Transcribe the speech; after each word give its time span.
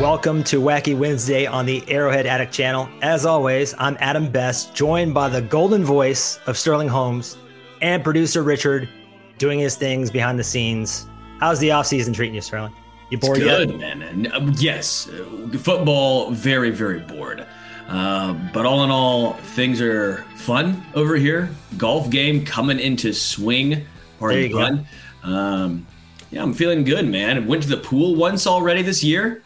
Welcome 0.00 0.42
to 0.44 0.62
Wacky 0.62 0.96
Wednesday 0.96 1.44
on 1.44 1.66
the 1.66 1.84
Arrowhead 1.86 2.24
Addict 2.24 2.54
channel. 2.54 2.88
As 3.02 3.26
always, 3.26 3.74
I'm 3.76 3.98
Adam 4.00 4.32
Best, 4.32 4.74
joined 4.74 5.12
by 5.12 5.28
the 5.28 5.42
golden 5.42 5.84
voice 5.84 6.40
of 6.46 6.56
Sterling 6.56 6.88
Holmes 6.88 7.36
and 7.82 8.02
producer 8.02 8.42
Richard, 8.42 8.88
doing 9.36 9.58
his 9.58 9.76
things 9.76 10.10
behind 10.10 10.38
the 10.38 10.42
scenes. 10.42 11.06
How's 11.38 11.58
the 11.58 11.68
offseason 11.68 12.14
treating 12.14 12.34
you, 12.34 12.40
Sterling? 12.40 12.72
You 13.10 13.18
bored 13.18 13.36
it's 13.36 13.46
good, 13.46 13.78
yet? 13.78 13.98
man. 13.98 14.32
Uh, 14.32 14.50
yes, 14.56 15.06
uh, 15.10 15.58
football, 15.58 16.30
very, 16.30 16.70
very 16.70 17.00
bored. 17.00 17.46
Uh, 17.86 18.32
but 18.54 18.64
all 18.64 18.82
in 18.84 18.90
all, 18.90 19.34
things 19.34 19.82
are 19.82 20.24
fun 20.34 20.82
over 20.94 21.16
here. 21.16 21.50
Golf 21.76 22.08
game 22.08 22.42
coming 22.42 22.80
into 22.80 23.12
swing. 23.12 23.84
You 24.22 24.50
fun. 24.50 24.86
Um, 25.22 25.86
yeah, 26.30 26.42
I'm 26.42 26.54
feeling 26.54 26.84
good, 26.84 27.06
man. 27.06 27.46
Went 27.46 27.62
to 27.64 27.68
the 27.68 27.76
pool 27.76 28.14
once 28.14 28.46
already 28.46 28.80
this 28.80 29.04
year. 29.04 29.42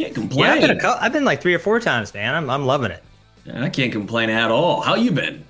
Can't 0.00 0.14
complain. 0.14 0.44
Yeah, 0.46 0.52
I've 0.54 0.60
been, 0.60 0.70
a 0.70 0.80
couple, 0.80 1.02
I've 1.04 1.12
been 1.12 1.24
like 1.24 1.40
three 1.42 1.54
or 1.54 1.58
four 1.58 1.78
times, 1.80 2.14
man. 2.14 2.34
I'm, 2.34 2.48
I'm 2.48 2.64
loving 2.66 2.90
it. 2.90 3.02
I 3.52 3.68
can't 3.68 3.92
complain 3.92 4.30
at 4.30 4.50
all. 4.50 4.80
How 4.80 4.94
you 4.94 5.10
been? 5.10 5.44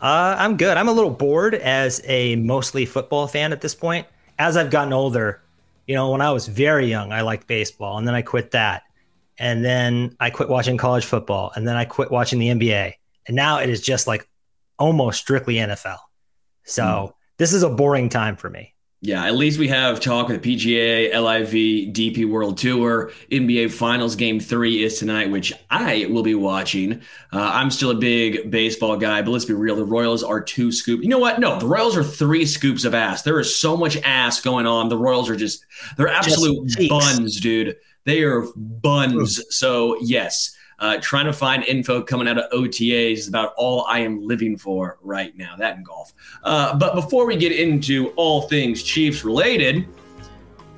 Uh, 0.00 0.36
I'm 0.38 0.56
good. 0.56 0.76
I'm 0.76 0.88
a 0.88 0.92
little 0.92 1.10
bored 1.10 1.54
as 1.54 2.00
a 2.04 2.36
mostly 2.36 2.86
football 2.86 3.26
fan 3.26 3.52
at 3.52 3.60
this 3.60 3.74
point. 3.74 4.06
As 4.38 4.56
I've 4.56 4.70
gotten 4.70 4.92
older, 4.92 5.40
you 5.86 5.94
know, 5.94 6.10
when 6.10 6.20
I 6.20 6.30
was 6.32 6.46
very 6.46 6.86
young, 6.86 7.12
I 7.12 7.22
liked 7.22 7.46
baseball, 7.46 7.96
and 7.98 8.06
then 8.06 8.14
I 8.14 8.22
quit 8.22 8.50
that, 8.52 8.82
and 9.38 9.64
then 9.64 10.14
I 10.20 10.30
quit 10.30 10.48
watching 10.48 10.76
college 10.76 11.06
football, 11.06 11.52
and 11.56 11.66
then 11.66 11.76
I 11.76 11.84
quit 11.86 12.10
watching 12.10 12.38
the 12.38 12.48
NBA, 12.48 12.92
and 13.26 13.34
now 13.36 13.58
it 13.60 13.70
is 13.70 13.80
just 13.80 14.06
like 14.06 14.28
almost 14.78 15.20
strictly 15.20 15.54
NFL. 15.56 15.98
So 16.64 17.06
Hmm. 17.14 17.18
this 17.38 17.52
is 17.54 17.62
a 17.62 17.70
boring 17.70 18.08
time 18.10 18.36
for 18.36 18.50
me. 18.50 18.74
Yeah, 19.06 19.24
at 19.24 19.36
least 19.36 19.60
we 19.60 19.68
have 19.68 20.00
talk 20.00 20.26
with 20.26 20.42
the 20.42 20.56
PGA, 20.56 21.14
LIV, 21.14 21.94
DP 21.94 22.28
World 22.28 22.58
Tour. 22.58 23.12
NBA 23.30 23.70
Finals 23.70 24.16
Game 24.16 24.40
3 24.40 24.82
is 24.82 24.98
tonight, 24.98 25.30
which 25.30 25.52
I 25.70 26.08
will 26.10 26.24
be 26.24 26.34
watching. 26.34 26.94
Uh, 27.32 27.50
I'm 27.54 27.70
still 27.70 27.92
a 27.92 27.94
big 27.94 28.50
baseball 28.50 28.96
guy, 28.96 29.22
but 29.22 29.30
let's 29.30 29.44
be 29.44 29.54
real. 29.54 29.76
The 29.76 29.84
Royals 29.84 30.24
are 30.24 30.40
two 30.40 30.72
scoops. 30.72 31.04
You 31.04 31.08
know 31.08 31.20
what? 31.20 31.38
No, 31.38 31.56
the 31.56 31.68
Royals 31.68 31.96
are 31.96 32.02
three 32.02 32.44
scoops 32.44 32.84
of 32.84 32.96
ass. 32.96 33.22
There 33.22 33.38
is 33.38 33.56
so 33.56 33.76
much 33.76 33.96
ass 33.98 34.40
going 34.40 34.66
on. 34.66 34.88
The 34.88 34.98
Royals 34.98 35.30
are 35.30 35.36
just, 35.36 35.64
they're 35.96 36.08
absolute 36.08 36.68
cheeks. 36.70 36.88
buns, 36.88 37.38
dude. 37.38 37.76
They 38.06 38.24
are 38.24 38.44
buns. 38.56 39.40
So, 39.54 39.98
yes. 40.00 40.55
Uh, 40.78 40.98
trying 41.00 41.24
to 41.24 41.32
find 41.32 41.64
info 41.64 42.02
coming 42.02 42.28
out 42.28 42.38
of 42.38 42.50
OTAs 42.50 43.12
is 43.14 43.28
about 43.28 43.54
all 43.56 43.86
I 43.88 44.00
am 44.00 44.26
living 44.26 44.56
for 44.56 44.98
right 45.02 45.36
now. 45.36 45.56
That 45.56 45.76
and 45.76 45.86
golf. 45.86 46.12
Uh, 46.42 46.76
but 46.76 46.94
before 46.94 47.26
we 47.26 47.36
get 47.36 47.52
into 47.52 48.08
all 48.16 48.42
things 48.42 48.82
Chiefs 48.82 49.24
related, 49.24 49.86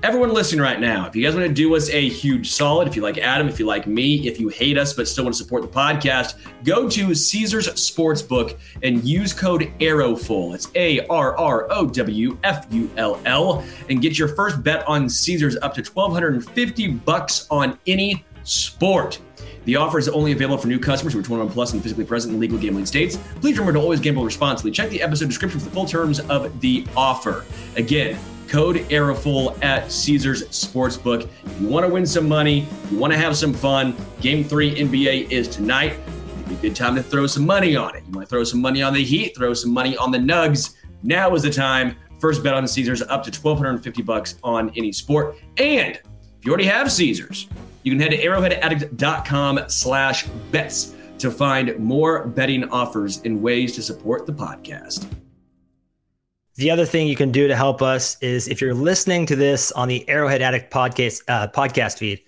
everyone 0.02 0.32
listening 0.32 0.60
right 0.60 0.78
now, 0.78 1.06
if 1.06 1.16
you 1.16 1.24
guys 1.24 1.34
want 1.34 1.46
to 1.46 1.52
do 1.52 1.74
us 1.74 1.90
a 1.90 2.08
huge 2.08 2.50
solid, 2.50 2.86
if 2.86 2.94
you 2.94 3.02
like 3.02 3.18
Adam, 3.18 3.48
if 3.48 3.58
you 3.58 3.66
like 3.66 3.86
me, 3.86 4.26
if 4.28 4.38
you 4.38 4.48
hate 4.48 4.78
us 4.78 4.92
but 4.92 5.08
still 5.08 5.24
want 5.24 5.34
to 5.34 5.42
support 5.42 5.62
the 5.62 5.68
podcast, 5.68 6.36
go 6.64 6.88
to 6.88 7.14
Caesars 7.14 7.68
Sportsbook 7.68 8.58
and 8.82 9.04
use 9.04 9.32
code 9.32 9.72
ARROWFULL. 9.80 10.54
It's 10.54 10.70
A 10.76 11.04
R 11.08 11.36
R 11.36 11.66
O 11.70 11.86
W 11.86 12.38
F 12.44 12.66
U 12.70 12.90
L 12.96 13.20
L 13.24 13.64
and 13.88 14.00
get 14.00 14.18
your 14.18 14.28
first 14.28 14.62
bet 14.62 14.86
on 14.86 15.08
Caesars 15.08 15.56
up 15.56 15.74
to 15.74 15.82
1250 15.82 16.88
bucks 16.88 17.46
on 17.50 17.76
any 17.86 18.24
sport. 18.44 19.18
The 19.64 19.76
offer 19.76 19.98
is 19.98 20.08
only 20.08 20.32
available 20.32 20.58
for 20.58 20.68
new 20.68 20.78
customers 20.78 21.12
who 21.12 21.20
are 21.20 21.22
21 21.22 21.52
plus 21.52 21.72
and 21.72 21.82
physically 21.82 22.04
present 22.04 22.34
in 22.34 22.40
legal 22.40 22.58
gambling 22.58 22.86
states. 22.86 23.18
Please 23.40 23.58
remember 23.58 23.78
to 23.78 23.82
always 23.82 24.00
gamble 24.00 24.24
responsibly. 24.24 24.70
Check 24.70 24.90
the 24.90 25.02
episode 25.02 25.26
description 25.26 25.60
for 25.60 25.66
the 25.66 25.72
full 25.72 25.86
terms 25.86 26.20
of 26.20 26.60
the 26.60 26.86
offer. 26.96 27.44
Again, 27.76 28.18
code 28.48 28.90
ARROWFULL 28.90 29.62
at 29.62 29.92
Caesars 29.92 30.48
Sportsbook. 30.48 31.28
If 31.44 31.60
you 31.60 31.68
want 31.68 31.86
to 31.86 31.92
win 31.92 32.06
some 32.06 32.26
money, 32.28 32.66
you 32.90 32.98
want 32.98 33.12
to 33.12 33.18
have 33.18 33.36
some 33.36 33.52
fun, 33.52 33.94
Game 34.20 34.42
3 34.42 34.76
NBA 34.76 35.30
is 35.30 35.48
tonight. 35.48 35.98
It'd 36.32 36.48
be 36.48 36.54
a 36.54 36.58
good 36.58 36.76
time 36.76 36.94
to 36.96 37.02
throw 37.02 37.26
some 37.26 37.44
money 37.44 37.76
on 37.76 37.94
it. 37.94 38.04
You 38.06 38.12
want 38.12 38.26
to 38.26 38.30
throw 38.30 38.44
some 38.44 38.62
money 38.62 38.82
on 38.82 38.94
the 38.94 39.04
Heat, 39.04 39.36
throw 39.36 39.52
some 39.52 39.72
money 39.72 39.96
on 39.96 40.10
the 40.10 40.18
Nugs. 40.18 40.76
Now 41.02 41.34
is 41.34 41.42
the 41.42 41.50
time. 41.50 41.94
First 42.20 42.42
bet 42.42 42.54
on 42.54 42.66
Caesars 42.66 43.02
up 43.02 43.22
to 43.24 43.30
1250 43.30 44.02
bucks 44.02 44.36
on 44.42 44.72
any 44.76 44.92
sport. 44.92 45.36
And 45.58 45.94
if 45.94 46.44
you 46.44 46.50
already 46.50 46.64
have 46.64 46.90
Caesars, 46.90 47.48
you 47.82 47.92
can 47.92 48.00
head 48.00 48.10
to 48.10 48.22
arrowheadaddict.com 48.22 49.60
slash 49.68 50.26
bets 50.50 50.94
to 51.18 51.30
find 51.30 51.76
more 51.78 52.26
betting 52.26 52.68
offers 52.70 53.20
and 53.24 53.42
ways 53.42 53.74
to 53.74 53.82
support 53.82 54.26
the 54.26 54.32
podcast. 54.32 55.08
The 56.56 56.70
other 56.70 56.84
thing 56.84 57.06
you 57.06 57.16
can 57.16 57.30
do 57.30 57.46
to 57.46 57.54
help 57.54 57.82
us 57.82 58.16
is 58.20 58.48
if 58.48 58.60
you're 58.60 58.74
listening 58.74 59.26
to 59.26 59.36
this 59.36 59.70
on 59.72 59.86
the 59.86 60.08
Arrowhead 60.08 60.42
Addict 60.42 60.72
podcast 60.72 61.22
uh, 61.28 61.46
podcast 61.48 61.98
feed, 61.98 62.20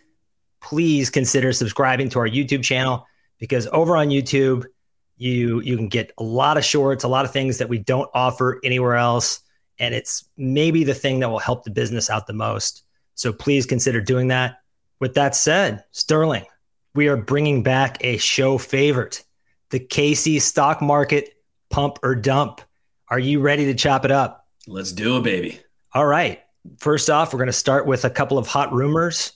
please 0.61 1.11
consider 1.11 1.53
subscribing 1.53 2.09
to 2.11 2.21
our 2.21 2.28
YouTube 2.28 2.62
channel 2.62 3.06
because 3.38 3.67
over 3.72 3.97
on 3.97 4.09
YouTube, 4.09 4.67
you 5.17 5.61
you 5.62 5.77
can 5.77 5.88
get 5.88 6.12
a 6.19 6.22
lot 6.22 6.56
of 6.56 6.65
shorts, 6.65 7.03
a 7.03 7.09
lot 7.09 7.25
of 7.25 7.32
things 7.32 7.59
that 7.59 7.69
we 7.69 7.78
don't 7.78 8.09
offer 8.15 8.61
anywhere 8.62 8.94
else, 8.94 9.41
and 9.81 9.94
it's 9.94 10.25
maybe 10.37 10.84
the 10.84 10.94
thing 10.94 11.21
that 11.21 11.28
will 11.28 11.41
help 11.41 11.65
the 11.65 11.71
business 11.71 12.09
out 12.09 12.28
the 12.28 12.32
most. 12.32 12.84
So 13.17 13.32
please 13.32 13.67
consider 13.67 14.00
doing 14.00 14.28
that. 14.28 14.59
With 15.00 15.15
that 15.15 15.34
said, 15.34 15.84
Sterling, 15.93 16.44
we 16.94 17.09
are 17.09 17.16
bringing 17.16 17.62
back 17.62 17.97
a 18.03 18.19
show 18.19 18.59
favorite, 18.59 19.25
the 19.71 19.81
KC 19.81 20.41
stock 20.41 20.83
market 20.83 21.34
pump 21.71 21.99
or 22.03 22.15
dump. 22.15 22.61
Are 23.09 23.19
you 23.19 23.41
ready 23.41 23.65
to 23.66 23.75
chop 23.75 24.05
it 24.05 24.11
up? 24.11 24.47
Let's 24.66 24.93
do 24.93 25.16
it, 25.16 25.25
baby. 25.25 25.59
All 25.94 26.06
right. 26.06 26.41
First 26.78 27.09
off, 27.09 27.33
we're 27.33 27.38
going 27.38 27.47
to 27.47 27.53
start 27.53 27.87
with 27.87 28.05
a 28.05 28.11
couple 28.11 28.37
of 28.37 28.47
hot 28.47 28.72
rumors. 28.72 29.33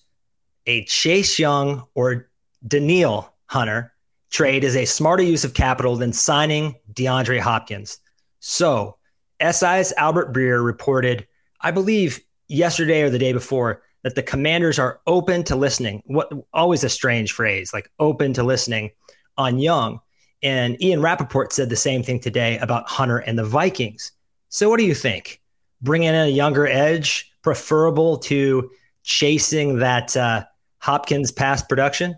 A 0.67 0.85
Chase 0.85 1.39
Young 1.39 1.85
or 1.95 2.29
Danielle 2.67 3.35
Hunter 3.47 3.95
trade 4.31 4.65
is 4.65 4.77
a 4.77 4.85
smarter 4.85 5.23
use 5.23 5.45
of 5.45 5.55
capital 5.55 5.97
than 5.97 6.13
signing 6.13 6.75
DeAndre 6.93 7.41
Hopkins. 7.41 7.99
So, 8.41 8.99
SI's 9.41 9.93
Albert 9.97 10.35
Breer 10.35 10.63
reported, 10.65 11.27
I 11.61 11.71
believe 11.71 12.21
yesterday 12.49 13.03
or 13.03 13.11
the 13.11 13.19
day 13.19 13.33
before, 13.33 13.83
that 14.05 14.15
the 14.15 14.23
commanders 14.23 14.79
are 14.79 15.01
open 15.07 15.43
to 15.45 15.57
listening. 15.57 16.03
What 16.07 16.31
always 16.53 16.85
a 16.85 16.89
strange 16.89 17.33
phrase, 17.33 17.73
like 17.73 17.91
open 17.99 18.33
to 18.35 18.45
listening 18.45 18.91
on 19.37 19.59
Young. 19.59 20.01
And 20.43 20.81
Ian 20.83 21.01
Rapoport 21.01 21.53
said 21.53 21.71
the 21.71 21.77
same 21.77 22.03
thing 22.03 22.21
today 22.21 22.59
about 22.59 22.87
Hunter 22.87 23.19
and 23.19 23.39
the 23.39 23.45
Vikings. 23.45 24.13
So, 24.51 24.69
what 24.69 24.79
do 24.79 24.85
you 24.85 24.95
think? 24.95 25.41
Bringing 25.81 26.11
in 26.11 26.15
a 26.15 26.29
younger 26.29 26.67
edge, 26.67 27.33
preferable 27.43 28.19
to 28.19 28.71
chasing 29.03 29.79
that 29.79 30.17
uh, 30.17 30.45
Hopkins 30.79 31.33
past 31.33 31.69
production? 31.69 32.17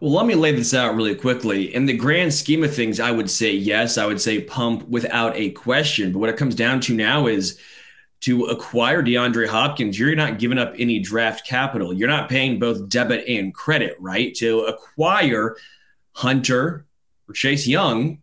Well, 0.00 0.12
let 0.12 0.24
me 0.24 0.34
lay 0.34 0.52
this 0.52 0.72
out 0.72 0.94
really 0.94 1.14
quickly. 1.14 1.74
In 1.74 1.84
the 1.84 1.96
grand 1.96 2.32
scheme 2.32 2.64
of 2.64 2.74
things, 2.74 2.98
I 2.98 3.10
would 3.10 3.28
say 3.28 3.52
yes. 3.52 3.98
I 3.98 4.06
would 4.06 4.20
say 4.20 4.40
pump 4.40 4.88
without 4.88 5.36
a 5.36 5.50
question. 5.50 6.12
But 6.12 6.20
what 6.20 6.30
it 6.30 6.38
comes 6.38 6.54
down 6.54 6.80
to 6.82 6.94
now 6.94 7.26
is 7.26 7.58
to 8.20 8.44
acquire 8.46 9.02
DeAndre 9.02 9.48
Hopkins, 9.48 9.98
you're 9.98 10.14
not 10.14 10.38
giving 10.38 10.58
up 10.58 10.74
any 10.78 10.98
draft 10.98 11.46
capital. 11.46 11.92
You're 11.92 12.08
not 12.08 12.28
paying 12.28 12.58
both 12.58 12.88
debit 12.88 13.26
and 13.26 13.54
credit, 13.54 13.96
right? 13.98 14.34
To 14.36 14.60
acquire 14.60 15.56
Hunter 16.12 16.86
or 17.28 17.34
Chase 17.34 17.66
Young, 17.66 18.22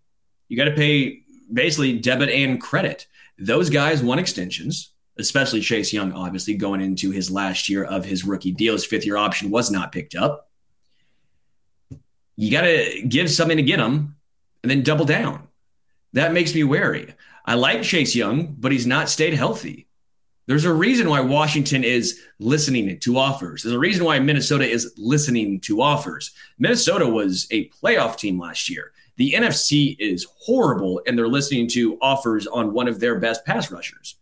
you 0.50 0.58
got 0.58 0.66
to 0.66 0.76
pay 0.76 1.24
basically 1.52 1.98
debit 1.98 2.30
and 2.30 2.62
credit. 2.62 3.08
Those 3.40 3.70
guys 3.70 4.04
want 4.04 4.20
extensions, 4.20 4.92
especially 5.18 5.62
Chase 5.62 5.92
Young, 5.92 6.14
obviously 6.14 6.54
going 6.54 6.82
into 6.82 7.10
his 7.12 7.32
last 7.32 7.68
year 7.68 7.84
of 7.84 8.06
his 8.06 8.24
rookie 8.24 8.52
deal. 8.52 8.74
His 8.74 8.86
fifth 8.86 9.06
year 9.06 9.18
option 9.18 9.50
was 9.50 9.72
not 9.72 9.92
picked 9.92 10.16
up. 10.16 10.50
You 12.36 12.52
got 12.52 12.62
to 12.62 13.02
give 13.08 13.32
something 13.32 13.58
to 13.58 13.64
get 13.64 13.80
him 13.80 14.16
and 14.62 14.70
then 14.70 14.84
double 14.84 15.06
down. 15.06 15.48
That 16.14 16.34
makes 16.34 16.54
me 16.54 16.64
wary. 16.64 17.16
I 17.46 17.56
like 17.56 17.82
Chase 17.82 18.16
Young, 18.16 18.56
but 18.60 18.72
he's 18.72 18.86
not 18.86 19.10
stayed 19.10 19.34
healthy. 19.34 19.87
There's 20.48 20.66
a 20.66 20.74
reason 20.74 21.10
why 21.10 21.20
Washington 21.20 21.84
is 21.84 22.22
listening 22.40 23.00
to 23.00 23.18
offers. 23.18 23.64
There's 23.64 23.76
a 23.76 23.80
reason 23.80 24.06
why 24.06 24.18
Minnesota 24.20 24.68
is 24.68 24.94
listening 24.98 25.60
to 25.62 25.82
offers. 25.82 26.32
Minnesota 26.58 27.08
was 27.08 27.48
a 27.52 27.70
playoff 27.70 28.18
team 28.18 28.40
last 28.40 28.70
year. 28.70 28.94
The 29.18 29.34
NFC 29.34 29.98
is 30.00 30.26
horrible, 30.40 31.02
and 31.06 31.18
they're 31.18 31.28
listening 31.28 31.68
to 31.70 31.98
offers 32.02 32.48
on 32.48 32.72
one 32.74 32.88
of 32.88 33.00
their 33.00 33.20
best 33.20 33.46
pass 33.46 33.70
rushers. 33.72 34.16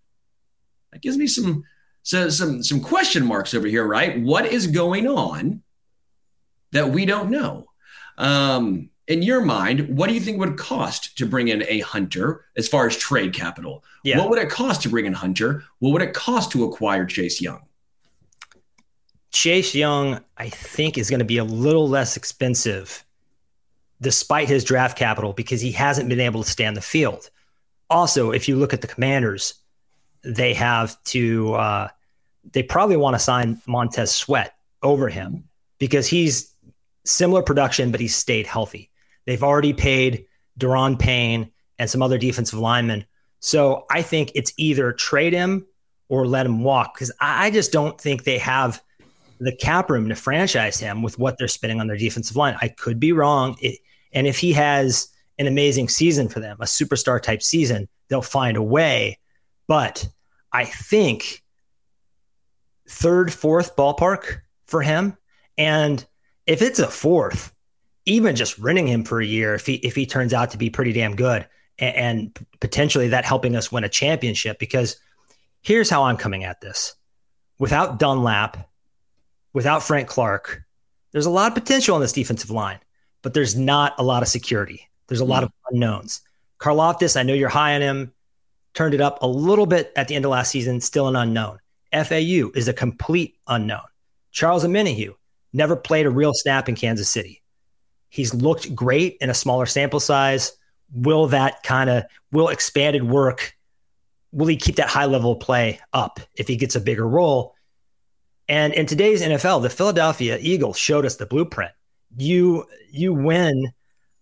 that 0.91 1.01
gives 1.01 1.17
me 1.17 1.27
some 1.27 1.63
so 2.01 2.29
some 2.29 2.61
some 2.63 2.81
question 2.81 3.25
marks 3.25 3.53
over 3.53 3.67
here, 3.67 3.85
right? 3.85 4.19
What 4.21 4.45
is 4.45 4.67
going 4.67 5.07
on 5.07 5.63
that 6.71 6.89
we 6.89 7.05
don't 7.05 7.29
know? 7.29 7.67
Um, 8.17 8.89
in 9.07 9.21
your 9.21 9.41
mind, 9.41 9.95
what 9.95 10.07
do 10.07 10.13
you 10.13 10.19
think 10.19 10.39
would 10.39 10.57
cost 10.57 11.17
to 11.17 11.25
bring 11.25 11.47
in 11.47 11.63
a 11.67 11.79
hunter 11.81 12.45
as 12.57 12.67
far 12.67 12.87
as 12.87 12.97
trade 12.97 13.33
capital? 13.33 13.83
Yeah. 14.03 14.19
What 14.19 14.29
would 14.29 14.39
it 14.39 14.49
cost 14.49 14.81
to 14.83 14.89
bring 14.89 15.05
in 15.05 15.13
Hunter? 15.13 15.63
What 15.79 15.91
would 15.91 16.03
it 16.03 16.13
cost 16.13 16.51
to 16.51 16.63
acquire 16.63 17.05
Chase 17.05 17.41
Young? 17.41 17.61
Chase 19.31 19.73
Young, 19.73 20.21
I 20.37 20.49
think, 20.49 20.97
is 20.97 21.09
going 21.09 21.19
to 21.19 21.25
be 21.25 21.39
a 21.39 21.43
little 21.43 21.89
less 21.89 22.15
expensive 22.15 23.03
despite 24.01 24.47
his 24.47 24.63
draft 24.63 24.97
capital 24.97 25.33
because 25.33 25.59
he 25.59 25.71
hasn't 25.71 26.07
been 26.07 26.19
able 26.19 26.43
to 26.43 26.49
stay 26.49 26.65
on 26.65 26.75
the 26.75 26.81
field. 26.81 27.29
Also, 27.89 28.31
if 28.31 28.47
you 28.47 28.55
look 28.55 28.73
at 28.73 28.81
the 28.81 28.87
commanders, 28.87 29.55
they 30.23 30.53
have 30.53 31.01
to, 31.05 31.53
uh, 31.55 31.87
they 32.51 32.61
probably 32.61 32.97
want 32.97 33.15
to 33.15 33.19
sign 33.19 33.59
Montez 33.65 34.13
Sweat 34.13 34.55
over 34.83 35.09
him 35.09 35.45
because 35.79 36.07
he's 36.07 36.53
similar 37.05 37.41
production, 37.41 37.91
but 37.91 37.99
he's 37.99 38.15
stayed 38.15 38.45
healthy. 38.45 38.91
They've 39.25 39.43
already 39.43 39.73
paid 39.73 40.25
Daron 40.59 40.97
Payne 40.99 41.51
and 41.79 41.89
some 41.89 42.01
other 42.01 42.17
defensive 42.17 42.59
linemen. 42.59 43.05
So 43.39 43.85
I 43.89 44.01
think 44.01 44.31
it's 44.35 44.53
either 44.57 44.91
trade 44.91 45.33
him 45.33 45.65
or 46.09 46.25
let 46.25 46.45
him 46.45 46.63
walk 46.63 46.93
because 46.93 47.11
I 47.19 47.51
just 47.51 47.71
don't 47.71 47.99
think 47.99 48.23
they 48.23 48.37
have 48.37 48.81
the 49.39 49.55
cap 49.55 49.89
room 49.89 50.09
to 50.09 50.15
franchise 50.15 50.79
him 50.79 51.01
with 51.01 51.19
what 51.19 51.37
they're 51.37 51.47
spending 51.47 51.79
on 51.79 51.87
their 51.87 51.97
defensive 51.97 52.35
line. 52.35 52.55
I 52.61 52.69
could 52.69 52.99
be 52.99 53.11
wrong. 53.11 53.57
It, 53.61 53.79
and 54.13 54.27
if 54.27 54.37
he 54.37 54.53
has 54.53 55.09
an 55.37 55.47
amazing 55.47 55.89
season 55.89 56.29
for 56.29 56.39
them, 56.39 56.57
a 56.59 56.65
superstar 56.65 57.21
type 57.21 57.41
season, 57.41 57.89
they'll 58.07 58.21
find 58.21 58.55
a 58.55 58.63
way. 58.63 59.19
But 59.67 60.07
I 60.51 60.65
think 60.65 61.43
third, 62.87 63.33
fourth 63.33 63.75
ballpark 63.75 64.41
for 64.67 64.81
him. 64.81 65.17
And 65.57 66.05
if 66.45 66.61
it's 66.61 66.79
a 66.79 66.87
fourth, 66.87 67.53
even 68.05 68.35
just 68.35 68.57
renting 68.59 68.87
him 68.87 69.03
for 69.03 69.19
a 69.19 69.25
year, 69.25 69.55
if 69.55 69.65
he 69.65 69.75
if 69.75 69.95
he 69.95 70.05
turns 70.05 70.33
out 70.33 70.51
to 70.51 70.57
be 70.57 70.69
pretty 70.69 70.93
damn 70.93 71.15
good, 71.15 71.47
and, 71.79 71.95
and 71.95 72.45
potentially 72.59 73.09
that 73.09 73.25
helping 73.25 73.55
us 73.55 73.71
win 73.71 73.83
a 73.83 73.89
championship, 73.89 74.59
because 74.59 74.97
here's 75.61 75.89
how 75.89 76.03
I'm 76.03 76.17
coming 76.17 76.43
at 76.43 76.61
this: 76.61 76.93
without 77.59 77.99
Dunlap, 77.99 78.69
without 79.53 79.83
Frank 79.83 80.07
Clark, 80.07 80.63
there's 81.11 81.25
a 81.25 81.31
lot 81.31 81.47
of 81.47 81.55
potential 81.55 81.95
on 81.95 82.01
this 82.01 82.13
defensive 82.13 82.51
line, 82.51 82.79
but 83.21 83.33
there's 83.33 83.55
not 83.55 83.95
a 83.97 84.03
lot 84.03 84.21
of 84.21 84.29
security. 84.29 84.89
There's 85.07 85.21
a 85.21 85.25
lot 85.25 85.43
of 85.43 85.51
unknowns. 85.71 86.21
Karlaftis, 86.59 87.17
I 87.17 87.23
know 87.23 87.33
you're 87.33 87.49
high 87.49 87.75
on 87.75 87.81
him, 87.81 88.13
turned 88.73 88.93
it 88.93 89.01
up 89.01 89.19
a 89.21 89.27
little 89.27 89.65
bit 89.65 89.91
at 89.95 90.07
the 90.07 90.15
end 90.15 90.25
of 90.25 90.31
last 90.31 90.51
season, 90.51 90.81
still 90.81 91.07
an 91.07 91.15
unknown. 91.15 91.59
FAU 91.91 92.51
is 92.55 92.67
a 92.67 92.73
complete 92.73 93.37
unknown. 93.47 93.85
Charles 94.31 94.65
Omenihu 94.65 95.15
never 95.53 95.75
played 95.75 96.05
a 96.05 96.09
real 96.09 96.33
snap 96.33 96.67
in 96.67 96.75
Kansas 96.75 97.09
City. 97.09 97.41
He's 98.15 98.33
looked 98.33 98.73
great 98.73 99.17
in 99.19 99.29
a 99.29 99.33
smaller 99.33 99.65
sample 99.65 99.99
size. 99.99 100.53
Will 100.93 101.27
that 101.27 101.63
kind 101.63 101.89
of 101.89 102.05
will 102.31 102.47
expanded 102.47 103.03
work? 103.03 103.53
Will 104.31 104.47
he 104.47 104.55
keep 104.55 104.77
that 104.77 104.87
high 104.87 105.03
level 105.03 105.33
of 105.33 105.41
play 105.41 105.81
up 105.91 106.21
if 106.35 106.47
he 106.47 106.55
gets 106.55 106.77
a 106.77 106.79
bigger 106.79 107.05
role? 107.05 107.55
And 108.47 108.73
in 108.73 108.85
today's 108.85 109.21
NFL, 109.21 109.63
the 109.63 109.69
Philadelphia 109.69 110.37
Eagles 110.39 110.77
showed 110.77 111.05
us 111.05 111.17
the 111.17 111.25
blueprint. 111.25 111.73
You 112.15 112.63
you 112.89 113.13
win 113.13 113.73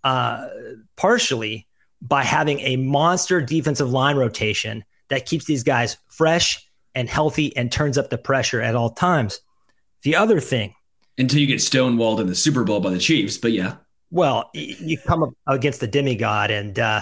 uh, 0.03 0.47
partially 0.95 1.67
by 2.01 2.23
having 2.23 2.61
a 2.61 2.77
monster 2.77 3.41
defensive 3.41 3.91
line 3.91 4.15
rotation 4.15 4.83
that 5.09 5.27
keeps 5.27 5.45
these 5.45 5.61
guys 5.61 5.97
fresh 6.07 6.67
and 6.95 7.07
healthy 7.07 7.55
and 7.55 7.71
turns 7.71 7.99
up 7.99 8.09
the 8.09 8.17
pressure 8.17 8.59
at 8.59 8.75
all 8.75 8.89
times. 8.89 9.39
The 10.01 10.15
other 10.15 10.39
thing, 10.39 10.73
until 11.17 11.39
you 11.39 11.47
get 11.47 11.59
stonewalled 11.59 12.19
in 12.19 12.27
the 12.27 12.35
Super 12.35 12.63
Bowl 12.63 12.79
by 12.79 12.89
the 12.89 12.99
Chiefs, 12.99 13.37
but 13.37 13.51
yeah. 13.51 13.75
Well, 14.11 14.51
you 14.53 14.97
come 14.97 15.23
up 15.23 15.33
against 15.47 15.79
the 15.79 15.87
demigod, 15.87 16.51
and 16.51 16.77
uh, 16.77 17.01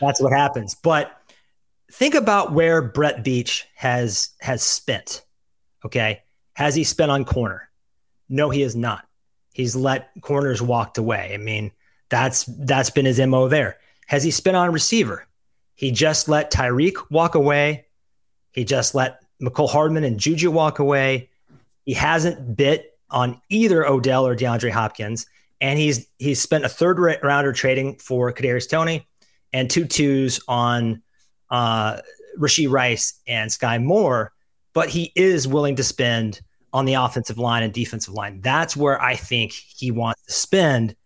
that's 0.00 0.20
what 0.20 0.32
happens. 0.32 0.76
But 0.76 1.12
think 1.90 2.14
about 2.14 2.52
where 2.52 2.80
Brett 2.80 3.24
Veach 3.24 3.64
has 3.74 4.30
has 4.40 4.62
spent. 4.62 5.24
Okay, 5.84 6.22
has 6.54 6.74
he 6.74 6.84
spent 6.84 7.10
on 7.10 7.24
corner? 7.24 7.68
No, 8.28 8.48
he 8.50 8.60
has 8.60 8.76
not. 8.76 9.06
He's 9.52 9.74
let 9.74 10.10
corners 10.20 10.62
walked 10.62 10.98
away. 10.98 11.32
I 11.34 11.36
mean, 11.36 11.72
that's 12.10 12.44
that's 12.44 12.90
been 12.90 13.06
his 13.06 13.18
mo 13.20 13.48
there. 13.48 13.78
Has 14.06 14.22
he 14.22 14.30
spent 14.30 14.56
on 14.56 14.72
receiver? 14.72 15.26
He 15.74 15.90
just 15.90 16.28
let 16.28 16.52
Tyreek 16.52 16.94
walk 17.10 17.34
away. 17.34 17.86
He 18.52 18.64
just 18.64 18.94
let 18.94 19.20
Mecole 19.42 19.68
Hardman 19.68 20.04
and 20.04 20.18
Juju 20.18 20.50
walk 20.50 20.78
away. 20.78 21.30
He 21.84 21.94
hasn't 21.94 22.56
bit 22.56 22.91
on 23.12 23.40
either 23.48 23.86
Odell 23.86 24.26
or 24.26 24.34
DeAndre 24.34 24.70
Hopkins, 24.70 25.26
and 25.60 25.78
he's 25.78 26.06
he's 26.18 26.40
spent 26.40 26.64
a 26.64 26.68
third 26.68 26.98
rounder 27.22 27.52
trading 27.52 27.96
for 27.98 28.32
Kadarius 28.32 28.68
Toney 28.68 29.06
and 29.52 29.70
two 29.70 29.84
twos 29.84 30.40
on 30.48 31.02
uh, 31.50 31.98
Rashee 32.38 32.70
Rice 32.70 33.20
and 33.26 33.50
Skyy 33.50 33.82
Moore, 33.82 34.32
but 34.72 34.88
he 34.88 35.12
is 35.14 35.46
willing 35.46 35.76
to 35.76 35.84
spend 35.84 36.40
on 36.72 36.86
the 36.86 36.94
offensive 36.94 37.38
line 37.38 37.62
and 37.62 37.72
defensive 37.72 38.14
line. 38.14 38.40
That's 38.40 38.76
where 38.76 39.00
I 39.00 39.14
think 39.14 39.52
he 39.52 39.90
wants 39.90 40.22
to 40.24 40.32
spend, 40.32 40.96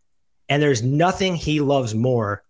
and 0.48 0.62
there's 0.62 0.82
nothing 0.82 1.34
he 1.34 1.60
loves 1.60 1.94
more 1.94 2.44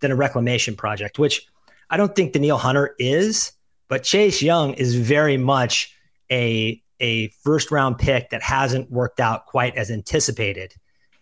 than 0.00 0.12
a 0.12 0.16
reclamation 0.16 0.76
project, 0.76 1.18
which 1.18 1.46
I 1.90 1.96
don't 1.96 2.14
think 2.14 2.32
Danielle 2.32 2.58
Hunter 2.58 2.94
is. 2.98 3.52
But 3.88 4.02
Chase 4.02 4.42
Young 4.42 4.74
is 4.74 4.94
very 4.94 5.38
much 5.38 5.94
a 6.30 6.82
a 7.00 7.28
first 7.42 7.70
round 7.70 7.98
pick 7.98 8.30
that 8.30 8.42
hasn't 8.42 8.90
worked 8.90 9.20
out 9.20 9.46
quite 9.46 9.76
as 9.76 9.90
anticipated, 9.90 10.74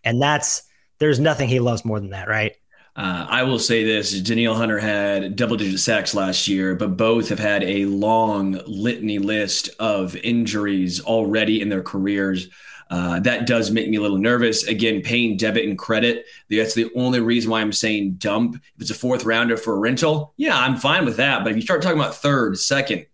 and 0.05 0.21
that's 0.21 0.63
there's 0.99 1.21
nothing 1.21 1.49
he 1.49 1.61
loves 1.61 1.85
more 1.85 2.01
than 2.01 2.11
that, 2.11 2.29
right? 2.29 2.57
Uh, 2.97 3.27
I 3.29 3.43
will 3.43 3.59
say 3.59 3.85
this: 3.85 4.19
Danielle 4.21 4.55
Hunter 4.55 4.79
had 4.79 5.37
double-digit 5.37 5.79
sacks 5.79 6.15
last 6.15 6.49
year, 6.49 6.75
but 6.75 6.97
both 6.97 7.29
have 7.29 7.39
had 7.39 7.63
a 7.63 7.85
long 7.85 8.61
litany 8.67 9.19
list 9.19 9.69
of 9.79 10.17
injuries 10.17 11.01
already 11.01 11.61
in 11.61 11.69
their 11.69 11.83
careers. 11.83 12.49
Uh, 12.89 13.19
that 13.21 13.47
does 13.47 13.71
make 13.71 13.89
me 13.89 13.97
a 13.97 14.01
little 14.01 14.17
nervous. 14.17 14.67
Again, 14.67 15.03
paying 15.03 15.37
debit 15.37 15.67
and 15.67 15.77
credit. 15.77 16.25
That's 16.49 16.75
the 16.75 16.91
only 16.95 17.21
reason 17.21 17.51
why 17.51 17.61
I'm 17.61 17.73
saying 17.73 18.13
dump. 18.13 18.55
If 18.55 18.83
it's 18.83 18.91
a 18.91 18.95
fourth 18.95 19.25
rounder 19.25 19.57
for 19.57 19.75
a 19.75 19.79
rental, 19.79 20.33
yeah, 20.37 20.57
I'm 20.57 20.77
fine 20.77 21.05
with 21.05 21.17
that. 21.17 21.43
But 21.43 21.51
if 21.51 21.57
you 21.57 21.63
start 21.63 21.83
talking 21.83 21.99
about 21.99 22.15
third, 22.15 22.59
second, 22.59 23.07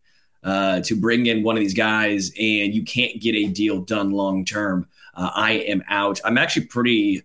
uh, 0.42 0.80
to 0.80 0.96
bring 0.96 1.26
in 1.26 1.42
one 1.42 1.56
of 1.56 1.60
these 1.60 1.74
guys 1.74 2.30
and 2.30 2.74
you 2.74 2.84
can't 2.84 3.20
get 3.20 3.34
a 3.34 3.46
deal 3.48 3.80
done 3.80 4.10
long 4.10 4.44
term, 4.44 4.86
uh, 5.14 5.30
I 5.34 5.52
am 5.52 5.82
out. 5.88 6.20
I'm 6.24 6.38
actually 6.38 6.66
pretty 6.66 7.22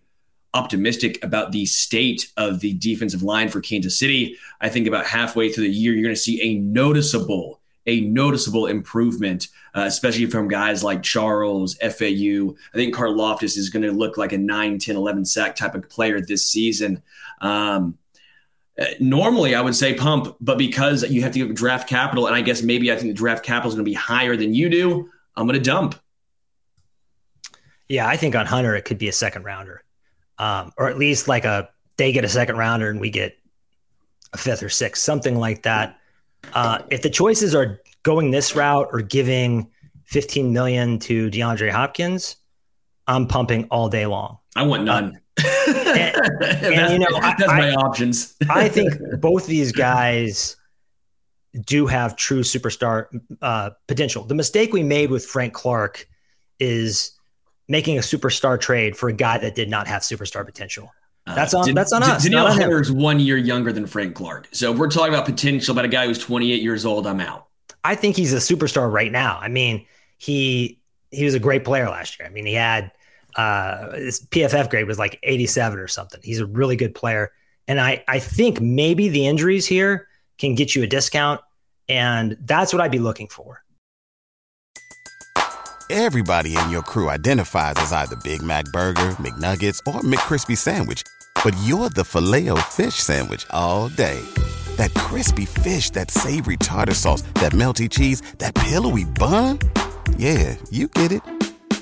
optimistic 0.54 1.24
about 1.24 1.52
the 1.52 1.66
state 1.66 2.32
of 2.38 2.60
the 2.60 2.74
defensive 2.74 3.24
line 3.24 3.50
for 3.50 3.62
Kansas 3.62 3.98
City. 3.98 4.38
I 4.62 4.70
think 4.70 4.88
about 4.88 5.06
halfway 5.06 5.52
through 5.52 5.66
the 5.66 5.74
year, 5.74 5.94
you're 5.94 6.04
going 6.04 6.16
to 6.16 6.22
see 6.22 6.42
a 6.42 6.56
noticeable 6.60 7.62
a 7.88 8.02
noticeable 8.02 8.68
improvement, 8.68 9.48
uh, 9.74 9.84
especially 9.86 10.26
from 10.26 10.50
guys 10.50 10.84
like 10.84 11.02
Charles, 11.02 11.76
FAU. 11.78 12.54
I 12.74 12.76
think 12.76 12.94
Karlaftis 12.94 13.58
is 13.58 13.70
going 13.70 13.84
to 13.84 13.94
look 13.94 14.18
like 14.18 14.34
a 14.34 14.38
9, 14.38 14.78
10, 14.78 14.96
11 14.96 15.26
sack 15.26 15.56
type 15.56 15.74
of 15.74 15.90
player 15.90 16.20
this 16.20 16.46
season. 16.46 17.02
Um, 17.40 17.98
normally, 19.00 19.56
I 19.56 19.62
would 19.62 19.76
say 19.76 19.94
pump, 19.94 20.36
but 20.40 20.58
because 20.58 21.04
you 21.10 21.22
have 21.24 21.32
to 21.34 21.40
give 21.40 21.56
draft 21.56 21.90
capital, 21.90 22.28
and 22.28 22.36
I 22.36 22.42
guess 22.42 22.62
maybe 22.62 22.92
I 22.92 22.96
think 22.96 23.10
the 23.10 23.18
draft 23.18 23.44
capital 23.44 23.70
is 23.70 23.76
going 23.76 23.86
to 23.86 23.90
be 23.90 23.96
higher 23.96 24.38
than 24.38 24.54
you 24.54 24.70
do, 24.70 25.10
I'm 25.36 25.48
going 25.48 25.60
to 25.60 25.64
dump. 25.64 25.96
Yeah, 27.88 28.08
I 28.08 28.18
think 28.18 28.36
on 28.36 28.46
Hunter, 28.46 28.76
it 28.76 28.84
could 28.86 28.98
be 28.98 29.08
a 29.08 29.14
second 29.14 29.44
rounder, 29.44 29.84
um, 30.38 30.74
or 30.78 30.90
at 30.90 30.98
least 30.98 31.28
like 31.28 31.46
a 31.46 31.70
they 31.98 32.12
get 32.12 32.24
a 32.24 32.30
second 32.30 32.58
rounder 32.58 32.90
and 32.90 33.00
we 33.00 33.10
get 33.10 33.38
a 34.34 34.38
fifth 34.38 34.62
or 34.62 34.70
sixth, 34.70 35.04
something 35.04 35.38
like 35.38 35.64
that. 35.64 35.98
Uh, 36.54 36.80
if 36.92 37.02
the 37.02 37.10
choices 37.10 37.56
are 37.56 37.82
going 38.04 38.32
this 38.32 38.56
route 38.56 38.88
or 38.92 39.02
giving 39.02 39.70
15 40.06 40.54
million 40.54 41.00
to 41.00 41.30
DeAndre 41.30 41.72
Hopkins, 41.72 42.38
I'm 43.08 43.28
pumping 43.28 43.66
all 43.66 43.90
day 43.90 44.06
long. 44.06 44.38
I 44.56 44.64
want 44.64 44.84
none. 44.84 45.20
Uh, 45.38 45.44
and, 45.98 46.44
and, 46.66 46.94
you 46.94 47.00
know, 47.00 47.20
that's 47.20 47.44
I, 47.44 47.58
my 47.58 47.74
options. 47.74 48.36
I 48.50 48.70
think 48.70 48.94
both 49.20 49.48
these 49.48 49.72
guys 49.72 50.56
do 51.66 51.88
have 51.88 52.16
true 52.16 52.42
superstar 52.42 53.08
uh, 53.42 53.72
potential. 53.88 54.24
The 54.24 54.36
mistake 54.36 54.74
we 54.74 54.84
made 54.84 55.10
with 55.10 55.26
Frank 55.26 55.54
Clark 55.54 56.08
is 56.60 57.12
making 57.68 57.98
a 57.98 58.02
superstar 58.02 58.60
trade 58.60 58.96
for 58.96 59.10
a 59.10 59.14
guy 59.14 59.38
that 59.38 59.56
did 59.56 59.70
not 59.70 59.88
have 59.88 60.02
superstar 60.02 60.46
potential. 60.46 60.92
That's 61.26 61.54
on. 61.54 61.70
Uh, 61.70 61.74
that's 61.74 61.92
on 61.92 62.04
us. 62.04 62.24
Danielle 62.24 62.52
Hunter 62.52 62.80
is 62.80 62.92
one 62.92 63.20
year 63.20 63.36
younger 63.36 63.74
than 63.74 63.86
Frank 63.86 64.16
Clark. 64.16 64.48
So 64.52 64.72
if 64.72 64.78
we're 64.78 64.90
talking 64.90 65.14
about 65.14 65.26
potential 65.26 65.74
about 65.74 65.84
a 65.84 65.90
guy 65.90 66.06
who's 66.08 66.20
28 66.20 66.62
years 66.62 66.86
old, 66.86 67.06
I'm 67.06 67.20
out. 67.20 67.48
I 67.84 67.96
think 67.96 68.16
he's 68.16 68.34
a 68.34 68.38
superstar 68.38 68.92
right 68.92 69.12
now. 69.12 69.38
I 69.42 69.50
mean, 69.50 69.86
he 70.18 70.80
he 71.12 71.26
was 71.26 71.34
a 71.34 71.40
great 71.40 71.66
player 71.66 71.90
last 71.90 72.18
year. 72.20 72.28
I 72.28 72.32
mean, 72.32 72.46
he 72.46 72.54
had 72.54 72.92
uh, 73.38 73.92
his 73.96 74.26
PFF 74.32 74.70
grade 74.70 74.88
was 74.88 75.00
like 75.00 75.20
87 75.24 75.80
or 75.80 75.88
something. 75.88 76.20
He's 76.24 76.40
a 76.40 76.46
really 76.46 76.76
good 76.76 76.94
player, 76.94 77.32
and 77.68 77.80
I 77.80 78.04
I 78.08 78.20
think 78.20 78.60
maybe 78.60 79.10
the 79.10 79.28
injuries 79.28 79.66
here 79.66 80.08
can 80.38 80.56
get 80.56 80.76
you 80.76 80.84
a 80.84 80.88
discount. 80.88 81.42
And 81.90 82.38
that's 82.42 82.74
what 82.74 82.82
I'd 82.82 82.92
be 82.92 83.00
looking 83.00 83.30
for. 83.30 83.64
Everybody 85.90 86.58
in 86.58 86.70
your 86.70 86.82
crew 86.82 87.10
identifies 87.10 87.76
as 87.78 87.94
either 87.94 88.18
Big 88.18 88.42
Mac 88.42 88.66
Burger, 88.74 89.16
McNuggets, 89.22 89.80
or 89.88 90.02
McCrispy 90.02 90.58
Sandwich. 90.58 91.04
But 91.44 91.56
you're 91.64 91.90
the 91.90 92.04
filet 92.04 92.50
fish 92.64 92.96
Sandwich 92.96 93.46
all 93.52 93.88
day. 93.88 94.20
That 94.76 94.94
crispy 94.96 95.46
fish, 95.46 95.92
that 95.92 96.12
savory 96.12 96.58
tartar 96.58 96.94
sauce, 96.94 97.22
that 97.36 97.54
melty 97.54 97.90
cheese, 97.90 98.22
that 98.40 98.54
pillowy 98.54 99.06
bun. 99.06 99.60
Yeah, 100.18 100.58
you 100.72 100.90
get 100.90 101.14
it 101.14 101.22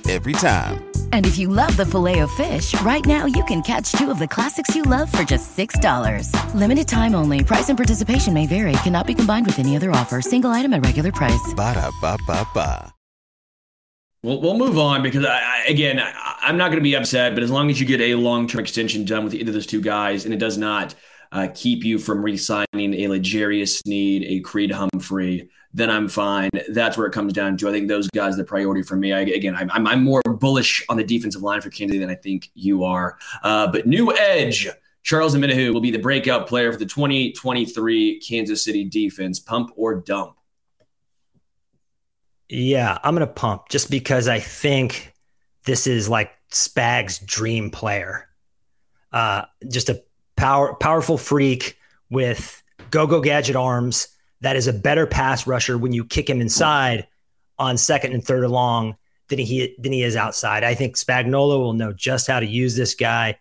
every 0.09 0.33
time. 0.33 0.85
And 1.13 1.25
if 1.25 1.37
you 1.37 1.47
love 1.47 1.75
the 1.77 1.85
filet 1.85 2.19
of 2.19 2.31
fish, 2.31 2.79
right 2.81 3.05
now 3.05 3.25
you 3.25 3.43
can 3.45 3.61
catch 3.61 3.91
two 3.93 4.11
of 4.11 4.19
the 4.19 4.27
classics 4.27 4.75
you 4.75 4.83
love 4.83 5.11
for 5.11 5.23
just 5.23 5.57
$6. 5.57 6.29
Limited 6.53 6.87
time 6.87 7.15
only. 7.15 7.43
Price 7.43 7.69
and 7.69 7.77
participation 7.77 8.33
may 8.33 8.45
vary. 8.47 8.73
Cannot 8.83 9.07
be 9.07 9.13
combined 9.13 9.45
with 9.45 9.57
any 9.57 9.75
other 9.75 9.91
offer. 9.91 10.21
Single 10.21 10.51
item 10.51 10.73
at 10.73 10.85
regular 10.85 11.11
price. 11.11 11.53
Ba 11.55 11.73
da 11.73 11.89
ba 12.01 12.17
ba 12.27 12.47
ba. 12.53 12.91
We'll, 14.23 14.41
we'll 14.41 14.57
move 14.57 14.79
on 14.79 15.03
because 15.03 15.23
I, 15.23 15.37
I, 15.37 15.65
again 15.67 15.99
I, 15.99 16.49
am 16.49 16.57
not 16.57 16.69
going 16.69 16.79
to 16.79 16.83
be 16.83 16.95
upset, 16.95 17.35
but 17.35 17.43
as 17.43 17.51
long 17.51 17.69
as 17.69 17.79
you 17.79 17.85
get 17.85 18.01
a 18.01 18.15
long 18.15 18.47
term 18.47 18.59
extension 18.59 19.05
done 19.05 19.23
with 19.23 19.35
either 19.35 19.51
of 19.51 19.53
those 19.53 19.67
two 19.67 19.81
guys, 19.81 20.25
and 20.25 20.33
it 20.33 20.37
does 20.37 20.57
not 20.57 20.95
uh, 21.31 21.47
keep 21.53 21.83
you 21.83 21.99
from 21.99 22.23
re-signing 22.23 22.65
a 22.95 23.07
L'Jarius 23.07 23.77
Sneed, 23.83 24.23
a 24.23 24.39
Creed 24.39 24.71
Humphrey, 24.71 25.49
then 25.75 25.89
I'm 25.89 26.07
fine. 26.07 26.49
That's 26.69 26.97
where 26.97 27.05
it 27.05 27.11
comes 27.11 27.33
down 27.33 27.57
to. 27.57 27.67
I 27.67 27.73
think 27.73 27.89
those 27.89 28.07
guys 28.11 28.35
are 28.35 28.37
the 28.37 28.45
priority 28.45 28.81
for 28.81 28.95
me. 28.95 29.11
I, 29.11 29.19
again, 29.19 29.55
I'm, 29.57 29.69
I'm, 29.85 30.05
more 30.05 30.21
bullish 30.21 30.81
on 30.87 30.95
the 30.95 31.03
defensive 31.03 31.41
line 31.41 31.59
for 31.59 31.69
Kansas 31.69 31.99
than 31.99 32.09
I 32.09 32.15
think 32.15 32.49
you 32.55 32.85
are. 32.85 33.17
Uh, 33.43 33.67
but 33.67 33.85
new 33.85 34.15
edge. 34.15 34.69
Charles 35.03 35.35
Omenihu 35.35 35.73
will 35.73 35.81
be 35.81 35.91
the 35.91 35.99
breakout 35.99 36.47
player 36.47 36.71
for 36.71 36.79
the 36.79 36.85
2023 36.85 38.19
Kansas 38.21 38.63
City 38.63 38.85
defense. 38.85 39.39
Pump 39.39 39.71
or 39.75 39.95
dump? 39.95 40.37
Yeah, 42.47 42.97
I'm 43.03 43.13
going 43.13 43.27
to 43.27 43.33
pump 43.33 43.67
just 43.69 43.91
because 43.91 44.29
I 44.29 44.39
think 44.39 45.13
this 45.65 45.87
is 45.87 46.07
like 46.07 46.31
Spag's 46.51 47.19
dream 47.19 47.69
player. 47.69 48.29
Uh, 49.11 49.43
just 49.69 49.89
a 49.89 50.01
power, 50.37 50.73
powerful 50.75 51.17
freak 51.17 51.77
with 52.09 52.63
go 52.91 53.05
go 53.07 53.19
gadget 53.19 53.57
arms 53.57 54.07
that 54.45 54.55
is 54.55 54.67
a 54.67 54.73
better 54.73 55.05
pass 55.05 55.45
rusher 55.47 55.77
when 55.77 55.93
you 55.93 56.05
kick 56.05 56.29
him 56.29 56.41
inside 56.41 57.07
on 57.57 57.77
second 57.77 58.13
and 58.13 58.23
third 58.23 58.43
along 58.43 58.95
than 59.29 59.39
he 59.39 59.75
than 59.79 59.91
he 59.91 60.03
is 60.03 60.15
outside. 60.15 60.63
I 60.63 60.75
think 60.75 60.95
Spagnuolo 60.95 61.59
will 61.59 61.73
know 61.73 61.93
just 61.93 62.27
how 62.27 62.39
to 62.39 62.45
use 62.45 62.75
this 62.75 62.95
guy. 62.95 63.39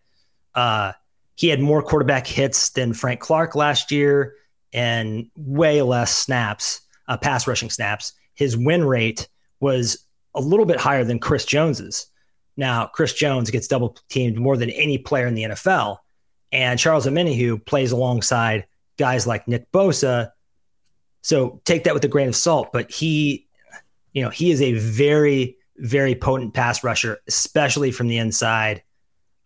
Uh, 0.54 0.92
he 1.36 1.48
had 1.48 1.60
more 1.60 1.82
quarterback 1.82 2.26
hits 2.26 2.70
than 2.70 2.94
Frank 2.94 3.20
Clark 3.20 3.54
last 3.54 3.90
year 3.90 4.34
and 4.72 5.30
way 5.36 5.82
less 5.82 6.14
snaps, 6.16 6.80
uh, 7.08 7.16
pass 7.16 7.46
rushing 7.46 7.70
snaps 7.70 8.12
his 8.34 8.56
win 8.56 8.84
rate 8.84 9.28
was 9.60 10.04
a 10.34 10.40
little 10.40 10.66
bit 10.66 10.80
higher 10.80 11.04
than 11.04 11.18
Chris 11.18 11.44
Jones's. 11.44 12.06
Now, 12.56 12.86
Chris 12.86 13.12
Jones 13.12 13.50
gets 13.50 13.68
double 13.68 13.96
teamed 14.08 14.36
more 14.36 14.56
than 14.56 14.70
any 14.70 14.98
player 14.98 15.26
in 15.26 15.34
the 15.34 15.44
NFL. 15.44 15.98
And 16.52 16.78
Charles 16.78 17.06
Omenihu 17.06 17.64
plays 17.64 17.92
alongside 17.92 18.66
guys 18.96 19.26
like 19.26 19.48
Nick 19.48 19.70
Bosa. 19.72 20.30
So 21.24 21.60
take 21.64 21.84
that 21.84 21.94
with 21.94 22.04
a 22.04 22.08
grain 22.08 22.28
of 22.28 22.36
salt. 22.36 22.70
But 22.72 22.90
he, 22.90 23.46
you 24.12 24.22
know, 24.22 24.28
he 24.28 24.50
is 24.50 24.60
a 24.60 24.74
very, 24.74 25.56
very 25.78 26.14
potent 26.14 26.52
pass 26.52 26.84
rusher, 26.84 27.18
especially 27.26 27.90
from 27.90 28.08
the 28.08 28.18
inside. 28.18 28.82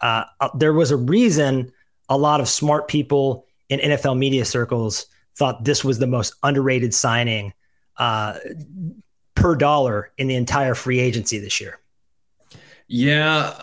Uh, 0.01 0.25
uh 0.41 0.51
there 0.57 0.73
was 0.73 0.91
a 0.91 0.97
reason 0.97 1.73
a 2.09 2.19
lot 2.19 2.41
of 2.41 2.49
smart 2.49 2.89
people 2.89 3.47
in 3.69 3.81
NFL 3.81 4.19
media 4.19 4.45
circles 4.45 5.07
thought 5.37 5.65
this 5.65 5.85
was 5.85 5.99
the 5.99 6.07
most 6.07 6.35
underrated 6.43 6.93
signing 6.93 7.53
uh, 7.97 8.39
per 9.35 9.55
dollar 9.55 10.11
in 10.19 10.27
the 10.27 10.35
entire 10.35 10.75
free 10.75 10.99
agency 10.99 11.39
this 11.39 11.61
year. 11.61 11.79
Yeah, 12.89 13.55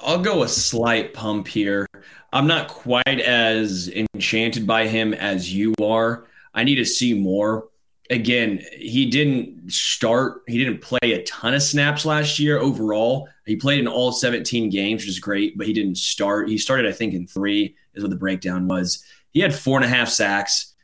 I'll 0.00 0.20
go 0.20 0.42
a 0.42 0.48
slight 0.48 1.14
pump 1.14 1.48
here. 1.48 1.86
I'm 2.32 2.46
not 2.46 2.68
quite 2.68 3.20
as 3.20 3.88
enchanted 3.88 4.66
by 4.66 4.86
him 4.86 5.14
as 5.14 5.52
you 5.52 5.74
are. 5.82 6.26
I 6.58 6.64
need 6.64 6.74
to 6.74 6.84
see 6.84 7.14
more. 7.14 7.68
Again, 8.10 8.64
he 8.76 9.06
didn't 9.06 9.70
start, 9.70 10.42
he 10.48 10.58
didn't 10.58 10.80
play 10.80 11.12
a 11.12 11.22
ton 11.22 11.54
of 11.54 11.62
snaps 11.62 12.04
last 12.04 12.40
year 12.40 12.58
overall. 12.58 13.28
He 13.46 13.54
played 13.54 13.78
in 13.78 13.86
all 13.86 14.10
17 14.10 14.68
games, 14.68 15.02
which 15.02 15.10
is 15.10 15.20
great, 15.20 15.56
but 15.56 15.68
he 15.68 15.72
didn't 15.72 15.98
start. 15.98 16.48
He 16.48 16.58
started, 16.58 16.86
I 16.86 16.92
think, 16.92 17.14
in 17.14 17.28
three, 17.28 17.76
is 17.94 18.02
what 18.02 18.10
the 18.10 18.16
breakdown 18.16 18.66
was. 18.66 19.04
He 19.30 19.38
had 19.38 19.54
four 19.54 19.76
and 19.76 19.84
a 19.84 19.88
half 19.88 20.08
sacks. 20.08 20.74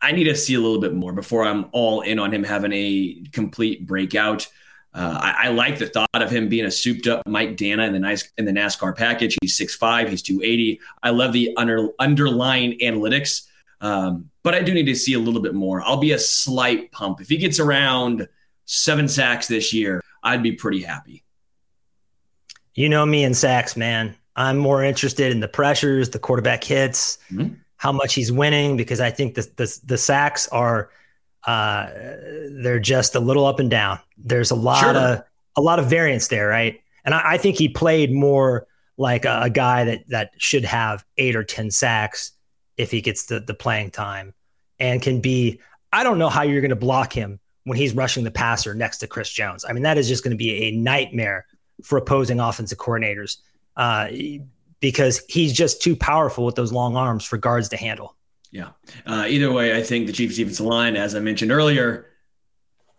I 0.00 0.10
need 0.10 0.24
to 0.24 0.34
see 0.34 0.54
a 0.54 0.60
little 0.60 0.80
bit 0.80 0.92
more 0.92 1.12
before 1.12 1.44
I'm 1.44 1.66
all 1.72 2.00
in 2.00 2.18
on 2.18 2.34
him 2.34 2.42
having 2.42 2.72
a 2.72 3.22
complete 3.30 3.86
breakout. 3.86 4.48
Uh, 4.92 5.18
I, 5.20 5.46
I, 5.46 5.48
like 5.48 5.78
the 5.78 5.86
thought 5.86 6.08
of 6.14 6.30
him 6.30 6.48
being 6.48 6.64
a 6.64 6.70
souped 6.70 7.06
up 7.06 7.26
Mike 7.26 7.56
Danna 7.56 7.86
in 7.86 7.92
the 7.92 7.98
nice 7.98 8.28
in 8.38 8.44
the 8.44 8.52
NASCAR 8.52 8.96
package. 8.96 9.36
He's 9.40 9.58
6'5", 9.58 10.08
he's 10.08 10.22
280. 10.22 10.80
I 11.02 11.10
love 11.10 11.32
the 11.32 11.54
under, 11.56 11.88
underlying 11.98 12.78
analytics, 12.80 13.46
um, 13.80 14.30
but 14.42 14.54
I 14.54 14.62
do 14.62 14.74
need 14.74 14.86
to 14.86 14.94
see 14.94 15.14
a 15.14 15.18
little 15.18 15.42
bit 15.42 15.54
more. 15.54 15.82
I'll 15.82 15.96
be 15.96 16.12
a 16.12 16.18
slight 16.18 16.92
pump. 16.92 17.20
If 17.20 17.28
he 17.28 17.36
gets 17.36 17.58
around 17.58 18.28
seven 18.66 19.08
sacks 19.08 19.48
this 19.48 19.72
year, 19.72 20.00
I'd 20.22 20.42
be 20.42 20.52
pretty 20.52 20.82
happy. 20.82 21.24
You 22.74 22.88
know 22.88 23.06
me 23.06 23.24
and 23.24 23.36
sacks, 23.36 23.76
man. 23.76 24.16
I'm 24.36 24.58
more 24.58 24.82
interested 24.82 25.30
in 25.30 25.40
the 25.40 25.48
pressures, 25.48 26.10
the 26.10 26.18
quarterback 26.18 26.64
hits. 26.64 27.18
Mm-hmm 27.30 27.54
how 27.84 27.92
much 27.92 28.14
he's 28.14 28.32
winning 28.32 28.78
because 28.78 28.98
I 28.98 29.10
think 29.10 29.34
the 29.34 29.42
the, 29.56 29.80
the 29.84 29.98
sacks 29.98 30.48
are 30.48 30.90
uh, 31.46 31.90
they're 32.62 32.80
just 32.80 33.14
a 33.14 33.20
little 33.20 33.44
up 33.44 33.60
and 33.60 33.70
down. 33.70 33.98
There's 34.16 34.50
a 34.50 34.54
lot 34.54 34.80
sure. 34.80 34.96
of 34.96 35.22
a 35.56 35.60
lot 35.60 35.78
of 35.78 35.90
variance 35.90 36.28
there, 36.28 36.48
right? 36.48 36.80
And 37.04 37.14
I, 37.14 37.32
I 37.32 37.36
think 37.36 37.58
he 37.58 37.68
played 37.68 38.10
more 38.10 38.66
like 38.96 39.26
a, 39.26 39.42
a, 39.42 39.50
guy 39.50 39.84
that 39.84 40.08
that 40.08 40.30
should 40.38 40.64
have 40.64 41.04
eight 41.18 41.36
or 41.36 41.44
ten 41.44 41.70
sacks 41.70 42.32
if 42.76 42.90
he 42.90 43.00
gets 43.00 43.26
the 43.26 43.40
the 43.40 43.54
playing 43.54 43.90
time 43.90 44.34
and 44.78 45.00
can 45.00 45.20
be. 45.20 45.60
I 45.92 46.02
don't 46.02 46.18
know 46.18 46.28
how 46.28 46.42
you're 46.42 46.60
going 46.60 46.70
to 46.70 46.76
block 46.76 47.12
him 47.12 47.38
when 47.62 47.78
he's 47.78 47.94
rushing 47.94 48.24
the 48.24 48.30
passer 48.32 48.74
next 48.74 48.98
to 48.98 49.06
Chris 49.06 49.30
Jones. 49.30 49.64
I 49.64 49.72
mean, 49.72 49.84
that 49.84 49.96
is 49.96 50.08
just 50.08 50.24
going 50.24 50.32
to 50.32 50.36
be 50.36 50.64
a 50.64 50.70
nightmare 50.72 51.46
for 51.84 51.98
opposing 51.98 52.40
offensive 52.40 52.78
coordinators. 52.78 53.36
Uh, 53.76 54.08
because 54.84 55.22
he's 55.30 55.54
just 55.54 55.80
too 55.80 55.96
powerful 55.96 56.44
with 56.44 56.56
those 56.56 56.70
long 56.70 56.94
arms 56.94 57.24
for 57.24 57.38
guards 57.38 57.70
to 57.70 57.76
handle. 57.76 58.16
Yeah. 58.50 58.68
Uh, 59.06 59.24
either 59.26 59.50
way, 59.50 59.74
I 59.74 59.82
think 59.82 60.06
the 60.06 60.12
Chiefs 60.12 60.36
defensive 60.36 60.66
line, 60.66 60.94
as 60.94 61.14
I 61.14 61.20
mentioned 61.20 61.50
earlier, 61.50 62.10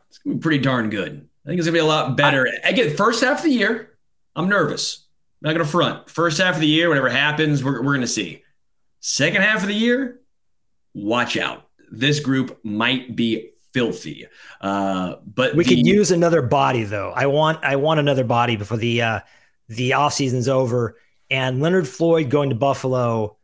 it's 0.10 0.18
gonna 0.18 0.38
be 0.38 0.42
pretty 0.42 0.64
darn 0.64 0.90
good. 0.90 1.30
I 1.46 1.48
think 1.48 1.60
it's 1.60 1.68
gonna 1.68 1.76
be 1.76 1.80
a 1.80 1.86
lot 1.86 2.18
better. 2.18 2.50
I, 2.64 2.72
get 2.72 2.98
first 2.98 3.24
half 3.24 3.38
of 3.38 3.44
the 3.44 3.52
year, 3.52 3.98
I'm 4.36 4.50
nervous. 4.50 5.06
I'm 5.44 5.50
not 5.50 5.54
gonna 5.54 5.70
front. 5.70 6.10
First 6.10 6.40
half 6.40 6.56
of 6.56 6.62
the 6.62 6.66
year, 6.66 6.90
whatever 6.90 7.08
happens, 7.08 7.64
we're, 7.64 7.84
we're 7.84 7.94
gonna 7.94 8.08
see. 8.08 8.42
Second 9.08 9.44
half 9.44 9.62
of 9.62 9.68
the 9.68 9.76
year, 9.76 10.20
watch 10.96 11.38
out. 11.38 11.68
This 11.92 12.20
group 12.20 12.60
might 12.64 13.16
be 13.16 13.52
filthy. 13.72 14.26
Uh, 14.60 15.18
but 15.24 15.56
we 15.56 15.64
the, 15.64 15.76
could 15.76 15.86
use 15.86 16.10
another 16.10 16.42
body 16.42 16.86
though. 16.86 17.12
I 17.16 17.28
want 17.28 17.64
I 17.64 17.76
want 17.76 18.00
another 18.00 18.24
body 18.24 18.56
before 18.56 18.78
the 18.78 19.04
uh, 19.04 19.20
the 19.70 19.94
off 19.94 20.14
season's 20.14 20.48
over 20.48 20.98
and 21.30 21.62
Leonard 21.62 21.88
Floyd 21.88 22.32
going 22.32 22.50
to 22.50 22.56
Buffalo, 22.56 23.38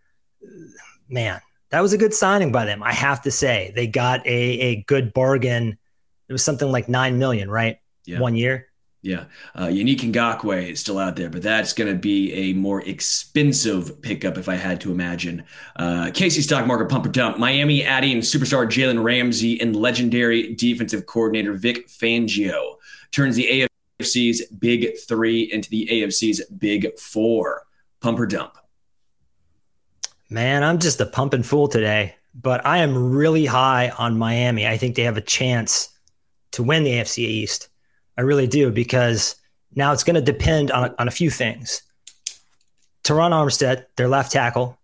man, 1.08 1.40
that 1.70 1.82
was 1.82 1.94
a 1.94 1.98
good 2.00 2.16
signing 2.16 2.52
by 2.52 2.66
them. 2.66 2.82
I 2.82 2.94
have 2.94 3.22
to 3.22 3.30
say, 3.30 3.72
they 3.76 3.86
got 3.86 4.26
a, 4.26 4.30
a 4.32 4.84
good 4.88 5.14
bargain. 5.14 5.78
It 6.28 6.34
was 6.34 6.44
something 6.44 6.72
like 6.72 6.90
nine 6.90 7.20
million, 7.20 7.52
right? 7.52 7.78
Yeah. 8.06 8.20
One 8.20 8.36
year. 8.36 8.71
Yeah. 9.04 9.26
Uh, 9.56 9.66
Yannick 9.66 10.00
Ngakoue 10.00 10.72
is 10.72 10.80
still 10.80 11.00
out 11.00 11.16
there, 11.16 11.30
but 11.30 11.42
that's 11.42 11.74
going 11.74 11.92
to 11.92 11.98
be 11.98 12.34
a 12.34 12.54
more 12.54 12.82
expensive 12.88 14.00
pickup 14.04 14.38
if 14.38 14.48
I 14.48 14.56
had 14.56 14.80
to 14.82 14.92
imagine. 14.92 15.44
Uh, 15.76 16.12
KC 16.12 16.44
Stock 16.44 16.68
Market 16.68 16.88
Pumper 16.88 17.10
Dump. 17.10 17.40
Miami 17.40 17.84
adding 17.84 18.20
superstar 18.20 18.68
Jalen 18.68 19.04
Ramsey 19.04 19.60
and 19.60 19.76
legendary 19.76 20.54
defensive 20.54 21.08
coordinator 21.08 21.54
Vic 21.54 21.88
Fangio 21.88 22.76
turns 23.12 23.36
the 23.36 23.68
AFC's 24.00 24.46
big 24.48 24.96
three 25.08 25.52
into 25.52 25.70
the 25.72 25.88
AFC's 25.92 26.46
big 26.46 26.98
four. 27.00 27.64
Pump 28.02 28.20
or 28.20 28.28
dump? 28.28 28.58
Man, 30.30 30.64
I'm 30.64 30.80
just 30.80 31.02
a 31.02 31.06
pumping 31.06 31.44
fool 31.44 31.68
today, 31.68 32.16
but 32.34 32.66
I 32.66 32.78
am 32.80 33.12
really 33.12 33.46
high 33.46 33.90
on 33.90 34.18
Miami. 34.18 34.66
I 34.66 34.78
think 34.78 34.96
they 34.96 35.04
have 35.04 35.18
a 35.18 35.22
chance 35.22 35.90
to 36.52 36.64
win 36.64 36.84
the 36.84 36.92
AFC 36.92 37.20
East. 37.20 37.68
I 38.22 38.24
really 38.24 38.46
do 38.46 38.70
because 38.70 39.36
now 39.74 39.94
it's 39.94 40.04
going 40.04 40.14
to 40.14 40.22
depend 40.22 40.70
on 40.70 40.84
a, 40.84 40.96
on 41.00 41.08
a 41.08 41.12
few 41.12 41.32
things. 41.32 41.82
Terron 43.04 43.32
Armstead, 43.32 43.88
their 43.96 44.08
left 44.08 44.32
tackle, 44.32 44.78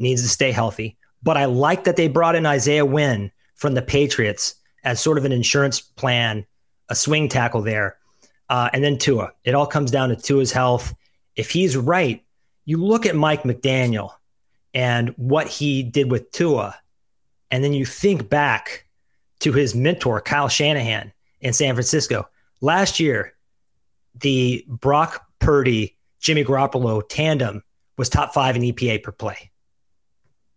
needs 0.00 0.22
to 0.22 0.28
stay 0.28 0.50
healthy. 0.50 0.96
But 1.22 1.36
I 1.36 1.44
like 1.44 1.84
that 1.84 1.94
they 1.94 2.08
brought 2.08 2.34
in 2.34 2.44
Isaiah 2.44 2.84
Wynn 2.84 3.30
from 3.54 3.74
the 3.74 3.82
Patriots 3.82 4.56
as 4.82 5.00
sort 5.00 5.16
of 5.16 5.24
an 5.24 5.30
insurance 5.30 5.78
plan, 5.78 6.44
a 6.88 6.96
swing 6.96 7.28
tackle 7.28 7.62
there. 7.62 7.98
Uh, 8.48 8.68
and 8.72 8.82
then 8.82 8.98
Tua. 8.98 9.32
It 9.44 9.54
all 9.54 9.68
comes 9.68 9.92
down 9.92 10.08
to 10.08 10.16
Tua's 10.16 10.50
health. 10.50 10.92
If 11.36 11.52
he's 11.52 11.76
right, 11.76 12.24
you 12.64 12.84
look 12.84 13.06
at 13.06 13.14
Mike 13.14 13.44
McDaniel 13.44 14.10
and 14.74 15.10
what 15.10 15.46
he 15.46 15.84
did 15.84 16.10
with 16.10 16.32
Tua, 16.32 16.74
and 17.52 17.62
then 17.62 17.72
you 17.72 17.86
think 17.86 18.28
back 18.28 18.86
to 19.38 19.52
his 19.52 19.72
mentor, 19.72 20.20
Kyle 20.20 20.48
Shanahan 20.48 21.12
in 21.40 21.52
San 21.52 21.76
Francisco. 21.76 22.28
Last 22.60 23.00
year, 23.00 23.34
the 24.20 24.64
Brock 24.66 25.26
Purdy, 25.38 25.96
Jimmy 26.20 26.44
Garoppolo 26.44 27.02
tandem 27.08 27.62
was 27.98 28.08
top 28.08 28.32
five 28.34 28.56
in 28.56 28.62
EPA 28.62 29.02
per 29.02 29.12
play. 29.12 29.50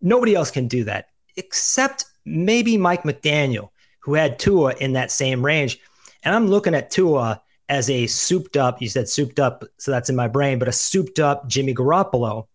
Nobody 0.02 0.36
else 0.36 0.52
can 0.52 0.68
do 0.68 0.86
that 0.86 1.08
except 1.36 2.06
maybe 2.26 2.78
Mike 2.78 3.04
McDaniel, 3.04 3.70
who 4.02 4.14
had 4.14 4.40
Tua 4.40 4.76
in 4.76 4.94
that 4.94 5.12
same 5.12 5.44
range. 5.44 5.80
And 6.24 6.36
I'm 6.36 6.48
looking 6.48 6.76
at 6.76 6.92
Tua 6.92 7.42
as 7.70 7.90
a 7.90 8.08
souped 8.08 8.58
up, 8.58 8.82
you 8.82 8.90
said 8.90 9.08
souped 9.08 9.40
up, 9.40 9.64
so 9.78 9.92
that's 9.92 10.10
in 10.10 10.16
my 10.16 10.28
brain, 10.28 10.60
but 10.60 10.68
a 10.68 10.72
souped 10.72 11.20
up 11.20 11.48
Jimmy 11.48 11.74
Garoppolo 11.74 12.48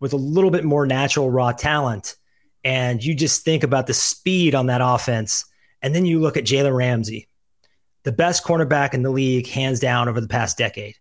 with 0.00 0.12
a 0.12 0.18
little 0.18 0.50
bit 0.50 0.64
more 0.64 0.86
natural 0.86 1.30
raw 1.30 1.52
talent. 1.52 2.16
And 2.62 3.04
you 3.04 3.14
just 3.14 3.44
think 3.44 3.62
about 3.62 3.86
the 3.86 3.94
speed 3.94 4.54
on 4.54 4.66
that 4.66 4.80
offense. 4.82 5.44
And 5.82 5.94
then 5.94 6.06
you 6.06 6.20
look 6.20 6.36
at 6.36 6.44
Jalen 6.44 6.74
Ramsey, 6.74 7.28
the 8.04 8.12
best 8.12 8.44
cornerback 8.44 8.94
in 8.94 9.02
the 9.02 9.10
league, 9.10 9.48
hands 9.48 9.80
down, 9.80 10.08
over 10.08 10.20
the 10.20 10.28
past 10.28 10.56
decade. 10.56 10.96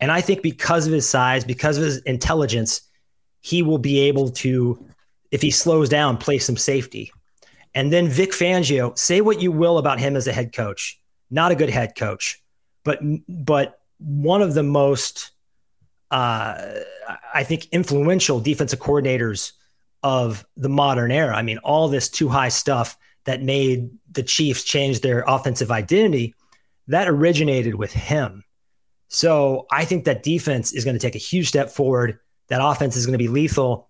And 0.00 0.12
I 0.12 0.20
think 0.20 0.42
because 0.42 0.86
of 0.86 0.92
his 0.92 1.08
size, 1.08 1.44
because 1.44 1.76
of 1.76 1.84
his 1.84 1.98
intelligence, 2.02 2.82
he 3.40 3.62
will 3.62 3.78
be 3.78 4.00
able 4.00 4.30
to, 4.30 4.84
if 5.30 5.42
he 5.42 5.50
slows 5.50 5.88
down, 5.88 6.18
play 6.18 6.38
some 6.38 6.56
safety. 6.56 7.10
And 7.74 7.92
then 7.92 8.08
Vic 8.08 8.32
Fangio, 8.32 8.96
say 8.98 9.20
what 9.20 9.40
you 9.40 9.52
will 9.52 9.78
about 9.78 10.00
him 10.00 10.16
as 10.16 10.26
a 10.26 10.32
head 10.32 10.52
coach, 10.52 11.00
not 11.30 11.52
a 11.52 11.56
good 11.56 11.70
head 11.70 11.94
coach, 11.96 12.42
but 12.84 13.00
but 13.28 13.80
one 13.98 14.42
of 14.42 14.54
the 14.54 14.62
most, 14.62 15.30
uh, 16.10 16.80
I 17.34 17.44
think, 17.44 17.66
influential 17.66 18.40
defensive 18.40 18.78
coordinators 18.78 19.52
of 20.02 20.46
the 20.56 20.68
modern 20.68 21.10
era. 21.10 21.36
I 21.36 21.42
mean, 21.42 21.58
all 21.58 21.88
this 21.88 22.08
two 22.08 22.28
high 22.28 22.48
stuff 22.48 22.96
that 23.24 23.42
made 23.42 23.90
the 24.12 24.22
Chiefs 24.22 24.64
change 24.64 25.00
their 25.00 25.24
offensive 25.26 25.70
identity 25.70 26.34
that 26.88 27.08
originated 27.08 27.74
with 27.74 27.92
him. 27.92 28.44
So 29.08 29.66
I 29.70 29.84
think 29.84 30.04
that 30.04 30.22
defense 30.22 30.72
is 30.72 30.84
going 30.84 30.96
to 30.96 31.00
take 31.00 31.14
a 31.14 31.18
huge 31.18 31.48
step 31.48 31.70
forward. 31.70 32.18
That 32.48 32.60
offense 32.62 32.96
is 32.96 33.06
going 33.06 33.18
to 33.18 33.18
be 33.18 33.28
lethal. 33.28 33.88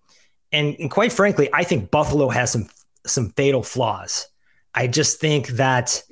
And, 0.51 0.75
and 0.79 0.89
quite 0.89 1.11
frankly, 1.11 1.49
I 1.53 1.63
think 1.63 1.91
Buffalo 1.91 2.29
has 2.29 2.51
some 2.51 2.69
some 3.05 3.31
fatal 3.31 3.63
flaws. 3.63 4.27
I 4.75 4.87
just 4.87 5.19
think 5.19 5.47
that 5.49 6.03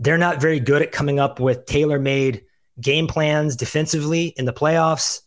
they're 0.00 0.18
not 0.18 0.40
very 0.40 0.58
good 0.60 0.82
at 0.82 0.92
coming 0.92 1.20
up 1.20 1.38
with 1.38 1.66
tailor-made 1.66 2.44
game 2.80 3.06
plans 3.06 3.54
defensively 3.54 4.26
in 4.36 4.44
the 4.44 4.52
playoffs. 4.52 5.20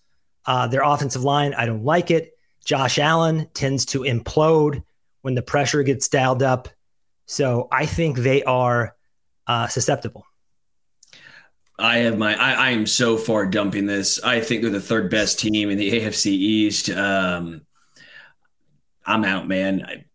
Uh, 0.45 0.67
their 0.67 0.83
offensive 0.83 1.23
line, 1.23 1.53
I 1.53 1.65
don't 1.65 1.85
like 1.85 2.11
it. 2.11 2.37
Josh 2.65 2.99
Allen 2.99 3.47
tends 3.53 3.85
to 3.85 4.01
implode 4.01 4.83
when 5.21 5.35
the 5.35 5.41
pressure 5.41 5.83
gets 5.83 6.09
dialed 6.09 6.43
up. 6.43 6.67
So 7.25 7.67
I 7.71 7.85
think 7.85 8.17
they 8.17 8.43
are 8.43 8.95
uh, 9.47 9.67
susceptible. 9.67 10.25
I 11.77 11.97
have 11.99 12.17
my. 12.17 12.35
I, 12.35 12.67
I 12.67 12.69
am 12.71 12.87
so 12.87 13.17
far 13.17 13.45
dumping 13.45 13.85
this. 13.85 14.21
I 14.23 14.39
think 14.39 14.61
they're 14.61 14.71
the 14.71 14.79
third 14.79 15.09
best 15.09 15.39
team 15.39 15.69
in 15.69 15.77
the 15.77 15.91
AFC 15.91 16.27
East. 16.27 16.89
Um, 16.89 17.65
I'm 19.05 19.25
out, 19.25 19.47
man. 19.47 19.85
I, 19.85 20.05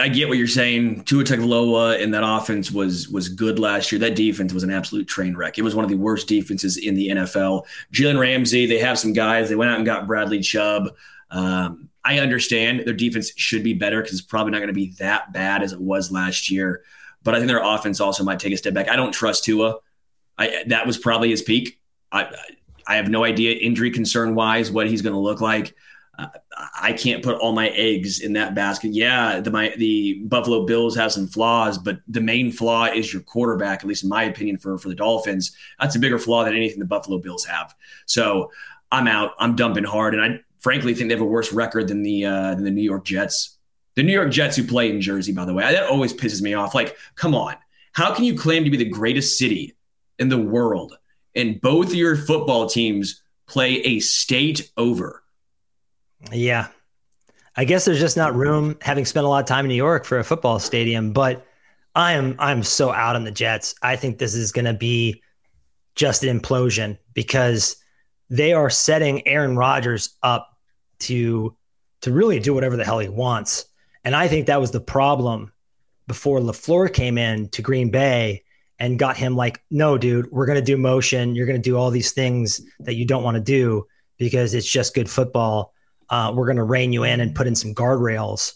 I 0.00 0.08
get 0.08 0.28
what 0.28 0.38
you're 0.38 0.48
saying. 0.48 1.04
Tua 1.04 1.22
Tagovailoa 1.22 2.02
and 2.02 2.12
that 2.14 2.24
offense 2.26 2.72
was 2.72 3.08
was 3.08 3.28
good 3.28 3.58
last 3.58 3.92
year. 3.92 4.00
That 4.00 4.16
defense 4.16 4.52
was 4.52 4.64
an 4.64 4.70
absolute 4.70 5.06
train 5.06 5.36
wreck. 5.36 5.56
It 5.56 5.62
was 5.62 5.74
one 5.74 5.84
of 5.84 5.90
the 5.90 5.96
worst 5.96 6.26
defenses 6.26 6.76
in 6.76 6.94
the 6.94 7.08
NFL. 7.08 7.64
Jalen 7.92 8.18
Ramsey, 8.18 8.66
they 8.66 8.78
have 8.78 8.98
some 8.98 9.12
guys. 9.12 9.48
They 9.48 9.54
went 9.54 9.70
out 9.70 9.76
and 9.76 9.86
got 9.86 10.08
Bradley 10.08 10.40
Chubb. 10.40 10.90
Um, 11.30 11.90
I 12.04 12.18
understand 12.18 12.80
their 12.80 12.94
defense 12.94 13.32
should 13.36 13.62
be 13.62 13.72
better 13.72 14.02
because 14.02 14.18
it's 14.18 14.26
probably 14.26 14.50
not 14.50 14.58
going 14.58 14.68
to 14.68 14.74
be 14.74 14.94
that 14.98 15.32
bad 15.32 15.62
as 15.62 15.72
it 15.72 15.80
was 15.80 16.10
last 16.10 16.50
year. 16.50 16.82
But 17.22 17.34
I 17.34 17.38
think 17.38 17.48
their 17.48 17.62
offense 17.62 18.00
also 18.00 18.24
might 18.24 18.40
take 18.40 18.52
a 18.52 18.56
step 18.56 18.74
back. 18.74 18.88
I 18.88 18.96
don't 18.96 19.12
trust 19.12 19.44
Tua. 19.44 19.76
I, 20.38 20.64
that 20.66 20.86
was 20.86 20.98
probably 20.98 21.30
his 21.30 21.42
peak. 21.42 21.80
I 22.10 22.34
I 22.86 22.96
have 22.96 23.08
no 23.08 23.24
idea 23.24 23.56
injury 23.56 23.90
concern 23.90 24.34
wise 24.34 24.70
what 24.70 24.88
he's 24.88 25.02
going 25.02 25.14
to 25.14 25.20
look 25.20 25.40
like. 25.40 25.74
Uh, 26.16 26.28
I 26.80 26.92
can't 26.92 27.24
put 27.24 27.38
all 27.38 27.52
my 27.52 27.70
eggs 27.70 28.20
in 28.20 28.34
that 28.34 28.54
basket. 28.54 28.92
Yeah, 28.92 29.40
the 29.40 29.50
my 29.50 29.74
the 29.76 30.20
Buffalo 30.24 30.64
Bills 30.64 30.96
have 30.96 31.12
some 31.12 31.26
flaws, 31.26 31.76
but 31.76 31.98
the 32.06 32.20
main 32.20 32.52
flaw 32.52 32.84
is 32.84 33.12
your 33.12 33.22
quarterback. 33.22 33.80
At 33.80 33.86
least 33.86 34.04
in 34.04 34.10
my 34.10 34.24
opinion, 34.24 34.58
for 34.58 34.78
for 34.78 34.88
the 34.88 34.94
Dolphins, 34.94 35.56
that's 35.80 35.96
a 35.96 35.98
bigger 35.98 36.18
flaw 36.18 36.44
than 36.44 36.54
anything 36.54 36.78
the 36.78 36.84
Buffalo 36.84 37.18
Bills 37.18 37.44
have. 37.44 37.74
So 38.06 38.52
I'm 38.92 39.08
out. 39.08 39.32
I'm 39.38 39.56
dumping 39.56 39.84
hard, 39.84 40.14
and 40.14 40.22
I 40.22 40.40
frankly 40.60 40.94
think 40.94 41.08
they 41.08 41.14
have 41.14 41.22
a 41.22 41.26
worse 41.26 41.52
record 41.52 41.88
than 41.88 42.02
the 42.02 42.26
uh, 42.26 42.54
than 42.54 42.64
the 42.64 42.70
New 42.70 42.82
York 42.82 43.04
Jets. 43.04 43.58
The 43.96 44.02
New 44.02 44.12
York 44.12 44.30
Jets 44.30 44.56
who 44.56 44.64
play 44.64 44.90
in 44.90 45.00
Jersey, 45.00 45.32
by 45.32 45.44
the 45.44 45.54
way, 45.54 45.64
that 45.64 45.88
always 45.88 46.12
pisses 46.12 46.42
me 46.42 46.54
off. 46.54 46.74
Like, 46.74 46.96
come 47.16 47.34
on, 47.34 47.56
how 47.92 48.14
can 48.14 48.24
you 48.24 48.36
claim 48.36 48.64
to 48.64 48.70
be 48.70 48.76
the 48.76 48.84
greatest 48.84 49.38
city 49.38 49.73
in 50.18 50.28
the 50.28 50.38
world 50.38 50.96
and 51.34 51.60
both 51.60 51.94
your 51.94 52.16
football 52.16 52.68
teams 52.68 53.22
play 53.46 53.80
a 53.80 54.00
state 54.00 54.70
over? 54.76 55.22
Yeah. 56.32 56.68
I 57.56 57.64
guess 57.64 57.84
there's 57.84 58.00
just 58.00 58.16
not 58.16 58.34
room 58.34 58.76
having 58.80 59.04
spent 59.04 59.26
a 59.26 59.28
lot 59.28 59.40
of 59.40 59.46
time 59.46 59.64
in 59.64 59.68
New 59.68 59.76
York 59.76 60.04
for 60.04 60.18
a 60.18 60.24
football 60.24 60.58
stadium, 60.58 61.12
but 61.12 61.46
I 61.94 62.14
am 62.14 62.34
I'm 62.38 62.62
so 62.62 62.90
out 62.90 63.16
on 63.16 63.24
the 63.24 63.30
Jets. 63.30 63.74
I 63.82 63.96
think 63.96 64.18
this 64.18 64.34
is 64.34 64.50
going 64.50 64.64
to 64.64 64.74
be 64.74 65.22
just 65.94 66.24
an 66.24 66.40
implosion 66.40 66.98
because 67.12 67.76
they 68.30 68.52
are 68.52 68.70
setting 68.70 69.26
Aaron 69.28 69.56
Rodgers 69.56 70.16
up 70.22 70.58
to 71.00 71.56
to 72.00 72.12
really 72.12 72.40
do 72.40 72.52
whatever 72.52 72.76
the 72.76 72.84
hell 72.84 72.98
he 72.98 73.08
wants. 73.08 73.66
And 74.04 74.14
I 74.14 74.28
think 74.28 74.46
that 74.46 74.60
was 74.60 74.72
the 74.72 74.80
problem 74.80 75.52
before 76.06 76.40
LaFleur 76.40 76.92
came 76.92 77.16
in 77.16 77.48
to 77.50 77.62
Green 77.62 77.90
Bay 77.90 78.43
and 78.78 78.98
got 78.98 79.16
him 79.16 79.36
like, 79.36 79.62
no, 79.70 79.96
dude, 79.96 80.30
we're 80.30 80.46
going 80.46 80.58
to 80.58 80.64
do 80.64 80.76
motion. 80.76 81.34
You're 81.34 81.46
going 81.46 81.60
to 81.60 81.62
do 81.62 81.76
all 81.76 81.90
these 81.90 82.12
things 82.12 82.60
that 82.80 82.94
you 82.94 83.06
don't 83.06 83.22
want 83.22 83.36
to 83.36 83.40
do 83.40 83.86
because 84.18 84.54
it's 84.54 84.68
just 84.68 84.94
good 84.94 85.08
football. 85.08 85.72
Uh, 86.10 86.32
we're 86.34 86.46
going 86.46 86.56
to 86.56 86.64
rein 86.64 86.92
you 86.92 87.04
in 87.04 87.20
and 87.20 87.34
put 87.34 87.46
in 87.46 87.54
some 87.54 87.74
guardrails. 87.74 88.54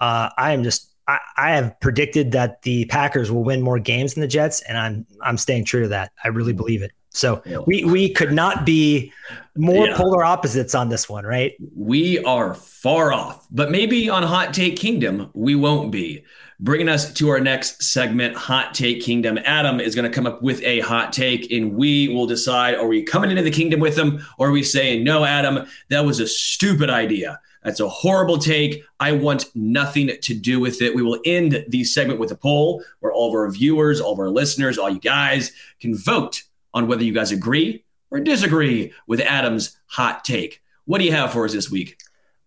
Uh, 0.00 0.30
I 0.36 0.52
am 0.52 0.62
just, 0.62 0.92
I, 1.08 1.18
I, 1.36 1.50
have 1.50 1.78
predicted 1.80 2.32
that 2.32 2.62
the 2.62 2.84
Packers 2.86 3.30
will 3.30 3.44
win 3.44 3.62
more 3.62 3.78
games 3.78 4.14
than 4.14 4.22
the 4.22 4.28
Jets, 4.28 4.60
and 4.62 4.76
I'm, 4.76 5.06
I'm 5.22 5.38
staying 5.38 5.64
true 5.64 5.82
to 5.82 5.88
that. 5.88 6.12
I 6.22 6.28
really 6.28 6.52
believe 6.52 6.82
it. 6.82 6.92
So 7.16 7.42
we, 7.66 7.84
we 7.84 8.10
could 8.10 8.32
not 8.32 8.66
be 8.66 9.12
more 9.56 9.88
yeah. 9.88 9.96
polar 9.96 10.24
opposites 10.24 10.74
on 10.74 10.88
this 10.88 11.08
one, 11.08 11.24
right? 11.24 11.54
We 11.74 12.18
are 12.24 12.54
far 12.54 13.12
off, 13.12 13.46
but 13.50 13.70
maybe 13.70 14.08
on 14.10 14.22
Hot 14.22 14.52
Take 14.52 14.76
Kingdom, 14.76 15.30
we 15.34 15.54
won't 15.54 15.90
be. 15.90 16.24
Bringing 16.58 16.88
us 16.88 17.12
to 17.14 17.28
our 17.28 17.40
next 17.40 17.82
segment, 17.82 18.34
Hot 18.34 18.72
Take 18.72 19.02
Kingdom. 19.02 19.38
Adam 19.44 19.78
is 19.78 19.94
going 19.94 20.10
to 20.10 20.14
come 20.14 20.26
up 20.26 20.42
with 20.42 20.62
a 20.62 20.80
hot 20.80 21.12
take, 21.12 21.50
and 21.52 21.74
we 21.74 22.08
will 22.08 22.26
decide 22.26 22.76
are 22.76 22.86
we 22.86 23.02
coming 23.02 23.30
into 23.30 23.42
the 23.42 23.50
kingdom 23.50 23.78
with 23.78 23.96
him, 23.96 24.24
or 24.38 24.48
are 24.48 24.52
we 24.52 24.62
saying, 24.62 25.04
no, 25.04 25.24
Adam, 25.24 25.66
that 25.90 26.06
was 26.06 26.18
a 26.18 26.26
stupid 26.26 26.88
idea? 26.88 27.38
That's 27.62 27.80
a 27.80 27.88
horrible 27.88 28.38
take. 28.38 28.84
I 29.00 29.12
want 29.12 29.46
nothing 29.54 30.10
to 30.22 30.34
do 30.34 30.60
with 30.60 30.80
it. 30.80 30.94
We 30.94 31.02
will 31.02 31.18
end 31.26 31.64
the 31.68 31.84
segment 31.84 32.20
with 32.20 32.30
a 32.30 32.36
poll 32.36 32.82
where 33.00 33.12
all 33.12 33.28
of 33.28 33.34
our 33.34 33.50
viewers, 33.50 34.00
all 34.00 34.12
of 34.12 34.18
our 34.18 34.30
listeners, 34.30 34.78
all 34.78 34.88
you 34.88 35.00
guys 35.00 35.52
can 35.80 35.94
vote 35.94 36.44
on 36.74 36.86
whether 36.86 37.04
you 37.04 37.12
guys 37.12 37.32
agree 37.32 37.84
or 38.10 38.20
disagree 38.20 38.92
with 39.06 39.20
Adam's 39.20 39.78
hot 39.86 40.24
take. 40.24 40.62
What 40.84 40.98
do 40.98 41.04
you 41.04 41.12
have 41.12 41.32
for 41.32 41.44
us 41.44 41.52
this 41.52 41.70
week? 41.70 41.98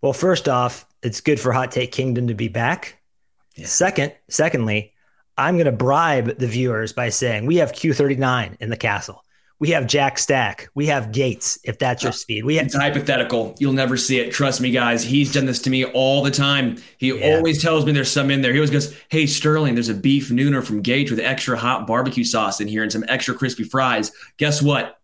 Well, 0.01 0.13
first 0.13 0.47
off, 0.47 0.86
it's 1.03 1.21
good 1.21 1.39
for 1.39 1.51
Hot 1.51 1.71
Take 1.71 1.91
Kingdom 1.91 2.27
to 2.27 2.34
be 2.34 2.47
back. 2.47 2.97
Yeah. 3.55 3.65
Second, 3.65 4.13
secondly, 4.29 4.93
I'm 5.38 5.55
going 5.55 5.65
to 5.65 5.71
bribe 5.71 6.38
the 6.38 6.47
viewers 6.47 6.93
by 6.93 7.10
saying 7.10 7.45
we 7.45 7.58
have 7.58 7.71
Q39 7.71 8.58
in 8.60 8.69
the 8.69 8.77
castle. 8.77 9.23
We 9.60 9.72
have 9.72 9.88
Jack 9.88 10.17
Stack. 10.17 10.69
We 10.74 10.86
have 10.86 11.12
Gates, 11.12 11.60
if 11.65 11.78
that's 11.78 12.02
your 12.02 12.13
speed. 12.13 12.45
We 12.45 12.56
have- 12.56 12.67
it's 12.67 12.76
hypothetical. 12.76 13.56
You'll 13.60 13.74
never 13.74 13.98
see 13.98 14.17
it. 14.19 14.32
Trust 14.32 14.62
me, 14.62 14.72
guys. 14.72 15.04
He's 15.04 15.34
done 15.34 15.45
this 15.45 15.60
to 15.60 15.69
me 15.69 15.84
all 15.84 16.24
the 16.24 16.32
time. 16.32 16.78
He 16.98 17.08
yeah. 17.08 17.36
always 17.36 17.62
tells 17.62 17.86
me 17.86 17.91
there's 17.91 18.10
some 18.10 18.32
in 18.32 18.41
there. 18.41 18.54
He 18.54 18.60
always 18.60 18.69
goes, 18.69 18.95
Hey, 19.10 19.26
Sterling, 19.26 19.74
there's 19.74 19.89
a 19.89 19.93
beef 19.93 20.30
nooner 20.30 20.63
from 20.63 20.82
Gage 20.82 21.12
with 21.12 21.19
extra 21.19 21.58
hot 21.58 21.86
barbecue 21.88 22.24
sauce 22.24 22.62
in 22.62 22.69
here 22.69 22.84
and 22.84 22.91
some 22.91 23.04
extra 23.10 23.36
crispy 23.36 23.65
fries. 23.65 24.13
Guess 24.38 24.62
what? 24.62 24.98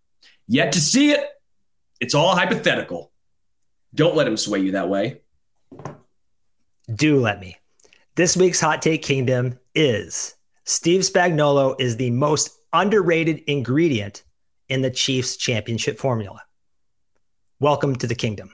Yet 0.48 0.72
to 0.72 0.80
see 0.80 1.12
it. 1.12 1.28
It's 2.00 2.16
all 2.16 2.36
hypothetical. 2.36 3.12
Don't 3.94 4.16
let 4.16 4.28
him 4.28 4.38
sway 4.38 4.60
you 4.60 4.72
that 4.72 4.88
way. 4.90 5.22
Do 6.94 7.20
let 7.20 7.42
me. 7.42 7.58
This 8.16 8.38
week's 8.38 8.62
Hot 8.62 8.82
Take 8.82 9.02
Kingdom 9.02 9.60
is 9.74 10.36
Steve 10.64 11.02
Spagnuolo 11.02 11.76
is 11.80 11.98
the 11.98 12.12
most 12.12 12.58
underrated 12.72 13.42
ingredient 13.48 14.24
in 14.70 14.82
the 14.82 14.90
Chiefs 14.90 15.38
championship 15.38 15.98
formula. 15.98 16.42
Welcome 17.60 17.96
to 17.98 18.08
the 18.08 18.16
kingdom. 18.16 18.52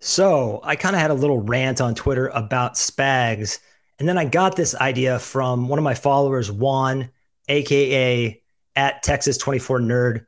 So 0.00 0.60
I 0.62 0.76
kind 0.76 0.96
of 0.96 1.02
had 1.02 1.10
a 1.10 1.14
little 1.14 1.42
rant 1.42 1.80
on 1.80 1.94
Twitter 1.94 2.28
about 2.28 2.74
Spags. 2.74 3.58
And 3.98 4.08
then 4.08 4.16
I 4.16 4.24
got 4.24 4.56
this 4.56 4.74
idea 4.74 5.18
from 5.18 5.68
one 5.68 5.78
of 5.78 5.82
my 5.82 5.94
followers, 5.94 6.50
Juan 6.50 7.10
aka 7.48 8.42
at 8.74 9.02
Texas 9.02 9.38
24 9.38 9.80
Nerd. 9.80 10.26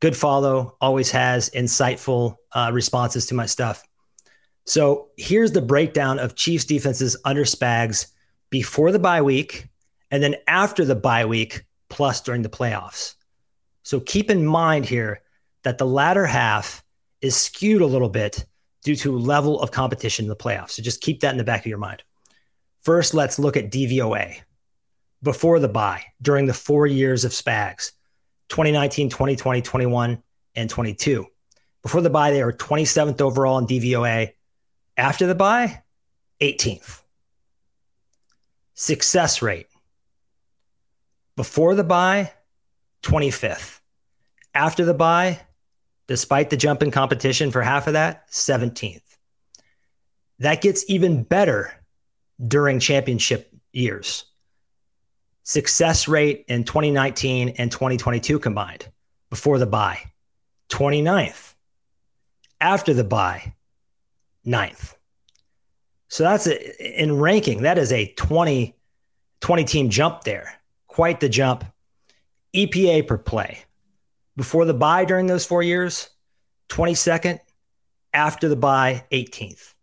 Good 0.00 0.16
follow, 0.16 0.76
always 0.80 1.10
has 1.10 1.50
insightful 1.50 2.36
uh, 2.52 2.70
responses 2.72 3.26
to 3.26 3.34
my 3.34 3.46
stuff. 3.46 3.82
So 4.66 5.08
here's 5.16 5.52
the 5.52 5.62
breakdown 5.62 6.18
of 6.18 6.34
Chiefs 6.34 6.64
defenses 6.64 7.16
under 7.24 7.44
Spags 7.44 8.08
before 8.50 8.92
the 8.92 8.98
bye 8.98 9.22
week 9.22 9.68
and 10.10 10.22
then 10.22 10.36
after 10.46 10.84
the 10.84 10.94
bye 10.94 11.24
week, 11.24 11.64
plus 11.88 12.20
during 12.20 12.42
the 12.42 12.48
playoffs. 12.48 13.14
So 13.84 14.00
keep 14.00 14.30
in 14.30 14.44
mind 14.44 14.84
here 14.84 15.22
that 15.62 15.78
the 15.78 15.86
latter 15.86 16.26
half 16.26 16.84
is 17.20 17.36
skewed 17.36 17.82
a 17.82 17.86
little 17.86 18.08
bit 18.08 18.44
due 18.82 18.96
to 18.96 19.18
level 19.18 19.60
of 19.60 19.70
competition 19.70 20.24
in 20.24 20.28
the 20.28 20.36
playoffs. 20.36 20.72
So 20.72 20.82
just 20.82 21.00
keep 21.00 21.20
that 21.20 21.32
in 21.32 21.38
the 21.38 21.44
back 21.44 21.60
of 21.60 21.66
your 21.66 21.78
mind. 21.78 22.02
First, 22.82 23.14
let's 23.14 23.38
look 23.38 23.56
at 23.56 23.70
DVOA 23.70 24.40
before 25.22 25.58
the 25.58 25.68
bye 25.68 26.04
during 26.22 26.46
the 26.46 26.54
four 26.54 26.86
years 26.86 27.24
of 27.24 27.32
Spags 27.32 27.92
2019, 28.48 29.10
2020, 29.10 29.62
21, 29.62 30.22
and 30.54 30.70
22. 30.70 31.26
Before 31.82 32.00
the 32.00 32.10
bye, 32.10 32.30
they 32.30 32.42
were 32.42 32.52
27th 32.52 33.20
overall 33.20 33.58
in 33.58 33.66
DVOA. 33.66 34.32
After 34.96 35.26
the 35.26 35.34
bye, 35.34 35.82
18th. 36.40 37.02
Success 38.74 39.40
rate 39.42 39.68
before 41.36 41.74
the 41.74 41.84
bye, 41.84 42.32
25th. 43.02 43.80
After 44.54 44.84
the 44.84 44.94
bye, 44.94 45.40
despite 46.06 46.50
the 46.50 46.56
jump 46.56 46.82
in 46.82 46.90
competition 46.90 47.50
for 47.50 47.62
half 47.62 47.86
of 47.86 47.92
that, 47.92 48.28
17th. 48.30 49.02
That 50.38 50.62
gets 50.62 50.84
even 50.88 51.22
better 51.22 51.72
during 52.46 52.80
championship 52.80 53.50
years. 53.72 54.24
Success 55.46 56.08
rate 56.08 56.44
in 56.48 56.64
2019 56.64 57.50
and 57.50 57.70
2022 57.70 58.40
combined 58.40 58.88
before 59.30 59.60
the 59.60 59.66
bye, 59.66 60.00
29th. 60.70 61.54
After 62.60 62.92
the 62.92 63.04
bye, 63.04 63.54
9th. 64.44 64.94
So 66.08 66.24
that's 66.24 66.48
a, 66.48 67.00
in 67.00 67.20
ranking, 67.20 67.62
that 67.62 67.78
is 67.78 67.92
a 67.92 68.12
20, 68.14 68.74
20 69.40 69.64
team 69.64 69.88
jump 69.88 70.24
there. 70.24 70.52
Quite 70.88 71.20
the 71.20 71.28
jump. 71.28 71.64
EPA 72.52 73.06
per 73.06 73.16
play, 73.16 73.60
before 74.36 74.64
the 74.64 74.74
bye 74.74 75.04
during 75.04 75.26
those 75.26 75.46
four 75.46 75.62
years, 75.62 76.10
22nd. 76.70 77.38
After 78.12 78.48
the 78.48 78.56
bye, 78.56 79.04
18th. 79.12 79.74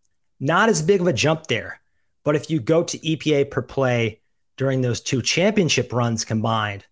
Not 0.41 0.67
as 0.67 0.81
big 0.81 0.99
of 0.99 1.07
a 1.07 1.13
jump 1.13 1.47
there. 1.47 1.79
But 2.25 2.35
if 2.35 2.49
you 2.49 2.59
go 2.59 2.83
to 2.83 2.97
EPA 2.97 3.49
per 3.49 3.61
play 3.61 4.19
during 4.57 4.81
those 4.81 5.01
two 5.01 5.21
championship 5.21 5.91
runs 5.93 6.25
combined, 6.25 6.85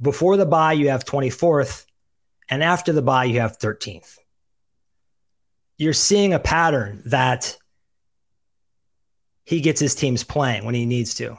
before 0.00 0.36
the 0.36 0.46
bye, 0.46 0.72
you 0.72 0.90
have 0.90 1.04
24th. 1.04 1.84
And 2.48 2.62
after 2.62 2.92
the 2.92 3.02
bye, 3.02 3.24
you 3.24 3.40
have 3.40 3.58
13th. 3.58 4.16
You're 5.76 5.92
seeing 5.92 6.32
a 6.32 6.38
pattern 6.38 7.02
that 7.06 7.56
he 9.44 9.60
gets 9.60 9.80
his 9.80 9.94
teams 9.94 10.24
playing 10.24 10.64
when 10.64 10.74
he 10.74 10.86
needs 10.86 11.14
to. 11.14 11.38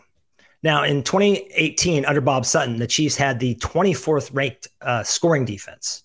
Now, 0.62 0.84
in 0.84 1.04
2018, 1.04 2.06
under 2.06 2.22
Bob 2.22 2.46
Sutton, 2.46 2.78
the 2.78 2.88
Chiefs 2.88 3.16
had 3.16 3.40
the 3.40 3.56
24th 3.56 4.32
ranked 4.34 4.68
uh, 4.82 5.04
scoring 5.04 5.46
defense. 5.46 6.04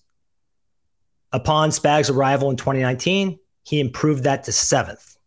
Upon 1.33 1.69
Spags' 1.69 2.09
arrival 2.09 2.49
in 2.49 2.55
2019, 2.55 3.37
he 3.63 3.79
improved 3.79 4.23
that 4.23 4.45
to 4.45 4.51
seventh. 4.53 5.17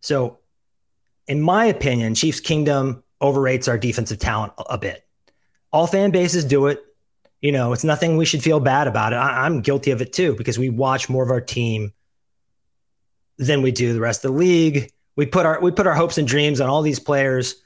So, 0.00 0.38
in 1.26 1.40
my 1.40 1.66
opinion, 1.66 2.14
Chiefs 2.14 2.40
Kingdom 2.40 3.02
overrates 3.20 3.68
our 3.68 3.78
defensive 3.78 4.18
talent 4.18 4.52
a 4.68 4.78
bit. 4.78 5.06
All 5.72 5.86
fan 5.86 6.10
bases 6.10 6.44
do 6.44 6.66
it. 6.66 6.82
You 7.40 7.52
know, 7.52 7.72
it's 7.72 7.84
nothing 7.84 8.16
we 8.16 8.24
should 8.24 8.42
feel 8.42 8.60
bad 8.60 8.86
about 8.86 9.12
it. 9.12 9.16
I- 9.16 9.46
I'm 9.46 9.60
guilty 9.60 9.90
of 9.90 10.00
it 10.00 10.12
too 10.12 10.34
because 10.36 10.58
we 10.58 10.68
watch 10.68 11.08
more 11.08 11.24
of 11.24 11.30
our 11.30 11.40
team 11.40 11.92
than 13.38 13.62
we 13.62 13.72
do 13.72 13.92
the 13.92 14.00
rest 14.00 14.24
of 14.24 14.32
the 14.32 14.38
league 14.38 14.92
we 15.16 15.26
put 15.26 15.46
our 15.46 15.60
we 15.60 15.70
put 15.70 15.86
our 15.86 15.94
hopes 15.94 16.18
and 16.18 16.26
dreams 16.26 16.60
on 16.60 16.68
all 16.68 16.82
these 16.82 17.00
players, 17.00 17.56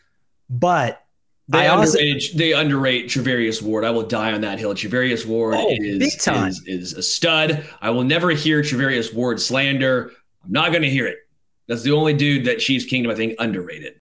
but 0.51 1.03
they 1.49 1.69
also, 1.69 1.99
underrate 1.99 2.31
they 2.35 2.53
underrate 2.53 3.07
Charvarius 3.07 3.63
Ward. 3.63 3.85
I 3.85 3.91
will 3.91 4.07
die 4.07 4.33
on 4.33 4.41
that 4.41 4.59
hill. 4.59 4.75
Charvarius 4.75 5.25
Ward 5.25 5.55
oh, 5.57 5.69
is, 5.71 6.27
is, 6.27 6.63
is 6.67 6.93
a 6.95 7.03
stud. 7.03 7.65
I 7.81 7.91
will 7.91 8.05
never 8.05 8.31
hear 8.31 8.63
Charvarius 8.63 9.15
Ward 9.15 9.41
slander. 9.41 10.11
I'm 10.45 10.53
not 10.53 10.71
going 10.71 10.83
to 10.83 10.91
hear 10.91 11.07
it. 11.07 11.19
That's 11.69 11.83
the 11.83 11.93
only 11.93 12.15
dude 12.15 12.45
that 12.45 12.59
Chiefs 12.59 12.85
Kingdom 12.85 13.11
I 13.11 13.15
think 13.15 13.35
underrated. 13.39 14.01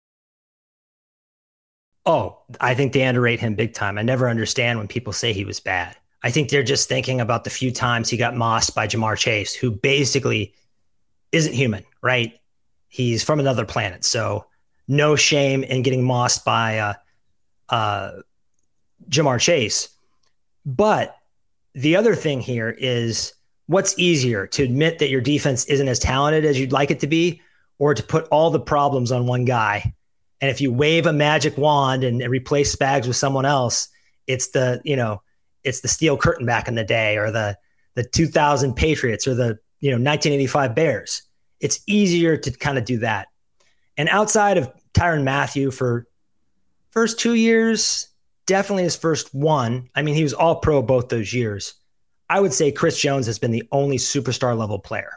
Oh, 2.05 2.39
I 2.59 2.73
think 2.73 2.93
they 2.93 3.03
underrate 3.03 3.39
him 3.39 3.55
big 3.55 3.73
time. 3.73 3.97
I 3.97 4.01
never 4.01 4.29
understand 4.29 4.79
when 4.79 4.87
people 4.87 5.13
say 5.13 5.33
he 5.33 5.45
was 5.45 5.59
bad. 5.59 5.95
I 6.23 6.31
think 6.31 6.49
they're 6.49 6.63
just 6.63 6.89
thinking 6.89 7.21
about 7.21 7.43
the 7.43 7.49
few 7.49 7.71
times 7.71 8.09
he 8.09 8.17
got 8.17 8.35
mossed 8.35 8.75
by 8.75 8.87
Ja'Marr 8.87 9.17
Chase, 9.17 9.53
who 9.53 9.71
basically 9.71 10.53
isn't 11.31 11.53
human, 11.53 11.85
right? 12.01 12.39
He's 12.87 13.23
from 13.23 13.39
another 13.39 13.65
planet. 13.65 14.03
So 14.03 14.45
no 14.87 15.15
shame 15.15 15.63
in 15.63 15.83
getting 15.83 16.03
mossed 16.03 16.43
by 16.43 16.79
uh, 16.79 16.93
uh, 17.69 18.11
Ja'Marr 19.09 19.39
Chase. 19.39 19.89
But 20.65 21.17
the 21.73 21.95
other 21.95 22.15
thing 22.15 22.41
here 22.41 22.75
is 22.77 23.33
what's 23.67 23.97
easier 23.99 24.47
to 24.47 24.63
admit 24.63 24.99
that 24.99 25.09
your 25.09 25.21
defense 25.21 25.65
isn't 25.65 25.87
as 25.87 25.99
talented 25.99 26.43
as 26.43 26.59
you'd 26.59 26.71
like 26.71 26.89
it 26.89 26.99
to 27.01 27.07
be, 27.07 27.41
or 27.79 27.93
to 27.93 28.03
put 28.03 28.27
all 28.27 28.51
the 28.51 28.59
problems 28.59 29.11
on 29.11 29.25
one 29.25 29.45
guy. 29.45 29.93
And 30.41 30.51
if 30.51 30.61
you 30.61 30.71
wave 30.71 31.05
a 31.05 31.13
magic 31.13 31.57
wand 31.57 32.03
and 32.03 32.21
replace 32.29 32.75
Spags 32.75 33.07
with 33.07 33.15
someone 33.15 33.45
else, 33.45 33.89
it's 34.27 34.49
the, 34.49 34.81
you 34.85 34.95
know, 34.95 35.21
it's 35.63 35.81
the 35.81 35.87
steel 35.87 36.17
curtain 36.17 36.45
back 36.45 36.67
in 36.67 36.75
the 36.75 36.83
day 36.83 37.17
or 37.17 37.31
the 37.31 37.57
the 37.95 38.03
2000 38.03 38.75
Patriots 38.75 39.27
or 39.27 39.33
the, 39.33 39.59
you 39.79 39.89
know, 39.89 39.95
1985 39.95 40.75
Bears 40.75 41.23
it's 41.59 41.81
easier 41.87 42.37
to 42.37 42.51
kind 42.51 42.77
of 42.77 42.85
do 42.85 42.99
that. 42.99 43.27
And 43.97 44.09
outside 44.09 44.57
of 44.57 44.71
Tyrann 44.93 45.23
Mathieu 45.23 45.71
for 45.71 46.07
first 46.91 47.19
two 47.19 47.33
years, 47.33 48.07
definitely 48.45 48.83
his 48.83 48.95
first 48.95 49.33
one. 49.33 49.89
I 49.95 50.01
mean, 50.01 50.15
he 50.15 50.23
was 50.23 50.33
all 50.33 50.57
pro 50.57 50.81
both 50.81 51.09
those 51.09 51.33
years. 51.33 51.73
I 52.29 52.39
would 52.39 52.53
say 52.53 52.71
Chris 52.71 52.99
Jones 52.99 53.25
has 53.25 53.39
been 53.39 53.51
the 53.51 53.67
only 53.71 53.97
superstar 53.97 54.57
level 54.57 54.79
player. 54.79 55.13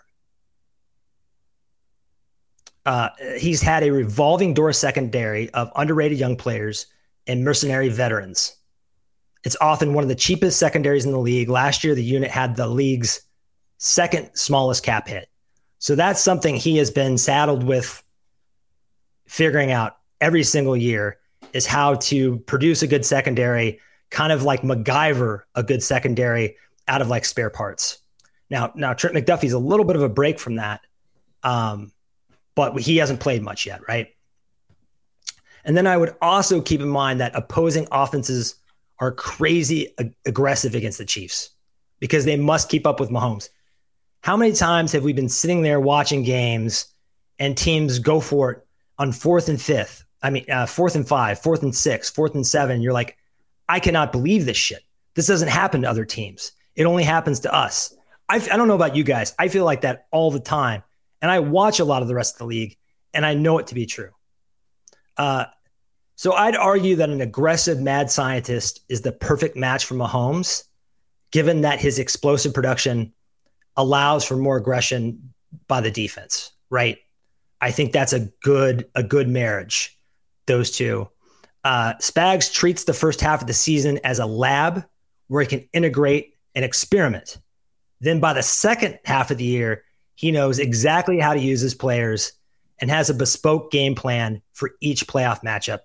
Uh, 2.85 3.11
he's 3.38 3.62
had 3.62 3.83
a 3.83 3.90
revolving 3.90 4.55
door 4.55 4.73
secondary 4.73 5.51
of 5.51 5.71
underrated 5.77 6.18
young 6.18 6.37
players 6.37 6.87
and 7.27 7.45
mercenary 7.45 7.88
veterans. 7.88 8.57
It's 9.45 9.57
often 9.61 9.95
one 9.95 10.05
of 10.05 10.09
the 10.09 10.14
cheapest 10.14 10.59
secondaries 10.59 11.05
in 11.05 11.12
the 11.12 11.18
league. 11.18 11.49
Last 11.49 11.85
year, 11.85 11.95
the 11.95 12.03
unit 12.03 12.31
had 12.31 12.57
the 12.57 12.66
league's 12.66 13.23
second 13.79 14.31
smallest 14.35 14.85
cap 14.85 15.09
hit. 15.09 15.29
So 15.79 15.97
that's 15.97 16.23
something 16.23 16.55
he 16.55 16.77
has 16.77 16.90
been 16.90 17.18
saddled 17.18 17.64
with 17.64 18.03
figuring 19.27 19.73
out 19.73 19.97
every 20.21 20.45
single 20.45 20.77
year 20.77 21.18
is 21.53 21.66
how 21.66 21.95
to 21.95 22.38
produce 22.40 22.83
a 22.83 22.87
good 22.87 23.05
secondary, 23.05 23.81
kind 24.11 24.33
of 24.33 24.45
like 24.45 24.62
MacGyver 24.62 25.42
a 25.55 25.62
good 25.62 25.83
secondary 25.83 26.57
out 26.87 27.03
of 27.03 27.09
like 27.09 27.25
spare 27.25 27.51
parts. 27.51 27.99
Now, 28.51 28.73
now 28.75 28.92
Trent 28.92 29.16
McDuffie's 29.16 29.53
a 29.53 29.59
little 29.59 29.85
bit 29.85 29.97
of 29.97 30.03
a 30.03 30.09
break 30.09 30.38
from 30.38 30.57
that, 30.57 30.83
um, 31.42 31.90
but 32.55 32.79
he 32.81 32.97
hasn't 32.99 33.21
played 33.21 33.43
much 33.43 33.67
yet, 33.67 33.81
right? 33.88 34.09
And 35.65 35.77
then 35.77 35.87
I 35.87 35.97
would 35.97 36.15
also 36.21 36.61
keep 36.61 36.81
in 36.81 36.88
mind 36.88 37.21
that 37.21 37.33
opposing 37.35 37.87
offenses 37.93 38.57
are 38.99 39.12
crazy 39.12 39.95
ag- 39.99 40.15
aggressive 40.27 40.75
against 40.75 40.99
the 40.99 41.05
Chiefs 41.05 41.51
because 42.01 42.25
they 42.25 42.37
must 42.37 42.69
keep 42.69 42.87
up 42.87 43.01
with 43.01 43.11
Mahomes. 43.11 43.49
How 44.23 44.37
many 44.37 44.53
times 44.53 44.93
have 44.93 45.05
we 45.05 45.12
been 45.12 45.29
sitting 45.29 45.62
there 45.62 45.81
watching 45.81 46.23
games 46.23 46.87
and 47.38 47.57
teams 47.57 47.99
go 47.99 48.21
for 48.21 48.53
it 48.53 48.67
on 48.99 49.12
fourth 49.12 49.49
and 49.49 49.61
fifth? 49.61 50.05
I 50.23 50.31
mean, 50.31 50.49
uh, 50.51 50.67
fourth 50.67 50.95
and 50.95 51.07
five, 51.07 51.41
fourth 51.41 51.62
and 51.62 51.75
six, 51.75 52.09
fourth 52.09 52.35
and 52.35 52.47
seven. 52.47 52.81
You're 52.81 52.93
like, 52.93 53.17
I 53.69 53.81
cannot 53.81 54.12
believe 54.12 54.47
this 54.47 54.57
shit. 54.57 54.83
This 55.15 55.27
doesn't 55.27 55.49
happen 55.49 55.83
to 55.83 55.91
other 55.91 56.05
teams. 56.05 56.53
It 56.77 56.85
only 56.85 57.03
happens 57.03 57.41
to 57.41 57.53
us. 57.53 57.95
I, 58.29 58.37
I 58.37 58.57
don't 58.57 58.69
know 58.69 58.75
about 58.75 58.97
you 58.97 59.05
guys. 59.05 59.35
I 59.38 59.49
feel 59.49 59.65
like 59.65 59.81
that 59.83 60.07
all 60.11 60.31
the 60.31 60.41
time. 60.41 60.83
And 61.22 61.30
I 61.30 61.38
watch 61.38 61.80
a 61.80 61.85
lot 61.85 62.02
of 62.02 62.08
the 62.08 62.14
rest 62.14 62.35
of 62.35 62.38
the 62.40 62.46
league 62.46 62.76
and 63.14 63.24
I 63.24 63.35
know 63.35 63.58
it 63.58 63.68
to 63.68 63.74
be 63.74 63.87
true. 63.87 64.11
Uh, 65.16 65.44
so 66.16 66.32
I'd 66.32 66.56
argue 66.56 66.96
that 66.96 67.11
an 67.11 67.20
aggressive 67.20 67.80
mad 67.80 68.11
scientist 68.11 68.80
is 68.88 69.02
the 69.02 69.12
perfect 69.12 69.56
match 69.56 69.85
for 69.85 69.94
Mahomes, 69.94 70.64
given 71.30 71.62
that 71.62 71.80
his 71.80 71.98
explosive 71.98 72.54
production 72.54 73.12
allows 73.76 74.24
for 74.24 74.37
more 74.37 74.56
aggression 74.56 75.32
by 75.68 75.80
the 75.80 75.90
defense, 75.90 76.52
right? 76.70 76.98
I 77.61 77.70
think 77.70 77.92
that's 77.92 78.12
a 78.12 78.30
good 78.42 78.88
a 78.94 79.02
good 79.02 79.28
marriage. 79.28 79.98
Those 80.46 80.70
two. 80.70 81.08
Uh, 81.64 81.94
Spags 81.94 82.52
treats 82.52 82.85
the 82.85 82.92
first 82.92 83.20
half 83.20 83.40
of 83.40 83.46
the 83.46 83.52
season 83.52 84.00
as 84.02 84.18
a 84.18 84.26
lab 84.26 84.85
where 85.28 85.42
he 85.42 85.48
can 85.48 85.68
integrate 85.72 86.35
and 86.56 86.64
experiment. 86.64 87.38
Then 88.00 88.18
by 88.18 88.32
the 88.32 88.42
second 88.42 88.98
half 89.04 89.30
of 89.30 89.38
the 89.38 89.44
year, 89.44 89.85
he 90.14 90.31
knows 90.31 90.59
exactly 90.59 91.18
how 91.18 91.35
to 91.35 91.40
use 91.40 91.61
his 91.61 91.75
players 91.75 92.33
and 92.81 92.90
has 92.90 93.11
a 93.11 93.14
bespoke 93.14 93.70
game 93.70 93.94
plan 93.94 94.42
for 94.53 94.72
each 94.81 95.07
playoff 95.07 95.42
matchup. 95.42 95.81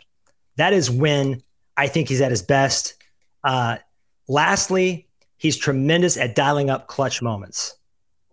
That 0.55 0.73
is 0.73 0.89
when 0.89 1.43
I 1.75 1.87
think 1.87 2.09
he's 2.09 2.21
at 2.21 2.31
his 2.31 2.41
best. 2.41 2.95
Uh, 3.43 3.77
Lastly, 4.27 5.07
he's 5.37 5.55
tremendous 5.55 6.17
at 6.17 6.35
dialing 6.35 6.69
up 6.69 6.87
clutch 6.87 7.21
moments. 7.21 7.75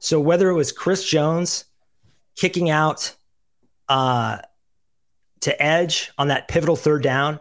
So 0.01 0.21
whether 0.21 0.51
it 0.51 0.55
was 0.55 0.73
Chris 0.73 1.09
Jones 1.09 1.67
kicking 2.37 2.69
out 2.69 3.15
uh, 3.89 4.39
to 5.43 5.63
edge 5.63 6.11
on 6.19 6.29
that 6.29 6.49
pivotal 6.49 6.77
third 6.77 7.03
down 7.03 7.39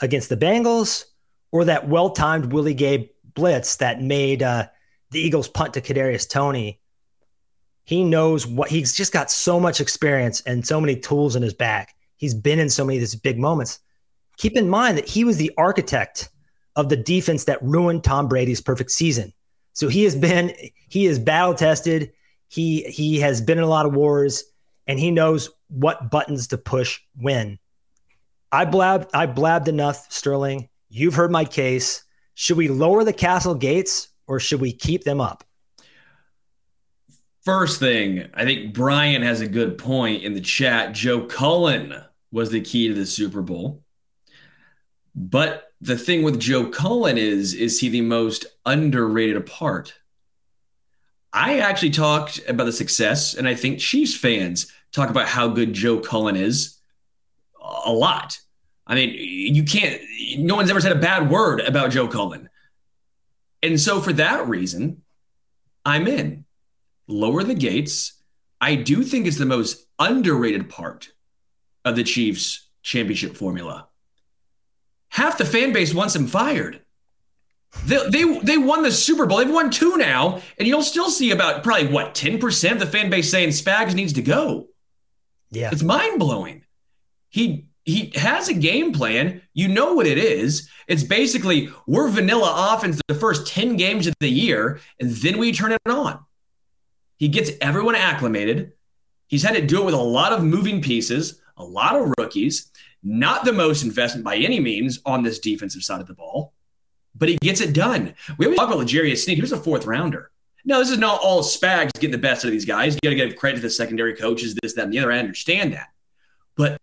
against 0.00 0.28
the 0.28 0.36
Bengals, 0.36 1.04
or 1.50 1.64
that 1.64 1.88
well-timed 1.88 2.52
Willie 2.52 2.74
Gay 2.74 3.10
blitz 3.34 3.76
that 3.76 4.02
made 4.02 4.42
uh, 4.42 4.66
the 5.12 5.20
Eagles 5.20 5.48
punt 5.48 5.74
to 5.74 5.80
Kadarius 5.80 6.28
Toney, 6.28 6.80
he 7.84 8.02
knows 8.02 8.46
what 8.46 8.70
he's 8.70 8.94
just 8.94 9.12
got 9.12 9.30
so 9.30 9.60
much 9.60 9.80
experience 9.80 10.40
and 10.42 10.66
so 10.66 10.80
many 10.80 10.96
tools 10.96 11.36
in 11.36 11.42
his 11.42 11.54
bag. 11.54 11.88
He's 12.16 12.34
been 12.34 12.58
in 12.58 12.70
so 12.70 12.84
many 12.84 12.96
of 12.96 13.02
these 13.02 13.14
big 13.14 13.38
moments. 13.38 13.80
Keep 14.38 14.56
in 14.56 14.68
mind 14.68 14.98
that 14.98 15.08
he 15.08 15.24
was 15.24 15.36
the 15.36 15.52
architect 15.58 16.30
of 16.76 16.88
the 16.88 16.96
defense 16.96 17.44
that 17.44 17.62
ruined 17.62 18.02
Tom 18.02 18.26
Brady's 18.26 18.60
perfect 18.60 18.90
season. 18.90 19.32
So 19.74 19.88
he 19.88 20.04
has 20.04 20.16
been 20.16 20.54
he 20.88 21.06
is 21.06 21.18
battle 21.18 21.54
tested. 21.54 22.12
He 22.48 22.84
he 22.84 23.20
has 23.20 23.40
been 23.40 23.58
in 23.58 23.64
a 23.64 23.68
lot 23.68 23.86
of 23.86 23.94
wars 23.94 24.44
and 24.86 24.98
he 24.98 25.10
knows 25.10 25.50
what 25.68 26.10
buttons 26.10 26.48
to 26.48 26.58
push 26.58 27.00
when. 27.16 27.58
I 28.50 28.64
blabbed 28.64 29.10
I 29.14 29.26
blabbed 29.26 29.68
enough, 29.68 30.10
Sterling. 30.10 30.68
You've 30.88 31.14
heard 31.14 31.32
my 31.32 31.44
case. 31.44 32.04
Should 32.34 32.56
we 32.56 32.68
lower 32.68 33.04
the 33.04 33.12
castle 33.12 33.54
gates 33.54 34.08
or 34.26 34.40
should 34.40 34.60
we 34.60 34.72
keep 34.72 35.04
them 35.04 35.20
up? 35.20 35.44
First 37.44 37.78
thing, 37.78 38.26
I 38.32 38.44
think 38.44 38.72
Brian 38.72 39.20
has 39.22 39.42
a 39.42 39.48
good 39.48 39.76
point 39.76 40.22
in 40.22 40.32
the 40.32 40.40
chat. 40.40 40.92
Joe 40.92 41.26
Cullen 41.26 41.94
was 42.32 42.50
the 42.50 42.62
key 42.62 42.88
to 42.88 42.94
the 42.94 43.04
Super 43.04 43.42
Bowl. 43.42 43.82
But 45.14 45.72
the 45.80 45.98
thing 45.98 46.22
with 46.22 46.40
Joe 46.40 46.70
Cullen 46.70 47.18
is, 47.18 47.52
is 47.52 47.80
he 47.80 47.90
the 47.90 48.00
most 48.00 48.46
underrated 48.64 49.44
part? 49.44 49.94
I 51.34 51.58
actually 51.58 51.90
talked 51.90 52.40
about 52.48 52.64
the 52.64 52.72
success, 52.72 53.34
and 53.34 53.46
I 53.46 53.54
think 53.54 53.78
Chiefs 53.78 54.16
fans 54.16 54.72
talk 54.92 55.10
about 55.10 55.28
how 55.28 55.48
good 55.48 55.74
Joe 55.74 55.98
Cullen 55.98 56.36
is 56.36 56.78
a 57.60 57.92
lot. 57.92 58.38
I 58.86 58.94
mean, 58.94 59.14
you 59.14 59.64
can't, 59.64 60.00
no 60.38 60.54
one's 60.54 60.70
ever 60.70 60.80
said 60.80 60.92
a 60.92 61.00
bad 61.00 61.28
word 61.28 61.60
about 61.60 61.90
Joe 61.90 62.08
Cullen. 62.08 62.48
And 63.62 63.78
so 63.78 64.00
for 64.00 64.12
that 64.14 64.48
reason, 64.48 65.02
I'm 65.84 66.06
in. 66.06 66.44
Lower 67.06 67.42
the 67.42 67.54
gates. 67.54 68.20
I 68.60 68.76
do 68.76 69.02
think 69.02 69.26
is 69.26 69.38
the 69.38 69.46
most 69.46 69.86
underrated 69.98 70.68
part 70.68 71.10
of 71.84 71.96
the 71.96 72.04
Chiefs 72.04 72.68
championship 72.82 73.36
formula. 73.36 73.88
Half 75.08 75.38
the 75.38 75.44
fan 75.44 75.72
base 75.72 75.94
wants 75.94 76.16
him 76.16 76.26
fired. 76.26 76.80
They, 77.86 78.08
they, 78.08 78.38
they 78.40 78.58
won 78.58 78.82
the 78.82 78.92
Super 78.92 79.26
Bowl. 79.26 79.38
They've 79.38 79.50
won 79.50 79.70
two 79.70 79.96
now, 79.96 80.40
and 80.58 80.66
you'll 80.66 80.82
still 80.82 81.10
see 81.10 81.30
about 81.30 81.62
probably 81.62 81.88
what 81.88 82.14
10% 82.14 82.72
of 82.72 82.78
the 82.78 82.86
fan 82.86 83.10
base 83.10 83.30
saying 83.30 83.50
Spags 83.50 83.94
needs 83.94 84.12
to 84.14 84.22
go. 84.22 84.68
Yeah. 85.50 85.70
It's 85.72 85.82
mind 85.82 86.18
blowing. 86.18 86.64
He 87.28 87.66
he 87.84 88.12
has 88.14 88.48
a 88.48 88.54
game 88.54 88.92
plan. 88.92 89.42
You 89.52 89.68
know 89.68 89.92
what 89.92 90.06
it 90.06 90.16
is. 90.16 90.70
It's 90.88 91.02
basically 91.02 91.68
we're 91.86 92.08
vanilla 92.08 92.72
offense 92.74 93.00
the 93.08 93.14
first 93.14 93.46
10 93.46 93.76
games 93.76 94.06
of 94.06 94.14
the 94.20 94.30
year, 94.30 94.80
and 94.98 95.10
then 95.10 95.38
we 95.38 95.52
turn 95.52 95.72
it 95.72 95.80
on. 95.86 96.24
He 97.24 97.28
gets 97.28 97.52
everyone 97.62 97.94
acclimated. 97.94 98.74
He's 99.28 99.42
had 99.42 99.54
to 99.54 99.66
do 99.66 99.80
it 99.80 99.86
with 99.86 99.94
a 99.94 99.96
lot 99.96 100.34
of 100.34 100.44
moving 100.44 100.82
pieces, 100.82 101.40
a 101.56 101.64
lot 101.64 101.96
of 101.96 102.12
rookies, 102.18 102.70
not 103.02 103.46
the 103.46 103.52
most 103.54 103.82
investment 103.82 104.26
by 104.26 104.36
any 104.36 104.60
means 104.60 105.00
on 105.06 105.22
this 105.22 105.38
defensive 105.38 105.82
side 105.82 106.02
of 106.02 106.06
the 106.06 106.12
ball, 106.12 106.52
but 107.14 107.30
he 107.30 107.38
gets 107.38 107.62
it 107.62 107.72
done. 107.72 108.14
We 108.36 108.44
always 108.44 108.58
talk 108.58 108.68
about 108.68 108.84
L'Jarius 108.84 109.24
Sneed. 109.24 109.38
He 109.38 109.40
was 109.40 109.52
a 109.52 109.56
fourth 109.56 109.86
rounder. 109.86 110.32
No, 110.66 110.78
this 110.78 110.90
is 110.90 110.98
not 110.98 111.18
all 111.22 111.42
Spags 111.42 111.94
getting 111.94 112.10
the 112.10 112.18
best 112.18 112.44
out 112.44 112.48
of 112.48 112.52
these 112.52 112.66
guys. 112.66 112.94
You 112.96 113.00
got 113.02 113.16
to 113.16 113.28
give 113.28 113.36
credit 113.36 113.56
to 113.56 113.62
the 113.62 113.70
secondary 113.70 114.14
coaches, 114.14 114.54
this, 114.56 114.74
that, 114.74 114.84
and 114.84 114.92
the 114.92 114.98
other. 114.98 115.10
I 115.10 115.18
understand 115.18 115.72
that. 115.72 115.94
But 116.56 116.78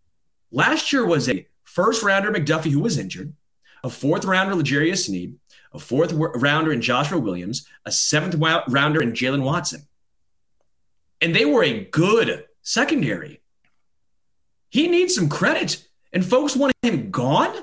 last 0.49 0.91
year 0.91 1.05
was 1.05 1.29
a 1.29 1.45
first 1.65 2.01
rounder 2.01 2.31
McDuffie 2.31 2.71
who 2.71 2.79
was 2.79 2.97
injured, 2.97 3.31
a 3.83 3.91
fourth 3.91 4.25
rounder 4.25 4.55
L'Jarius 4.55 5.05
Sneed, 5.05 5.35
a 5.71 5.77
fourth 5.77 6.11
rounder 6.13 6.73
in 6.73 6.81
Joshua 6.81 7.19
Williams, 7.19 7.67
a 7.85 7.91
seventh 7.91 8.33
rounder 8.33 9.03
in 9.03 9.11
Jaylen 9.11 9.43
Watson. 9.43 9.87
And 11.21 11.35
they 11.35 11.45
were 11.45 11.63
a 11.63 11.85
good 11.85 12.45
secondary. 12.61 13.41
He 14.69 14.87
needs 14.87 15.13
some 15.13 15.29
credit, 15.29 15.85
and 16.11 16.25
folks 16.25 16.55
want 16.55 16.73
him 16.81 17.11
gone. 17.11 17.55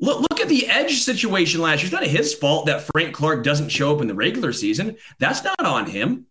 Look, 0.00 0.20
look 0.20 0.40
at 0.40 0.48
the 0.48 0.68
edge 0.68 1.00
situation 1.00 1.60
last 1.60 1.78
year. 1.78 1.86
It's 1.86 1.92
not 1.92 2.06
his 2.06 2.34
fault 2.34 2.66
that 2.66 2.82
Frank 2.82 3.14
Clark 3.14 3.44
doesn't 3.44 3.70
show 3.70 3.94
up 3.94 4.02
in 4.02 4.08
the 4.08 4.14
regular 4.14 4.52
season. 4.52 4.96
That's 5.18 5.42
not 5.42 5.64
on 5.64 5.86
him. 5.86 6.26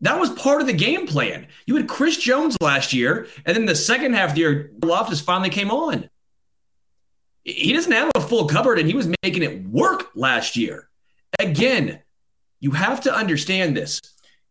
That 0.00 0.18
was 0.18 0.30
part 0.30 0.60
of 0.60 0.66
the 0.66 0.72
game 0.72 1.06
plan. 1.06 1.46
You 1.66 1.76
had 1.76 1.88
Chris 1.88 2.16
Jones 2.16 2.56
last 2.60 2.92
year, 2.92 3.28
and 3.46 3.56
then 3.56 3.66
the 3.66 3.74
second 3.74 4.14
half 4.14 4.30
of 4.30 4.34
the 4.34 4.40
year, 4.40 4.70
Loftus 4.82 5.20
finally 5.20 5.50
came 5.50 5.70
on. 5.70 6.10
He 7.44 7.72
doesn't 7.72 7.92
have 7.92 8.10
a 8.14 8.20
full 8.20 8.46
cupboard, 8.46 8.78
and 8.78 8.88
he 8.88 8.94
was 8.94 9.08
making 9.22 9.42
it 9.42 9.66
work 9.66 10.10
last 10.14 10.56
year. 10.56 10.88
Again, 11.38 12.00
you 12.60 12.70
have 12.72 13.02
to 13.02 13.14
understand 13.14 13.76
this. 13.76 14.00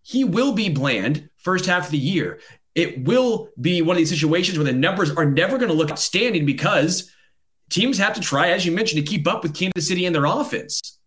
He 0.03 0.23
will 0.23 0.53
be 0.53 0.69
bland 0.69 1.29
first 1.37 1.65
half 1.65 1.85
of 1.85 1.91
the 1.91 1.97
year. 1.97 2.39
It 2.75 3.03
will 3.05 3.49
be 3.59 3.81
one 3.81 3.95
of 3.95 3.99
these 3.99 4.09
situations 4.09 4.57
where 4.57 4.65
the 4.65 4.73
numbers 4.73 5.11
are 5.11 5.25
never 5.25 5.57
going 5.57 5.69
to 5.69 5.75
look 5.75 5.91
outstanding 5.91 6.45
because 6.45 7.11
teams 7.69 7.97
have 7.97 8.13
to 8.13 8.21
try, 8.21 8.49
as 8.49 8.65
you 8.65 8.71
mentioned, 8.71 9.05
to 9.05 9.09
keep 9.09 9.27
up 9.27 9.43
with 9.43 9.55
Kansas 9.55 9.87
City 9.87 10.05
and 10.05 10.15
their 10.15 10.25
offense. 10.25 10.99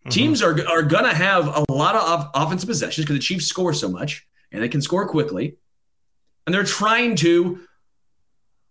Mm-hmm. 0.00 0.10
Teams 0.10 0.42
are, 0.42 0.66
are 0.68 0.82
going 0.82 1.04
to 1.04 1.14
have 1.14 1.46
a 1.46 1.64
lot 1.70 1.96
of 1.96 2.30
offensive 2.34 2.68
possessions 2.68 3.04
because 3.04 3.16
the 3.16 3.22
Chiefs 3.22 3.46
score 3.46 3.72
so 3.72 3.88
much 3.88 4.26
and 4.52 4.62
they 4.62 4.68
can 4.68 4.80
score 4.80 5.08
quickly. 5.08 5.56
And 6.46 6.54
they're 6.54 6.64
trying 6.64 7.16
to 7.16 7.60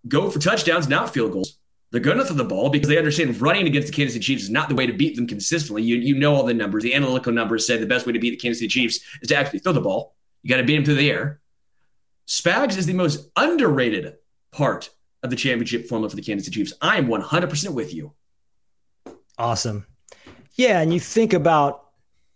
go 0.07 0.29
for 0.29 0.39
touchdowns, 0.39 0.87
not 0.87 1.13
field 1.13 1.33
goals. 1.33 1.57
They're 1.93 2.01
throw 2.01 2.23
the 2.23 2.43
ball 2.43 2.71
because 2.71 2.89
they 2.89 2.97
understand 2.97 3.39
running 3.39 3.67
against 3.67 3.87
the 3.87 3.93
Kansas 3.93 4.15
City 4.15 4.25
Chiefs 4.25 4.43
is 4.45 4.49
not 4.49 4.67
the 4.67 4.73
way 4.73 4.87
to 4.87 4.93
beat 4.93 5.15
them 5.15 5.27
consistently. 5.27 5.83
You, 5.83 5.97
you 5.97 6.15
know 6.15 6.33
all 6.33 6.43
the 6.43 6.51
numbers. 6.51 6.81
The 6.81 6.95
analytical 6.95 7.31
numbers 7.31 7.67
say 7.67 7.77
the 7.77 7.85
best 7.85 8.07
way 8.07 8.13
to 8.13 8.19
beat 8.19 8.31
the 8.31 8.37
Kansas 8.37 8.59
City 8.61 8.67
Chiefs 8.67 8.99
is 9.21 9.27
to 9.27 9.35
actually 9.35 9.59
throw 9.59 9.73
the 9.73 9.81
ball. 9.81 10.15
You 10.41 10.49
got 10.49 10.57
to 10.57 10.63
beat 10.63 10.73
them 10.75 10.85
through 10.85 10.95
the 10.95 11.11
air. 11.11 11.39
Spags 12.27 12.77
is 12.77 12.87
the 12.87 12.93
most 12.93 13.29
underrated 13.35 14.15
part 14.51 14.89
of 15.21 15.29
the 15.29 15.35
championship 15.35 15.87
formula 15.87 16.09
for 16.09 16.15
the 16.15 16.23
Kansas 16.23 16.47
City 16.47 16.55
Chiefs. 16.61 16.73
I 16.81 16.97
am 16.97 17.05
100% 17.09 17.73
with 17.75 17.93
you. 17.93 18.13
Awesome. 19.37 19.85
Yeah, 20.55 20.81
and 20.81 20.91
you 20.91 20.99
think 20.99 21.33
about 21.33 21.89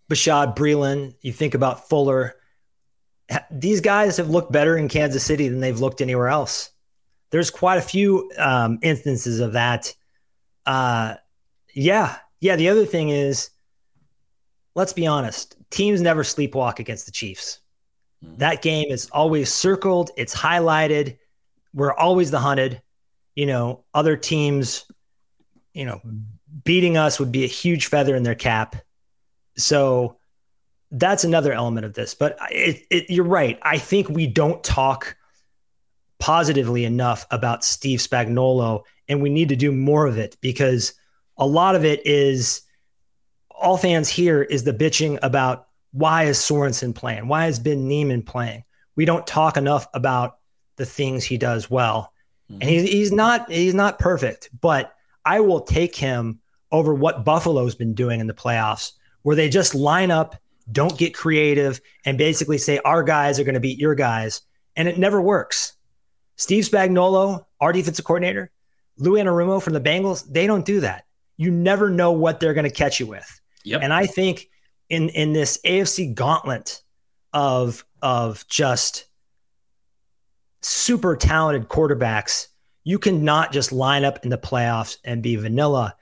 Bashaud 0.07 0.55
Breeland, 0.55 1.15
you 1.21 1.33
think 1.33 1.55
about 1.55 1.89
Fuller. 1.89 2.35
These 3.49 3.81
guys 3.81 4.17
have 4.17 4.29
looked 4.29 4.51
better 4.51 4.77
in 4.77 4.87
Kansas 4.87 5.23
City 5.23 5.47
than 5.47 5.61
they've 5.61 5.79
looked 5.79 6.01
anywhere 6.01 6.27
else. 6.27 6.69
There's 7.29 7.49
quite 7.51 7.77
a 7.77 7.81
few 7.81 8.31
um, 8.37 8.79
instances 8.81 9.39
of 9.39 9.53
that. 9.53 9.93
Uh, 10.65 11.15
yeah, 11.73 12.17
yeah. 12.39 12.55
The 12.55 12.69
other 12.69 12.85
thing 12.85 13.09
is, 13.09 13.49
let's 14.75 14.93
be 14.93 15.07
honest, 15.07 15.55
teams 15.69 16.01
never 16.01 16.23
sleepwalk 16.23 16.79
against 16.79 17.05
the 17.05 17.11
Chiefs. 17.11 17.59
Mm-hmm. 18.23 18.37
That 18.37 18.61
game 18.61 18.87
is 18.89 19.09
always 19.11 19.53
circled, 19.53 20.11
it's 20.17 20.35
highlighted. 20.35 21.17
We're 21.73 21.93
always 21.93 22.31
the 22.31 22.39
hunted. 22.39 22.81
You 23.35 23.45
know, 23.45 23.83
other 23.93 24.17
teams, 24.17 24.85
you 25.73 25.85
know, 25.85 26.01
beating 26.63 26.97
us 26.97 27.19
would 27.19 27.31
be 27.31 27.43
a 27.43 27.47
huge 27.47 27.87
feather 27.87 28.15
in 28.15 28.23
their 28.23 28.35
cap. 28.35 28.75
So 29.57 30.17
that's 30.91 31.23
another 31.23 31.51
element 31.53 31.85
of 31.85 31.93
this. 31.93 32.15
But 32.15 32.37
it, 32.49 32.83
it, 32.89 33.09
you're 33.09 33.25
right. 33.25 33.59
I 33.61 33.77
think 33.77 34.09
we 34.09 34.25
don't 34.27 34.63
talk 34.63 35.16
positively 36.19 36.85
enough 36.85 37.25
about 37.31 37.63
Steve 37.63 37.99
Spagnuolo, 37.99 38.83
and 39.07 39.21
we 39.21 39.29
need 39.29 39.49
to 39.49 39.55
do 39.55 39.71
more 39.71 40.05
of 40.05 40.17
it 40.17 40.37
because 40.41 40.93
a 41.37 41.45
lot 41.45 41.75
of 41.75 41.85
it 41.85 42.05
is 42.05 42.61
all 43.51 43.77
fans 43.77 44.09
hear 44.09 44.41
is 44.41 44.63
the 44.63 44.73
bitching 44.73 45.17
about 45.21 45.67
why 45.91 46.23
is 46.23 46.37
Sorensen 46.37 46.93
playing? 46.93 47.27
Why 47.27 47.45
has 47.45 47.59
Ben 47.59 47.87
Niemann 47.87 48.21
playing? 48.21 48.63
We 48.95 49.05
don't 49.05 49.25
talk 49.25 49.57
enough 49.57 49.87
about 49.93 50.37
the 50.75 50.85
things 50.85 51.23
he 51.23 51.37
does 51.37 51.69
well. 51.69 52.13
Mm-hmm. 52.51 52.61
And 52.61 52.69
he's, 52.69 52.89
he's 52.89 53.11
not 53.11 53.51
he's 53.51 53.73
not 53.73 53.99
perfect, 53.99 54.49
but 54.59 54.93
I 55.25 55.39
will 55.39 55.61
take 55.61 55.95
him 55.95 56.39
over 56.71 56.93
what 56.93 57.25
Buffalo's 57.25 57.75
been 57.75 57.93
doing 57.93 58.19
in 58.19 58.27
the 58.27 58.33
playoffs, 58.33 58.93
where 59.23 59.35
they 59.35 59.49
just 59.49 59.75
line 59.75 60.11
up, 60.11 60.35
don't 60.71 60.97
get 60.97 61.13
creative, 61.13 61.81
and 62.05 62.17
basically 62.17 62.57
say 62.57 62.79
our 62.79 63.03
guys 63.03 63.39
are 63.39 63.43
going 63.43 63.55
to 63.55 63.59
beat 63.59 63.79
your 63.79 63.95
guys, 63.95 64.41
and 64.75 64.87
it 64.87 64.97
never 64.97 65.21
works. 65.21 65.73
Steve 66.37 66.63
Spagnuolo, 66.63 67.45
our 67.59 67.73
defensive 67.73 68.05
coordinator, 68.05 68.51
Lou 68.97 69.13
Anarumo 69.13 69.61
from 69.61 69.73
the 69.73 69.81
Bengals, 69.81 70.25
they 70.31 70.47
don't 70.47 70.65
do 70.65 70.79
that. 70.79 71.05
You 71.35 71.51
never 71.51 71.89
know 71.89 72.11
what 72.13 72.39
they're 72.39 72.53
going 72.53 72.63
to 72.63 72.71
catch 72.71 72.99
you 72.99 73.05
with. 73.07 73.41
Yep. 73.63 73.81
And 73.83 73.93
I 73.93 74.05
think 74.05 74.49
in 74.89 75.09
in 75.09 75.33
this 75.33 75.59
AFC 75.65 76.15
gauntlet 76.15 76.81
of 77.33 77.85
of 78.01 78.47
just 78.47 79.05
super 80.61 81.15
talented 81.15 81.69
quarterbacks, 81.69 82.47
you 82.83 82.97
cannot 82.97 83.51
just 83.51 83.71
line 83.71 84.05
up 84.05 84.23
in 84.23 84.29
the 84.29 84.37
playoffs 84.37 84.97
and 85.03 85.21
be 85.21 85.35
vanilla 85.35 85.95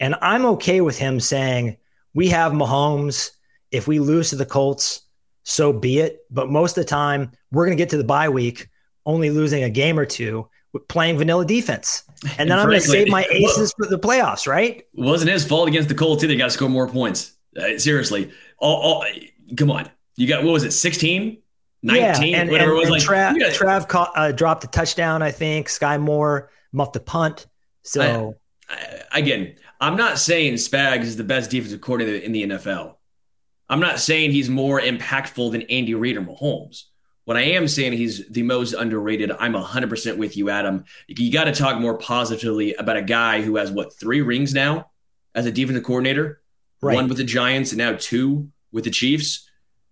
And 0.00 0.16
I'm 0.20 0.44
okay 0.46 0.80
with 0.80 0.98
him 0.98 1.20
saying, 1.20 1.76
we 2.14 2.28
have 2.28 2.52
Mahomes. 2.52 3.30
If 3.70 3.86
we 3.86 4.00
lose 4.00 4.30
to 4.30 4.36
the 4.36 4.44
Colts, 4.44 5.02
so 5.44 5.72
be 5.72 6.00
it. 6.00 6.26
But 6.30 6.50
most 6.50 6.76
of 6.76 6.84
the 6.84 6.88
time, 6.88 7.30
we're 7.52 7.64
going 7.64 7.76
to 7.76 7.80
get 7.80 7.90
to 7.90 7.96
the 7.96 8.04
bye 8.04 8.28
week, 8.28 8.68
only 9.06 9.30
losing 9.30 9.64
a 9.64 9.70
game 9.70 9.98
or 9.98 10.06
two 10.06 10.48
playing 10.88 11.18
vanilla 11.18 11.44
defense. 11.44 12.04
And 12.38 12.50
then 12.50 12.52
and 12.52 12.60
I'm 12.60 12.68
going 12.68 12.80
to 12.80 12.86
save 12.86 13.08
my 13.08 13.24
aces 13.30 13.74
for 13.76 13.86
the 13.86 13.98
playoffs, 13.98 14.46
right? 14.46 14.84
Wasn't 14.94 15.30
his 15.30 15.46
fault 15.46 15.68
against 15.68 15.88
the 15.88 15.94
Colts 15.94 16.24
either. 16.24 16.36
Got 16.36 16.46
to 16.46 16.50
score 16.50 16.68
more 16.68 16.88
points. 16.88 17.32
Uh, 17.56 17.78
seriously. 17.78 18.32
All, 18.58 18.76
all, 18.76 19.04
come 19.56 19.70
on. 19.70 19.90
You 20.16 20.26
got, 20.26 20.44
what 20.44 20.52
was 20.52 20.64
it, 20.64 20.72
16? 20.72 21.38
19? 21.84 22.28
Yeah, 22.30 22.40
and, 22.40 22.50
whatever 22.50 22.72
and, 22.72 22.78
it 22.78 22.90
was. 22.90 22.90
like, 22.90 23.02
Trav, 23.02 23.38
got, 23.38 23.52
Trav 23.52 23.88
caught, 23.88 24.12
uh, 24.14 24.32
dropped 24.32 24.64
a 24.64 24.68
touchdown, 24.68 25.22
I 25.22 25.30
think. 25.30 25.68
Skyy 25.68 26.00
Moore 26.00 26.50
muffed 26.70 26.96
a 26.96 27.00
punt. 27.00 27.46
So, 27.82 28.36
I, 28.68 29.02
I, 29.12 29.18
again, 29.18 29.56
I'm 29.80 29.96
not 29.96 30.18
saying 30.18 30.54
Spags 30.54 31.02
is 31.02 31.16
the 31.16 31.24
best 31.24 31.50
defensive 31.50 31.80
coordinator 31.80 32.24
in 32.24 32.32
the 32.32 32.44
NFL. 32.44 32.94
I'm 33.68 33.80
not 33.80 33.98
saying 33.98 34.30
he's 34.30 34.48
more 34.48 34.80
impactful 34.80 35.50
than 35.50 35.62
Andy 35.62 35.94
Reid 35.94 36.16
or 36.16 36.22
Mahomes. 36.22 36.84
What 37.24 37.36
I 37.36 37.42
am 37.42 37.68
saying, 37.68 37.92
he's 37.92 38.26
the 38.28 38.42
most 38.42 38.72
underrated. 38.72 39.30
I'm 39.38 39.52
100% 39.52 40.16
with 40.16 40.36
you, 40.36 40.50
Adam. 40.50 40.84
You 41.06 41.32
got 41.32 41.44
to 41.44 41.52
talk 41.52 41.80
more 41.80 41.96
positively 41.96 42.74
about 42.74 42.96
a 42.96 43.02
guy 43.02 43.42
who 43.42 43.56
has, 43.56 43.70
what, 43.70 43.94
three 43.94 44.22
rings 44.22 44.52
now 44.52 44.90
as 45.34 45.46
a 45.46 45.52
defensive 45.52 45.84
coordinator? 45.84 46.40
Right. 46.80 46.96
One 46.96 47.08
with 47.08 47.18
the 47.18 47.24
Giants 47.24 47.70
and 47.70 47.78
now 47.78 47.96
two 47.98 48.50
with 48.72 48.84
the 48.84 48.90
Chiefs. 48.90 49.48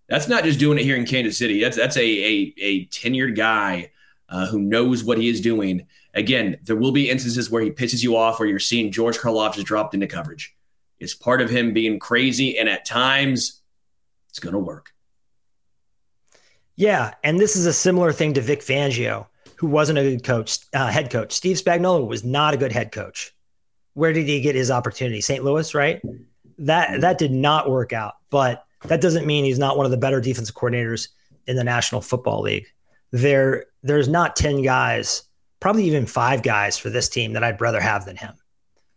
That's 0.09 0.27
not 0.27 0.43
just 0.43 0.59
doing 0.59 0.77
it 0.77 0.83
here 0.83 0.97
in 0.97 1.05
Kansas 1.05 1.37
City. 1.37 1.61
That's 1.61 1.77
that's 1.77 1.95
a 1.95 2.01
a, 2.01 2.53
a 2.57 2.85
tenured 2.87 3.37
guy 3.37 3.91
uh, 4.27 4.47
who 4.47 4.59
knows 4.59 5.03
what 5.03 5.17
he 5.17 5.29
is 5.29 5.39
doing. 5.39 5.87
Again, 6.13 6.57
there 6.63 6.75
will 6.75 6.91
be 6.91 7.09
instances 7.09 7.49
where 7.49 7.61
he 7.61 7.71
pisses 7.71 8.03
you 8.03 8.17
off, 8.17 8.39
where 8.39 8.47
you're 8.49 8.59
seeing 8.59 8.91
George 8.91 9.17
Karlaftis 9.17 9.63
dropped 9.63 9.93
into 9.93 10.07
coverage. 10.07 10.53
It's 10.99 11.15
part 11.15 11.41
of 11.41 11.49
him 11.49 11.73
being 11.73 11.97
crazy, 11.97 12.57
and 12.57 12.67
at 12.67 12.83
times, 12.85 13.61
it's 14.29 14.39
going 14.39 14.53
to 14.53 14.59
work. 14.59 14.91
Yeah, 16.81 17.13
and 17.23 17.39
this 17.39 17.55
is 17.55 17.67
a 17.67 17.73
similar 17.73 18.11
thing 18.11 18.33
to 18.33 18.41
Vic 18.41 18.61
Fangio, 18.61 19.27
who 19.55 19.67
wasn't 19.67 19.99
a 19.99 20.01
good 20.01 20.23
coach, 20.23 20.57
uh, 20.73 20.87
head 20.87 21.11
coach. 21.11 21.31
Steve 21.31 21.57
Spagnuolo 21.57 22.07
was 22.07 22.23
not 22.23 22.55
a 22.55 22.57
good 22.57 22.71
head 22.71 22.91
coach. 22.91 23.35
Where 23.93 24.11
did 24.11 24.25
he 24.25 24.41
get 24.41 24.55
his 24.55 24.71
opportunity? 24.71 25.21
St. 25.21 25.43
Louis, 25.43 25.75
right? 25.75 26.01
That 26.57 27.01
that 27.01 27.19
did 27.19 27.31
not 27.31 27.69
work 27.69 27.93
out, 27.93 28.15
but 28.31 28.65
that 28.85 28.99
doesn't 28.99 29.27
mean 29.27 29.45
he's 29.45 29.59
not 29.59 29.77
one 29.77 29.85
of 29.85 29.91
the 29.91 29.97
better 29.97 30.19
defensive 30.19 30.55
coordinators 30.55 31.09
in 31.45 31.55
the 31.55 31.63
National 31.63 32.01
Football 32.01 32.41
League. 32.41 32.65
There, 33.11 33.67
there's 33.83 34.07
not 34.07 34.35
ten 34.35 34.63
guys, 34.63 35.21
probably 35.59 35.83
even 35.83 36.07
five 36.07 36.41
guys 36.41 36.79
for 36.79 36.89
this 36.89 37.09
team 37.09 37.33
that 37.33 37.43
I'd 37.43 37.61
rather 37.61 37.79
have 37.79 38.05
than 38.05 38.15
him. 38.15 38.33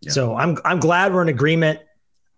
Yeah. 0.01 0.13
So 0.13 0.37
I'm 0.37 0.57
I'm 0.65 0.81
glad 0.81 1.13
we're 1.13 1.21
in 1.21 1.29
agreement. 1.29 1.81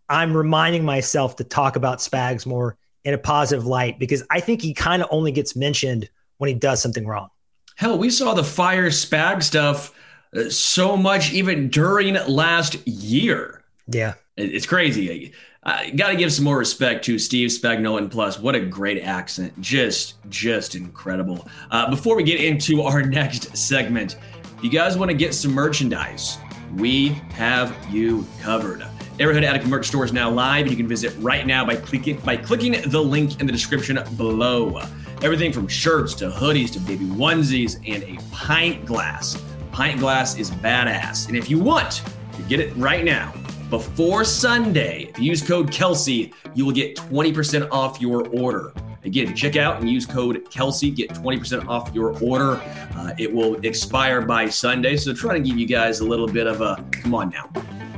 I'm 0.08 0.36
reminding 0.36 0.84
myself 0.84 1.36
to 1.36 1.44
talk 1.44 1.76
about 1.76 1.98
Spags 1.98 2.46
more 2.46 2.76
in 3.06 3.14
a 3.14 3.18
positive 3.18 3.64
light 3.64 4.00
because 4.00 4.24
I 4.30 4.40
think 4.40 4.60
he 4.60 4.74
kind 4.74 5.00
of 5.00 5.08
only 5.12 5.30
gets 5.30 5.54
mentioned 5.54 6.10
when 6.38 6.48
he 6.48 6.54
does 6.54 6.82
something 6.82 7.06
wrong. 7.06 7.28
Hell, 7.76 7.96
we 7.96 8.10
saw 8.10 8.34
the 8.34 8.42
fire 8.42 8.90
spag 8.90 9.44
stuff 9.44 9.94
uh, 10.36 10.50
so 10.50 10.96
much 10.96 11.32
even 11.32 11.68
during 11.68 12.14
last 12.26 12.84
year. 12.86 13.62
Yeah. 13.86 14.14
It's 14.36 14.66
crazy. 14.66 15.32
I 15.62 15.90
got 15.90 16.08
to 16.08 16.16
give 16.16 16.32
some 16.32 16.44
more 16.44 16.58
respect 16.58 17.04
to 17.04 17.18
Steve 17.18 17.50
Spagnuolo 17.50 17.98
and 17.98 18.10
plus 18.10 18.40
what 18.40 18.56
a 18.56 18.60
great 18.60 19.02
accent. 19.02 19.58
Just 19.60 20.14
just 20.28 20.74
incredible. 20.74 21.48
Uh, 21.70 21.88
before 21.88 22.16
we 22.16 22.24
get 22.24 22.42
into 22.42 22.82
our 22.82 23.02
next 23.02 23.56
segment, 23.56 24.16
if 24.56 24.64
you 24.64 24.70
guys 24.70 24.98
want 24.98 25.12
to 25.12 25.16
get 25.16 25.32
some 25.32 25.52
merchandise, 25.52 26.38
we 26.74 27.08
have 27.34 27.76
you 27.88 28.26
covered. 28.42 28.84
Arrowhead 29.18 29.44
Addict 29.44 29.66
merch 29.66 29.86
store 29.86 30.04
is 30.04 30.12
now 30.12 30.30
live, 30.30 30.62
and 30.62 30.70
you 30.70 30.76
can 30.76 30.86
visit 30.86 31.14
right 31.20 31.46
now 31.46 31.64
by 31.64 31.74
clicking 31.74 32.18
by 32.18 32.36
clicking 32.36 32.76
the 32.90 33.02
link 33.02 33.40
in 33.40 33.46
the 33.46 33.52
description 33.52 33.98
below. 34.18 34.82
Everything 35.22 35.52
from 35.52 35.66
shirts 35.66 36.12
to 36.16 36.28
hoodies 36.28 36.70
to 36.72 36.80
baby 36.80 37.06
onesies 37.06 37.76
and 37.90 38.02
a 38.02 38.20
pint 38.30 38.84
glass. 38.84 39.42
Pint 39.72 40.00
glass 40.00 40.36
is 40.36 40.50
badass, 40.50 41.28
and 41.28 41.36
if 41.36 41.48
you 41.48 41.58
want 41.58 42.02
to 42.34 42.42
get 42.42 42.60
it 42.60 42.76
right 42.76 43.04
now 43.04 43.32
before 43.70 44.22
Sunday, 44.22 45.04
if 45.08 45.18
you 45.18 45.30
use 45.30 45.42
code 45.42 45.72
Kelsey, 45.72 46.34
you 46.54 46.66
will 46.66 46.72
get 46.72 46.96
20% 46.96 47.68
off 47.70 47.98
your 48.00 48.28
order. 48.28 48.72
Again, 49.04 49.34
check 49.34 49.56
out 49.56 49.80
and 49.80 49.88
use 49.88 50.04
code 50.04 50.50
Kelsey, 50.50 50.90
get 50.90 51.10
20% 51.10 51.66
off 51.68 51.90
your 51.94 52.22
order. 52.22 52.56
Uh, 52.94 53.14
it 53.18 53.32
will 53.32 53.54
expire 53.64 54.20
by 54.20 54.46
Sunday, 54.48 54.96
so 54.96 55.14
try 55.14 55.38
to 55.38 55.40
give 55.40 55.56
you 55.56 55.66
guys 55.66 56.00
a 56.00 56.04
little 56.04 56.28
bit 56.28 56.46
of 56.46 56.60
a 56.60 56.84
come 56.92 57.14
on 57.14 57.30
now 57.30 57.50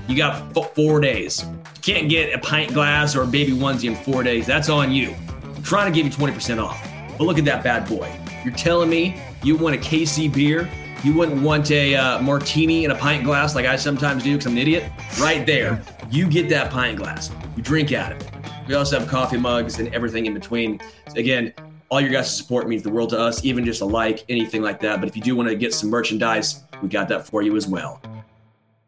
you 0.09 0.16
got 0.16 0.57
f- 0.57 0.75
four 0.75 1.01
days. 1.01 1.44
You 1.44 1.83
can't 1.83 2.09
get 2.09 2.35
a 2.35 2.38
pint 2.38 2.73
glass 2.73 3.14
or 3.14 3.23
a 3.23 3.27
baby 3.27 3.53
onesie 3.53 3.85
in 3.85 3.94
four 3.94 4.23
days. 4.23 4.47
That's 4.47 4.68
on 4.68 4.90
you. 4.90 5.14
I'm 5.44 5.62
trying 5.62 5.92
to 5.92 5.97
give 5.97 6.07
you 6.07 6.12
20% 6.12 6.62
off. 6.62 6.83
But 7.16 7.25
look 7.25 7.38
at 7.38 7.44
that 7.44 7.62
bad 7.62 7.88
boy. 7.88 8.11
You're 8.44 8.55
telling 8.55 8.88
me 8.88 9.21
you 9.42 9.57
want 9.57 9.75
a 9.77 9.79
KC 9.79 10.33
beer? 10.33 10.68
You 11.05 11.14
wouldn't 11.14 11.42
want 11.42 11.71
a 11.71 11.94
uh, 11.94 12.21
martini 12.23 12.85
in 12.85 12.90
a 12.90 12.94
pint 12.94 13.25
glass 13.25 13.55
like 13.55 13.66
I 13.66 13.77
sometimes 13.77 14.25
do 14.25 14.33
because 14.33 14.47
I'm 14.47 14.53
an 14.53 14.59
idiot? 14.59 14.90
Right 15.21 15.47
there. 15.47 15.83
You 16.11 16.29
get 16.29 16.49
that 16.49 16.71
pint 16.71 16.99
glass. 16.99 17.31
You 17.57 17.62
drink 17.62 17.92
out 17.92 18.12
of 18.12 18.21
it. 18.21 18.31
We 18.66 18.75
also 18.75 18.99
have 18.99 19.09
coffee 19.09 19.38
mugs 19.38 19.79
and 19.79 19.94
everything 19.94 20.27
in 20.27 20.35
between. 20.35 20.81
Again, 21.16 21.53
all 21.88 22.01
your 22.01 22.11
guys' 22.11 22.37
support 22.37 22.68
means 22.68 22.83
the 22.83 22.90
world 22.90 23.11
to 23.11 23.18
us, 23.18 23.44
even 23.44 23.64
just 23.64 23.81
a 23.81 23.85
like, 23.85 24.25
anything 24.29 24.62
like 24.62 24.81
that. 24.81 25.01
But 25.01 25.09
if 25.09 25.16
you 25.16 25.23
do 25.23 25.35
want 25.37 25.49
to 25.49 25.55
get 25.55 25.73
some 25.73 25.88
merchandise, 25.88 26.62
we 26.83 26.88
got 26.88 27.09
that 27.09 27.27
for 27.27 27.42
you 27.42 27.57
as 27.57 27.66
well. 27.66 28.01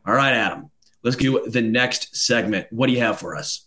All 0.06 0.14
right, 0.14 0.32
Adam. 0.32 0.69
Let's 1.02 1.16
do 1.16 1.48
the 1.48 1.62
next 1.62 2.16
segment. 2.16 2.66
What 2.70 2.86
do 2.86 2.92
you 2.92 3.00
have 3.00 3.18
for 3.18 3.36
us? 3.36 3.66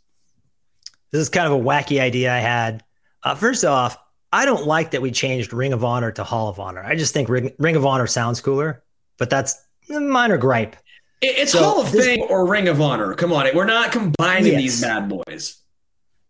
This 1.11 1.21
is 1.21 1.29
kind 1.29 1.47
of 1.47 1.53
a 1.53 1.63
wacky 1.63 1.99
idea 1.99 2.33
I 2.33 2.39
had. 2.39 2.83
Uh, 3.23 3.35
first 3.35 3.63
off, 3.63 3.97
I 4.31 4.45
don't 4.45 4.65
like 4.65 4.91
that 4.91 5.01
we 5.01 5.11
changed 5.11 5.53
Ring 5.53 5.73
of 5.73 5.83
Honor 5.83 6.11
to 6.11 6.23
Hall 6.23 6.49
of 6.49 6.59
Honor. 6.59 6.83
I 6.83 6.95
just 6.95 7.13
think 7.13 7.29
Ring, 7.29 7.51
Ring 7.59 7.75
of 7.75 7.85
Honor 7.85 8.07
sounds 8.07 8.41
cooler, 8.41 8.83
but 9.17 9.29
that's 9.29 9.63
a 9.89 9.99
minor 9.99 10.37
gripe. 10.37 10.75
It's 11.21 11.51
so 11.51 11.63
Hall 11.63 11.81
of 11.81 11.91
this, 11.91 12.05
Fame 12.05 12.25
or 12.29 12.45
Ring 12.47 12.67
of 12.67 12.81
Honor. 12.81 13.13
Come 13.13 13.31
on, 13.31 13.45
it 13.45 13.55
we're 13.55 13.65
not 13.65 13.91
combining 13.91 14.53
yes. 14.53 14.61
these 14.61 14.81
bad 14.81 15.07
boys. 15.07 15.57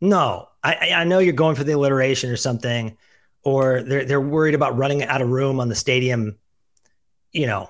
No, 0.02 0.50
I, 0.63 0.92
I 0.94 1.04
know 1.06 1.20
you're 1.20 1.34
going 1.34 1.56
for 1.56 1.63
the 1.63 1.72
alliteration 1.72 2.30
or 2.30 2.36
something, 2.36 2.98
or 3.44 3.82
they're 3.84 4.06
they're 4.06 4.22
worried 4.22 4.54
about 4.54 4.78
running 4.78 5.04
out 5.04 5.22
of 5.22 5.30
room 5.30 5.60
on 5.60 5.70
the 5.70 5.76
stadium, 5.76 6.38
you 7.32 7.48
know, 7.48 7.70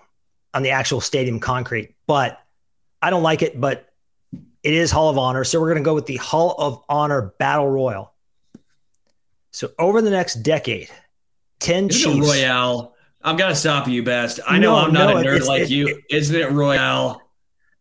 on 0.53 0.63
the 0.63 0.71
actual 0.71 0.99
stadium 0.99 1.39
concrete. 1.39 1.95
But 2.07 2.42
I 3.03 3.09
don't 3.09 3.21
like 3.21 3.41
it, 3.41 3.59
but 3.59 3.89
it 4.31 4.73
is 4.73 4.89
Hall 4.89 5.09
of 5.09 5.17
Honor. 5.17 5.43
So 5.43 5.59
we're 5.59 5.67
going 5.67 5.83
to 5.83 5.85
go 5.85 5.93
with 5.93 6.05
the 6.05 6.15
Hall 6.15 6.55
of 6.57 6.81
Honor 6.87 7.33
Battle 7.37 7.69
Royal. 7.69 8.13
So 9.51 9.71
over 9.77 10.01
the 10.01 10.09
next 10.09 10.35
decade, 10.35 10.89
10 11.59 11.89
Isn't 11.89 12.13
Chiefs. 12.13 12.27
Royale. 12.27 12.95
I'm 13.21 13.35
going 13.35 13.51
to 13.51 13.55
stop 13.57 13.89
you, 13.89 14.03
Best. 14.03 14.39
I 14.47 14.57
know 14.57 14.71
no, 14.71 14.85
I'm 14.85 14.93
not 14.93 15.09
no, 15.09 15.17
a 15.17 15.23
nerd 15.23 15.45
like 15.45 15.69
you. 15.69 15.87
It, 15.89 16.03
Isn't 16.09 16.35
it 16.35 16.51
Royale? 16.51 17.21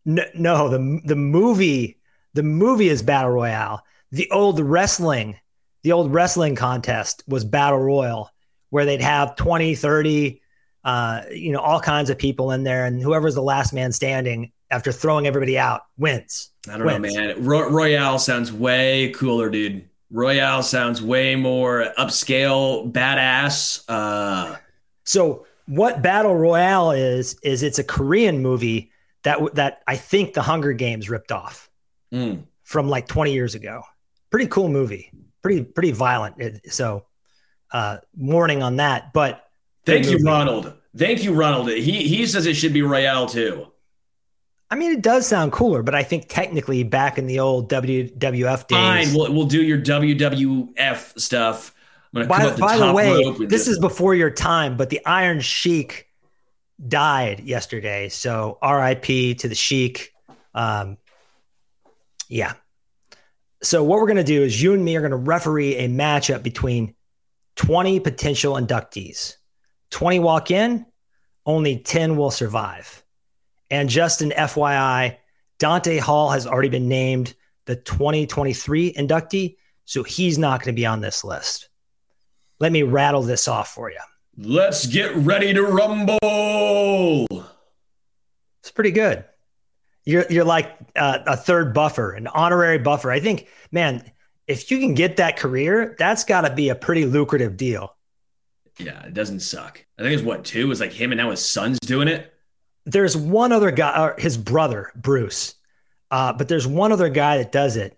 No, 0.03 0.25
no, 0.35 0.67
the, 0.67 1.01
the 1.05 1.15
movie, 1.15 1.97
the 2.33 2.43
movie 2.43 2.89
is 2.89 3.01
Battle 3.01 3.31
Royale. 3.31 3.81
The 4.11 4.29
old 4.29 4.59
wrestling, 4.59 5.37
the 5.83 5.93
old 5.93 6.13
wrestling 6.13 6.55
contest 6.55 7.23
was 7.27 7.45
Battle 7.45 7.79
Royal, 7.79 8.29
where 8.71 8.85
they'd 8.85 9.01
have 9.01 9.37
20, 9.37 9.75
30, 9.75 10.41
uh, 10.83 11.21
you 11.31 11.53
know, 11.53 11.59
all 11.59 11.79
kinds 11.79 12.09
of 12.09 12.17
people 12.17 12.51
in 12.51 12.63
there, 12.63 12.85
and 12.85 13.01
whoever's 13.01 13.35
the 13.35 13.41
last 13.41 13.71
man 13.71 13.93
standing 13.93 14.51
after 14.73 14.91
throwing 14.91 15.27
everybody 15.27 15.57
out 15.57 15.83
wins. 15.97 16.49
I 16.67 16.77
don't 16.77 16.87
wins. 16.87 17.15
know, 17.15 17.25
man. 17.25 17.45
Ro- 17.45 17.69
Royale 17.69 18.19
sounds 18.19 18.51
way 18.51 19.11
cooler, 19.15 19.49
dude. 19.49 19.87
Royale 20.09 20.63
sounds 20.63 21.01
way 21.01 21.35
more 21.35 21.93
upscale, 21.97 22.91
badass. 22.91 23.83
Uh, 23.87 24.57
so 25.03 25.45
what 25.67 26.01
Battle 26.01 26.35
Royale 26.35 26.91
is 26.91 27.37
is 27.43 27.63
it's 27.63 27.79
a 27.79 27.83
Korean 27.83 28.41
movie 28.41 28.91
that 29.23 29.39
that 29.55 29.81
I 29.87 29.95
think 29.95 30.33
the 30.33 30.41
Hunger 30.41 30.73
Games 30.73 31.09
ripped 31.09 31.31
off 31.31 31.69
mm. 32.11 32.43
from 32.63 32.89
like 32.89 33.07
20 33.07 33.33
years 33.33 33.55
ago. 33.55 33.83
Pretty 34.29 34.47
cool 34.47 34.69
movie. 34.69 35.11
Pretty 35.41 35.63
pretty 35.63 35.91
violent. 35.91 36.39
It, 36.39 36.73
so 36.73 37.05
uh 37.71 37.97
warning 38.15 38.61
on 38.63 38.77
that, 38.77 39.13
but 39.13 39.43
Thank 39.85 40.09
you, 40.09 40.19
Ronald. 40.19 40.73
Thank 40.95 41.23
you, 41.23 41.33
Ronald. 41.33 41.69
He 41.69 42.07
he 42.07 42.25
says 42.25 42.45
it 42.45 42.53
should 42.53 42.73
be 42.73 42.81
Royale 42.81 43.27
too. 43.27 43.67
I 44.73 44.75
mean, 44.75 44.91
it 44.91 45.03
does 45.03 45.27
sound 45.27 45.51
cooler, 45.51 45.83
but 45.83 45.93
I 45.93 46.01
think 46.01 46.25
technically 46.29 46.81
back 46.81 47.19
in 47.19 47.27
the 47.27 47.39
old 47.39 47.69
WWF 47.69 48.67
days. 48.67 48.75
Fine, 48.75 49.13
we'll, 49.13 49.31
we'll 49.31 49.45
do 49.45 49.61
your 49.61 49.77
WWF 49.77 51.19
stuff. 51.19 51.75
by, 52.11 52.23
the, 52.23 52.57
by 52.57 52.77
the 52.77 52.91
way, 52.91 53.45
this 53.45 53.67
is 53.67 53.77
before 53.77 54.15
your 54.15 54.31
time, 54.31 54.75
but 54.75 54.89
the 54.89 55.05
Iron 55.05 55.41
Sheik 55.41 56.09
died 56.87 57.41
yesterday. 57.41 58.09
So 58.09 58.57
RIP 58.63 59.37
to 59.37 59.47
the 59.47 59.53
Sheik. 59.53 60.11
Um, 60.55 60.97
yeah. 62.27 62.53
So 63.61 63.83
what 63.83 63.99
we're 63.99 64.07
going 64.07 64.17
to 64.17 64.23
do 64.23 64.41
is 64.41 64.59
you 64.59 64.73
and 64.73 64.83
me 64.83 64.95
are 64.95 65.01
going 65.01 65.11
to 65.11 65.17
referee 65.17 65.75
a 65.75 65.87
matchup 65.87 66.41
between 66.41 66.95
20 67.57 67.99
potential 67.99 68.55
inductees. 68.55 69.35
20 69.91 70.17
walk 70.17 70.49
in, 70.49 70.87
only 71.45 71.77
10 71.77 72.17
will 72.17 72.31
survive. 72.31 73.02
And 73.69 73.89
just 73.89 74.21
an 74.21 74.31
FYI, 74.31 75.17
Dante 75.59 75.97
Hall 75.97 76.29
has 76.29 76.45
already 76.45 76.69
been 76.69 76.87
named 76.87 77.33
the 77.65 77.75
2023 77.75 78.93
inductee, 78.93 79.57
so 79.85 80.03
he's 80.03 80.37
not 80.37 80.59
going 80.59 80.75
to 80.75 80.79
be 80.79 80.85
on 80.85 81.01
this 81.01 81.23
list. 81.23 81.69
Let 82.59 82.71
me 82.71 82.83
rattle 82.83 83.23
this 83.23 83.47
off 83.47 83.73
for 83.73 83.89
you. 83.89 83.99
Let's 84.37 84.87
get 84.87 85.15
ready 85.15 85.53
to 85.53 85.63
rumble. 85.63 86.17
It's 88.61 88.71
pretty 88.71 88.91
good. 88.91 89.25
You're 90.05 90.25
you're 90.29 90.43
like 90.43 90.75
uh, 90.95 91.19
a 91.25 91.37
third 91.37 91.73
buffer, 91.73 92.11
an 92.11 92.27
honorary 92.27 92.79
buffer. 92.79 93.11
I 93.11 93.19
think, 93.19 93.47
man, 93.71 94.03
if 94.47 94.69
you 94.71 94.79
can 94.79 94.93
get 94.93 95.17
that 95.17 95.37
career, 95.37 95.95
that's 95.97 96.23
got 96.23 96.41
to 96.41 96.53
be 96.53 96.69
a 96.69 96.75
pretty 96.75 97.05
lucrative 97.05 97.57
deal. 97.57 97.95
Yeah, 98.79 99.03
it 99.05 99.13
doesn't 99.13 99.41
suck. 99.41 99.85
I 99.97 100.01
think 100.01 100.13
it's 100.13 100.23
what 100.23 100.43
two 100.43 100.71
is 100.71 100.79
like 100.79 100.91
him 100.91 101.11
and 101.11 101.19
now 101.19 101.29
his 101.29 101.47
son's 101.47 101.79
doing 101.79 102.07
it. 102.07 102.32
There's 102.85 103.15
one 103.15 103.51
other 103.51 103.71
guy, 103.71 104.01
or 104.01 104.15
his 104.17 104.37
brother 104.37 104.91
Bruce, 104.95 105.55
uh, 106.11 106.33
but 106.33 106.47
there's 106.47 106.67
one 106.67 106.91
other 106.91 107.09
guy 107.09 107.37
that 107.37 107.51
does 107.51 107.77
it, 107.77 107.97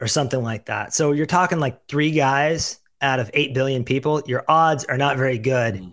or 0.00 0.06
something 0.06 0.42
like 0.42 0.66
that. 0.66 0.94
So 0.94 1.12
you're 1.12 1.26
talking 1.26 1.60
like 1.60 1.86
three 1.88 2.10
guys 2.10 2.78
out 3.00 3.20
of 3.20 3.30
eight 3.34 3.54
billion 3.54 3.84
people. 3.84 4.22
Your 4.26 4.44
odds 4.48 4.84
are 4.84 4.96
not 4.96 5.16
very 5.16 5.38
good 5.38 5.74
mm. 5.74 5.92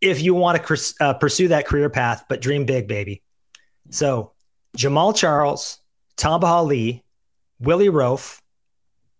if 0.00 0.20
you 0.20 0.34
want 0.34 0.64
to 0.64 0.94
uh, 1.00 1.14
pursue 1.14 1.48
that 1.48 1.66
career 1.66 1.90
path, 1.90 2.24
but 2.28 2.40
dream 2.40 2.64
big, 2.64 2.88
baby. 2.88 3.22
So 3.90 4.32
Jamaal 4.76 5.14
Charles, 5.14 5.78
Tamba 6.16 6.46
Hali, 6.46 7.04
Willie 7.60 7.88
Roaf, 7.88 8.40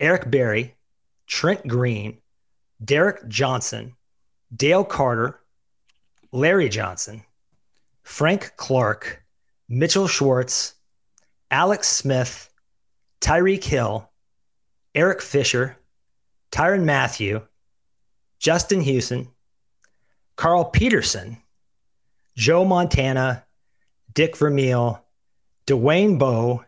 Eric 0.01 0.31
Berry, 0.31 0.75
Trent 1.27 1.67
Green, 1.67 2.19
Derrick 2.85 3.27
Johnson, 3.29 3.95
Dale 4.55 4.85
Carter, 4.85 5.41
Larry 6.33 6.69
Johnson, 6.69 7.23
Frank 8.05 8.53
Clark, 8.57 9.23
Mitchell 9.69 10.07
Schwartz, 10.07 10.75
Alex 11.51 11.89
Smith, 11.89 12.51
Tyreek 13.21 13.65
Hill, 13.65 14.09
Eric 14.95 15.21
Fisher, 15.21 15.77
Tyrann 16.53 16.85
Mathieu, 16.85 17.43
Justin 18.39 18.81
Houston, 18.83 19.29
Carl 20.37 20.67
Peterson, 20.67 21.39
Joe 22.37 22.65
Montana, 22.65 23.45
Dick 24.13 24.37
Vermeil, 24.37 25.03
Dwayne 25.67 26.19
Bowe, 26.19 26.65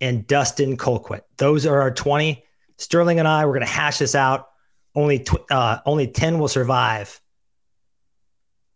and 0.00 0.26
Dustin 0.26 0.76
Colquitt. 0.76 1.22
Those 1.38 1.66
are 1.66 1.80
our 1.80 1.90
20. 1.90 2.44
Sterling 2.76 3.18
and 3.18 3.26
I, 3.26 3.46
we're 3.46 3.52
going 3.52 3.66
to 3.66 3.72
hash 3.72 3.98
this 3.98 4.14
out. 4.14 4.48
Only 4.94 5.20
tw- 5.20 5.50
uh, 5.50 5.78
only 5.86 6.08
10 6.08 6.38
will 6.38 6.48
survive. 6.48 7.20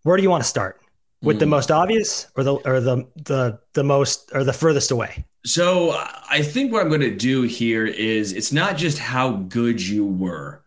Where 0.04 0.16
do 0.16 0.22
you 0.22 0.30
want 0.30 0.42
to 0.42 0.48
start? 0.48 0.80
With 1.20 1.36
mm. 1.36 1.40
the 1.40 1.46
hmm. 1.46 1.50
most 1.50 1.70
obvious 1.70 2.28
or 2.36 2.44
the 2.44 2.54
or 2.54 2.80
the 2.80 3.06
the 3.16 3.58
the 3.74 3.82
most 3.82 4.30
or 4.32 4.44
the 4.44 4.52
furthest 4.52 4.90
away? 4.90 5.24
So 5.44 5.92
I 6.30 6.42
think 6.42 6.72
what 6.72 6.82
I'm 6.82 6.88
going 6.88 7.00
to 7.00 7.14
do 7.14 7.42
here 7.42 7.86
is 7.86 8.32
it's 8.32 8.52
not 8.52 8.76
just 8.76 8.98
how 8.98 9.32
good 9.32 9.80
you 9.80 10.06
were, 10.06 10.62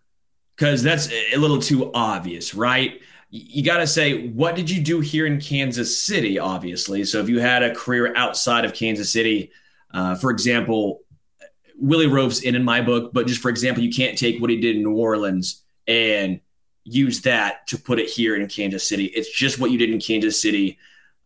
because 0.55 0.81
that's 0.81 1.09
a 1.33 1.37
little 1.37 1.59
too 1.59 1.91
obvious, 1.93 2.53
right? 2.53 2.99
You 3.29 3.63
got 3.63 3.77
to 3.77 3.87
say, 3.87 4.27
what 4.29 4.55
did 4.55 4.69
you 4.69 4.81
do 4.81 4.99
here 4.99 5.25
in 5.25 5.39
Kansas 5.39 6.01
City, 6.01 6.37
obviously? 6.37 7.05
So 7.05 7.19
if 7.19 7.29
you 7.29 7.39
had 7.39 7.63
a 7.63 7.73
career 7.73 8.13
outside 8.15 8.65
of 8.65 8.73
Kansas 8.73 9.11
City, 9.11 9.51
uh, 9.93 10.15
for 10.15 10.31
example, 10.31 11.01
Willie 11.77 12.07
Roaf's 12.07 12.41
in 12.41 12.55
in 12.55 12.63
my 12.63 12.81
book, 12.81 13.11
but 13.13 13.27
just 13.27 13.41
for 13.41 13.49
example, 13.49 13.83
you 13.83 13.93
can't 13.93 14.17
take 14.17 14.41
what 14.41 14.49
he 14.49 14.59
did 14.59 14.75
in 14.75 14.83
New 14.83 14.95
Orleans 14.95 15.63
and 15.87 16.41
use 16.83 17.21
that 17.21 17.67
to 17.67 17.77
put 17.77 17.99
it 17.99 18.09
here 18.09 18.35
in 18.35 18.47
Kansas 18.47 18.87
City. 18.87 19.05
It's 19.05 19.31
just 19.31 19.59
what 19.59 19.71
you 19.71 19.77
did 19.77 19.89
in 19.89 19.99
Kansas 19.99 20.41
City. 20.41 20.77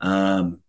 Um, 0.01 0.61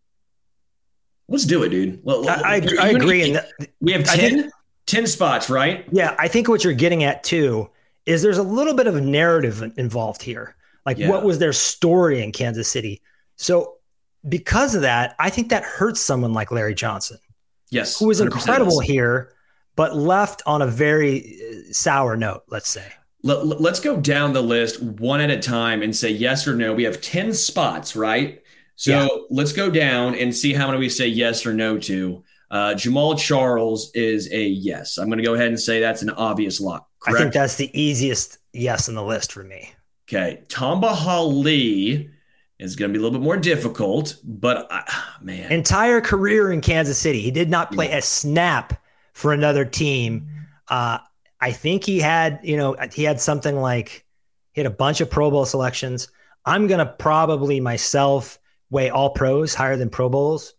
let's 1.28 1.44
do 1.44 1.62
it, 1.62 1.70
dude. 1.70 2.00
Well, 2.04 2.28
I, 2.28 2.62
I, 2.80 2.86
I 2.86 2.88
agree. 2.90 3.36
we 3.80 3.92
have 3.92 4.04
10, 4.04 4.30
think, 4.30 4.52
10 4.86 5.06
spots, 5.06 5.50
right? 5.50 5.86
Yeah. 5.90 6.14
I 6.18 6.28
think 6.28 6.48
what 6.48 6.64
you're 6.64 6.72
getting 6.72 7.04
at 7.04 7.24
too 7.24 7.70
is 8.06 8.22
there's 8.22 8.38
a 8.38 8.42
little 8.42 8.74
bit 8.74 8.86
of 8.86 8.96
a 8.96 9.00
narrative 9.00 9.62
involved 9.76 10.22
here. 10.22 10.56
Like, 10.84 10.98
yeah. 10.98 11.08
what 11.08 11.24
was 11.24 11.38
their 11.38 11.52
story 11.52 12.22
in 12.22 12.30
Kansas 12.30 12.70
City? 12.70 13.02
So, 13.34 13.74
because 14.28 14.74
of 14.74 14.82
that, 14.82 15.14
I 15.18 15.30
think 15.30 15.50
that 15.50 15.62
hurts 15.62 16.00
someone 16.00 16.32
like 16.32 16.50
Larry 16.50 16.74
Johnson. 16.74 17.18
Yes. 17.70 17.98
Who 17.98 18.06
was 18.06 18.20
incredible 18.20 18.80
here 18.80 19.32
but 19.76 19.94
left 19.94 20.42
on 20.46 20.62
a 20.62 20.66
very 20.66 21.38
uh, 21.38 21.72
sour 21.72 22.16
note, 22.16 22.42
let's 22.48 22.68
say. 22.68 22.86
Let, 23.26 23.72
us 23.72 23.80
go 23.80 23.96
down 23.96 24.32
the 24.32 24.42
list 24.42 24.80
one 24.80 25.20
at 25.20 25.30
a 25.30 25.38
time 25.38 25.82
and 25.82 25.94
say 25.94 26.10
yes 26.10 26.46
or 26.46 26.54
no. 26.54 26.72
We 26.72 26.84
have 26.84 27.00
10 27.00 27.34
spots, 27.34 27.96
right? 27.96 28.42
So 28.76 28.90
yeah. 28.90 29.08
let's 29.30 29.52
go 29.52 29.70
down 29.70 30.14
and 30.14 30.34
see 30.34 30.52
how 30.52 30.66
many 30.66 30.78
we 30.78 30.88
say 30.88 31.08
yes 31.08 31.44
or 31.44 31.52
no 31.52 31.78
to. 31.78 32.22
Uh, 32.50 32.74
Jamaal 32.74 33.18
Charles 33.18 33.90
is 33.94 34.30
a 34.32 34.46
yes. 34.46 34.98
I'm 34.98 35.06
going 35.06 35.18
to 35.18 35.24
go 35.24 35.34
ahead 35.34 35.48
and 35.48 35.58
say 35.58 35.80
that's 35.80 36.02
an 36.02 36.10
obvious 36.10 36.60
lock. 36.60 36.88
Correct? 37.00 37.16
I 37.16 37.20
think 37.22 37.34
that's 37.34 37.56
the 37.56 37.70
easiest 37.78 38.38
yes 38.52 38.88
on 38.88 38.94
the 38.94 39.02
list 39.02 39.32
for 39.32 39.42
me. 39.42 39.72
Okay. 40.08 40.44
Tamba 40.48 40.94
Hali 40.94 42.10
is 42.58 42.76
going 42.76 42.92
to 42.92 42.92
be 42.92 43.00
a 43.00 43.02
little 43.02 43.18
bit 43.18 43.24
more 43.24 43.36
difficult, 43.36 44.16
but 44.22 44.68
uh, 44.70 44.82
man. 45.20 45.50
Entire 45.50 46.00
career 46.00 46.52
in 46.52 46.60
Kansas 46.60 46.98
City. 46.98 47.20
He 47.20 47.30
did 47.30 47.50
not 47.50 47.72
play 47.72 47.88
yeah. 47.88 47.98
a 47.98 48.02
snap 48.02 48.80
for 49.12 49.32
another 49.32 49.64
team. 49.64 50.28
Uh, 50.68 50.98
I 51.40 51.52
think 51.52 51.84
he 51.84 52.00
had, 52.00 52.40
you 52.42 52.56
know, 52.56 52.76
he 52.92 53.04
had 53.04 53.20
something 53.20 53.56
like 53.56 54.04
he 54.52 54.60
had 54.60 54.66
a 54.66 54.74
bunch 54.74 55.00
of 55.00 55.10
Pro 55.10 55.30
Bowl 55.30 55.44
selections. 55.44 56.08
I'm 56.44 56.66
gonna 56.66 56.86
probably 56.86 57.60
myself 57.60 58.38
weigh 58.70 58.90
all 58.90 59.10
pros 59.10 59.54
higher 59.54 59.76
than 59.76 59.90
Pro 59.90 60.08
Bowls, 60.08 60.54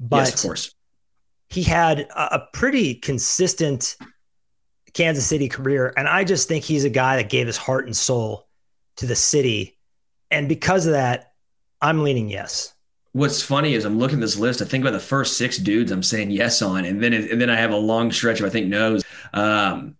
but 0.00 0.16
yes, 0.16 0.34
of 0.34 0.48
course, 0.48 0.74
he 1.48 1.62
had 1.62 2.00
a, 2.00 2.36
a 2.36 2.48
pretty 2.52 2.94
consistent 2.94 3.96
Kansas 4.94 5.26
City 5.26 5.48
career, 5.48 5.92
and 5.96 6.08
I 6.08 6.24
just 6.24 6.48
think 6.48 6.64
he's 6.64 6.84
a 6.84 6.90
guy 6.90 7.16
that 7.16 7.30
gave 7.30 7.46
his 7.46 7.56
heart 7.56 7.86
and 7.86 7.96
soul 7.96 8.48
to 8.96 9.06
the 9.06 9.16
city, 9.16 9.78
and 10.30 10.48
because 10.48 10.86
of 10.86 10.92
that, 10.92 11.32
I'm 11.80 12.02
leaning 12.02 12.28
yes 12.28 12.74
what's 13.16 13.40
funny 13.40 13.72
is 13.72 13.86
I'm 13.86 13.98
looking 13.98 14.18
at 14.18 14.20
this 14.20 14.36
list. 14.36 14.60
I 14.60 14.66
think 14.66 14.84
about 14.84 14.92
the 14.92 15.00
first 15.00 15.38
six 15.38 15.56
dudes 15.56 15.90
I'm 15.90 16.02
saying 16.02 16.30
yes 16.30 16.60
on, 16.60 16.84
and 16.84 17.02
then 17.02 17.14
and 17.14 17.40
then 17.40 17.48
I 17.48 17.56
have 17.56 17.70
a 17.70 17.76
long 17.76 18.12
stretch 18.12 18.40
of 18.40 18.46
I 18.46 18.50
think 18.50 18.66
no's. 18.66 19.04
Um, 19.32 19.96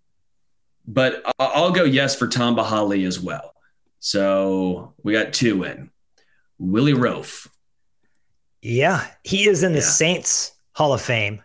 but 0.87 1.22
I'll 1.39 1.72
go 1.72 1.84
yes 1.84 2.14
for 2.16 2.26
Tamba 2.28 2.64
Hali 2.64 3.05
as 3.05 3.20
well. 3.20 3.55
So 4.01 4.95
we 5.03 5.12
got 5.12 5.32
two 5.32 5.64
in. 5.64 5.91
Willie 6.59 6.95
Roaf. 6.95 7.49
Yeah, 8.62 9.07
he 9.24 9.49
is 9.49 9.62
in 9.62 9.72
the 9.72 9.80
yeah. 9.80 9.84
Saints 9.84 10.53
Hall 10.72 10.93
of 10.93 11.03
Fame. 11.03 11.43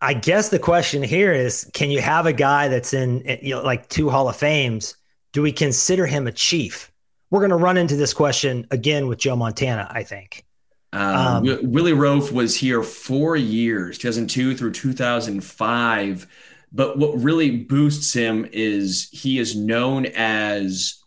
I 0.00 0.14
guess 0.14 0.48
the 0.48 0.58
question 0.58 1.02
here 1.02 1.32
is 1.32 1.68
can 1.72 1.90
you 1.90 2.00
have 2.00 2.26
a 2.26 2.32
guy 2.32 2.68
that's 2.68 2.94
in 2.94 3.38
you 3.42 3.56
know, 3.56 3.62
like 3.62 3.88
two 3.88 4.10
Hall 4.10 4.28
of 4.28 4.36
Fames? 4.36 4.96
Do 5.32 5.42
we 5.42 5.52
consider 5.52 6.06
him 6.06 6.26
a 6.26 6.32
chief? 6.32 6.92
We're 7.30 7.40
going 7.40 7.50
to 7.50 7.56
run 7.56 7.76
into 7.76 7.96
this 7.96 8.14
question 8.14 8.66
again 8.70 9.06
with 9.06 9.18
Joe 9.18 9.36
Montana, 9.36 9.90
I 9.90 10.02
think. 10.02 10.44
Um, 10.92 11.46
um, 11.46 11.58
Willie 11.70 11.92
Roaf 11.92 12.32
was 12.32 12.56
here 12.56 12.82
four 12.82 13.36
years, 13.36 13.98
2002 13.98 14.56
through 14.56 14.72
2005. 14.72 16.26
But 16.72 16.98
what 16.98 17.22
really 17.22 17.50
boosts 17.50 18.12
him 18.12 18.46
is 18.52 19.08
he 19.10 19.38
is 19.38 19.56
known 19.56 20.06
as 20.06 21.02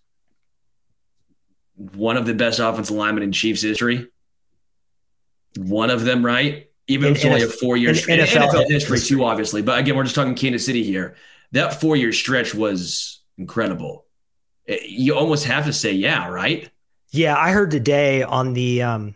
one 1.75 2.17
of 2.17 2.25
the 2.25 2.33
best 2.33 2.59
offensive 2.59 2.95
linemen 2.95 3.23
in 3.23 3.31
Chiefs 3.31 3.61
history. 3.61 4.07
One 5.57 5.89
of 5.89 6.03
them, 6.03 6.25
right? 6.25 6.69
Even 6.87 7.11
if 7.11 7.17
it's 7.17 7.25
only 7.25 7.43
a 7.43 7.47
four 7.47 7.77
year 7.77 7.93
stretch. 7.93 8.29
NFL, 8.29 8.49
NFL 8.49 8.69
history, 8.69 8.99
too, 8.99 9.23
obviously. 9.23 9.61
But 9.61 9.79
again, 9.79 9.95
we're 9.95 10.03
just 10.03 10.15
talking 10.15 10.35
Kansas 10.35 10.65
City 10.65 10.83
here. 10.83 11.15
That 11.51 11.79
four 11.79 11.95
year 11.95 12.13
stretch 12.13 12.55
was 12.55 13.21
incredible. 13.37 14.05
You 14.67 15.15
almost 15.15 15.45
have 15.45 15.65
to 15.65 15.73
say, 15.73 15.93
yeah, 15.93 16.27
right? 16.27 16.69
Yeah, 17.11 17.35
I 17.37 17.51
heard 17.51 17.71
today 17.71 18.23
on 18.23 18.53
the 18.53 18.83
um, 18.83 19.15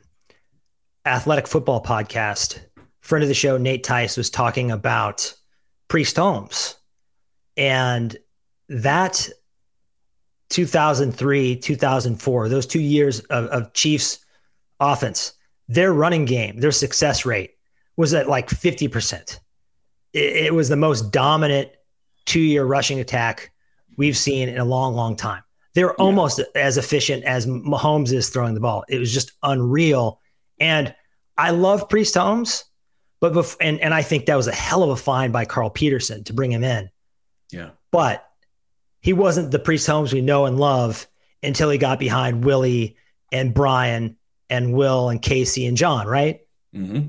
athletic 1.06 1.48
football 1.48 1.82
podcast, 1.82 2.60
friend 3.00 3.24
of 3.24 3.30
the 3.30 3.36
show, 3.36 3.58
Nate 3.58 3.84
Tice, 3.84 4.18
was 4.18 4.30
talking 4.30 4.72
about 4.72 5.34
Priest 5.88 6.15
Holmes. 6.17 6.75
And 7.57 8.15
that 8.69 9.29
2003, 10.49 11.57
2004, 11.57 12.49
those 12.49 12.65
two 12.65 12.81
years 12.81 13.19
of, 13.21 13.45
of 13.45 13.73
Chiefs 13.73 14.19
offense, 14.79 15.33
their 15.67 15.93
running 15.93 16.25
game, 16.25 16.59
their 16.59 16.71
success 16.71 17.25
rate 17.25 17.51
was 17.97 18.13
at 18.13 18.27
like 18.27 18.49
50%. 18.49 19.39
It, 20.13 20.19
it 20.19 20.53
was 20.53 20.69
the 20.69 20.75
most 20.75 21.11
dominant 21.11 21.69
two 22.25 22.41
year 22.41 22.65
rushing 22.65 22.99
attack 22.99 23.51
we've 23.97 24.17
seen 24.17 24.49
in 24.49 24.57
a 24.57 24.65
long, 24.65 24.95
long 24.95 25.15
time. 25.15 25.43
They 25.73 25.83
were 25.83 25.95
yeah. 25.97 26.05
almost 26.05 26.41
as 26.55 26.77
efficient 26.77 27.23
as 27.25 27.45
Mahomes 27.45 28.11
is 28.11 28.29
throwing 28.29 28.53
the 28.53 28.59
ball. 28.59 28.83
It 28.88 28.99
was 28.99 29.13
just 29.13 29.33
unreal. 29.43 30.19
And 30.59 30.95
I 31.38 31.51
love 31.51 31.89
Priest 31.89 32.15
Holmes, 32.15 32.63
but 33.34 33.45
bef- 33.45 33.57
and 33.59 33.80
and 33.80 33.93
I 33.93 34.01
think 34.01 34.26
that 34.26 34.36
was 34.36 34.47
a 34.47 34.53
hell 34.53 34.84
of 34.84 34.89
a 34.89 34.95
find 34.95 35.34
by 35.34 35.45
Carl 35.45 35.69
Peterson 35.69 36.23
to 36.26 36.34
bring 36.34 36.51
him 36.51 36.63
in. 36.63 36.89
Yeah, 37.51 37.71
but 37.91 38.28
he 39.01 39.13
wasn't 39.13 39.51
the 39.51 39.59
Priest 39.59 39.88
Holmes 39.88 40.13
we 40.13 40.21
know 40.21 40.45
and 40.45 40.59
love 40.59 41.07
until 41.41 41.69
he 41.69 41.78
got 41.78 41.99
behind 41.99 42.45
Willie 42.45 42.97
and 43.32 43.53
Brian 43.53 44.17
and 44.49 44.73
Will 44.73 45.09
and 45.09 45.21
Casey 45.21 45.65
and 45.65 45.78
John, 45.78 46.07
right? 46.07 46.41
Mm-hmm. 46.76 47.07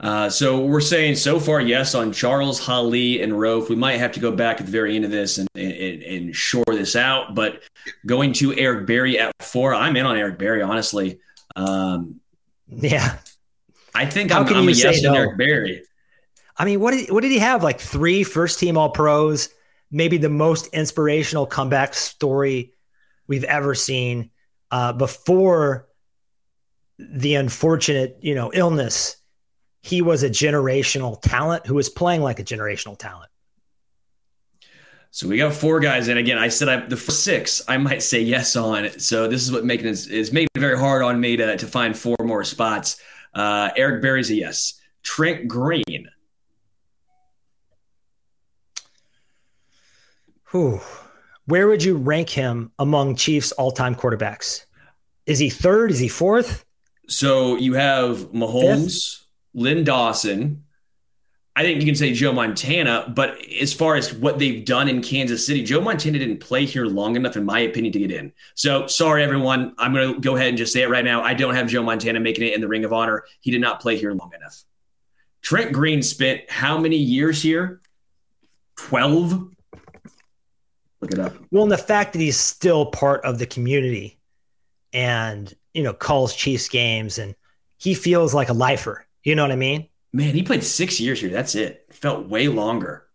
Uh, 0.00 0.28
so 0.28 0.64
we're 0.64 0.80
saying 0.80 1.14
so 1.14 1.38
far 1.40 1.60
yes 1.60 1.94
on 1.94 2.12
Charles, 2.12 2.60
Hali, 2.60 3.22
and 3.22 3.32
Roaf. 3.32 3.68
We 3.68 3.76
might 3.76 3.98
have 3.98 4.12
to 4.12 4.20
go 4.20 4.32
back 4.32 4.60
at 4.60 4.66
the 4.66 4.72
very 4.72 4.96
end 4.96 5.04
of 5.04 5.10
this 5.10 5.38
and, 5.38 5.48
and, 5.54 6.02
and 6.02 6.36
shore 6.36 6.64
this 6.66 6.96
out. 6.96 7.34
But 7.34 7.62
going 8.04 8.32
to 8.34 8.54
Eric 8.54 8.86
Berry 8.86 9.18
at 9.18 9.32
four, 9.40 9.74
I'm 9.74 9.96
in 9.96 10.04
on 10.04 10.16
Eric 10.16 10.38
Berry, 10.38 10.60
honestly. 10.60 11.20
Um, 11.54 12.20
yeah. 12.68 13.18
I 13.96 14.06
think 14.06 14.30
How 14.30 14.42
I'm, 14.42 14.54
I'm 14.54 14.68
a 14.68 14.72
yes 14.72 15.02
no? 15.02 15.14
Eric 15.14 15.38
Berry. 15.38 15.82
I 16.56 16.64
mean, 16.64 16.80
what 16.80 16.92
did, 16.92 17.10
what 17.10 17.22
did 17.22 17.32
he 17.32 17.38
have? 17.38 17.62
Like 17.62 17.80
three 17.80 18.24
first 18.24 18.58
team 18.58 18.76
All 18.76 18.90
Pros, 18.90 19.48
maybe 19.90 20.18
the 20.18 20.28
most 20.28 20.68
inspirational 20.68 21.46
comeback 21.46 21.94
story 21.94 22.74
we've 23.26 23.44
ever 23.44 23.74
seen 23.74 24.30
uh, 24.70 24.92
before 24.92 25.88
the 26.98 27.34
unfortunate, 27.34 28.18
you 28.20 28.34
know, 28.34 28.50
illness. 28.52 29.16
He 29.82 30.02
was 30.02 30.22
a 30.22 30.30
generational 30.30 31.20
talent 31.20 31.66
who 31.66 31.74
was 31.74 31.88
playing 31.88 32.20
like 32.20 32.40
a 32.40 32.44
generational 32.44 32.98
talent. 32.98 33.30
So 35.10 35.28
we 35.28 35.38
got 35.38 35.54
four 35.54 35.80
guys, 35.80 36.08
and 36.08 36.18
again, 36.18 36.36
I 36.36 36.48
said 36.48 36.68
I, 36.68 36.80
the 36.84 36.96
six 36.96 37.62
I 37.68 37.78
might 37.78 38.02
say 38.02 38.20
yes 38.20 38.54
on. 38.56 38.98
So 38.98 39.28
this 39.28 39.42
is 39.42 39.52
what 39.52 39.64
making 39.64 39.86
is, 39.86 40.08
is 40.08 40.32
making 40.32 40.48
it 40.54 40.60
very 40.60 40.78
hard 40.78 41.02
on 41.02 41.20
me 41.20 41.36
to 41.36 41.56
to 41.56 41.66
find 41.66 41.96
four 41.96 42.16
more 42.22 42.44
spots. 42.44 43.00
Uh, 43.36 43.70
Eric 43.76 44.00
Berry's 44.00 44.30
a 44.30 44.34
yes. 44.34 44.80
Trent 45.02 45.46
Green. 45.46 46.08
Whew. 50.50 50.80
Where 51.44 51.68
would 51.68 51.84
you 51.84 51.96
rank 51.96 52.30
him 52.30 52.72
among 52.78 53.16
Chiefs 53.16 53.52
all-time 53.52 53.94
quarterbacks? 53.94 54.64
Is 55.26 55.38
he 55.38 55.50
third? 55.50 55.90
Is 55.90 55.98
he 55.98 56.08
fourth? 56.08 56.64
So 57.08 57.56
you 57.56 57.74
have 57.74 58.32
Mahomes, 58.32 59.18
Fifth? 59.18 59.26
Len 59.54 59.84
Dawson. 59.84 60.64
I 61.58 61.62
think 61.62 61.80
you 61.80 61.86
can 61.86 61.94
say 61.94 62.12
Joe 62.12 62.34
Montana, 62.34 63.10
but 63.16 63.38
as 63.46 63.72
far 63.72 63.96
as 63.96 64.12
what 64.12 64.38
they've 64.38 64.62
done 64.62 64.90
in 64.90 65.00
Kansas 65.02 65.46
City, 65.46 65.64
Joe 65.64 65.80
Montana 65.80 66.18
didn't 66.18 66.38
play 66.38 66.66
here 66.66 66.84
long 66.84 67.16
enough, 67.16 67.34
in 67.34 67.46
my 67.46 67.60
opinion, 67.60 67.94
to 67.94 67.98
get 67.98 68.10
in. 68.10 68.30
So 68.54 68.86
sorry, 68.88 69.24
everyone. 69.24 69.74
I'm 69.78 69.94
going 69.94 70.14
to 70.14 70.20
go 70.20 70.36
ahead 70.36 70.48
and 70.48 70.58
just 70.58 70.70
say 70.70 70.82
it 70.82 70.90
right 70.90 71.04
now. 71.04 71.22
I 71.22 71.32
don't 71.32 71.54
have 71.54 71.66
Joe 71.66 71.82
Montana 71.82 72.20
making 72.20 72.46
it 72.46 72.52
in 72.52 72.60
the 72.60 72.68
Ring 72.68 72.84
of 72.84 72.92
Honor. 72.92 73.24
He 73.40 73.50
did 73.50 73.62
not 73.62 73.80
play 73.80 73.96
here 73.96 74.12
long 74.12 74.32
enough. 74.38 74.64
Trent 75.40 75.72
Green 75.72 76.02
spent 76.02 76.42
how 76.50 76.76
many 76.76 76.96
years 76.96 77.42
here? 77.42 77.80
12? 78.76 79.48
Look 81.00 81.12
it 81.12 81.18
up. 81.18 81.36
Well, 81.50 81.62
and 81.62 81.72
the 81.72 81.78
fact 81.78 82.12
that 82.12 82.18
he's 82.18 82.38
still 82.38 82.84
part 82.84 83.24
of 83.24 83.38
the 83.38 83.46
community 83.46 84.18
and, 84.92 85.54
you 85.72 85.82
know, 85.82 85.94
calls 85.94 86.34
Chiefs 86.34 86.68
games 86.68 87.16
and 87.16 87.34
he 87.78 87.94
feels 87.94 88.34
like 88.34 88.50
a 88.50 88.54
lifer. 88.54 89.06
You 89.22 89.34
know 89.34 89.42
what 89.42 89.52
I 89.52 89.56
mean? 89.56 89.88
Man, 90.16 90.34
he 90.34 90.42
played 90.42 90.64
six 90.64 90.98
years 90.98 91.20
here. 91.20 91.28
That's 91.28 91.54
it. 91.54 91.84
Felt 91.90 92.26
way 92.26 92.48
longer. 92.48 93.06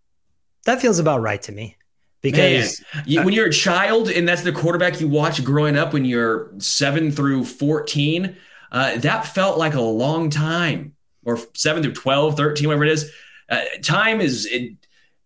That 0.65 0.81
feels 0.81 0.99
about 0.99 1.21
right 1.21 1.41
to 1.41 1.51
me. 1.51 1.75
Because 2.21 2.79
Man, 3.07 3.25
when 3.25 3.33
you're 3.33 3.47
a 3.47 3.51
child 3.51 4.07
and 4.07 4.27
that's 4.27 4.43
the 4.43 4.51
quarterback 4.51 5.01
you 5.01 5.07
watch 5.07 5.43
growing 5.43 5.75
up 5.75 5.93
when 5.93 6.05
you're 6.05 6.51
seven 6.59 7.11
through 7.11 7.45
14, 7.45 8.37
uh, 8.71 8.97
that 8.97 9.25
felt 9.25 9.57
like 9.57 9.73
a 9.73 9.81
long 9.81 10.29
time 10.29 10.93
or 11.25 11.39
seven 11.55 11.81
through 11.81 11.95
12, 11.95 12.37
13, 12.37 12.67
whatever 12.67 12.85
it 12.85 12.91
is. 12.91 13.11
Uh, 13.49 13.61
time 13.81 14.21
is, 14.21 14.45
it, 14.45 14.73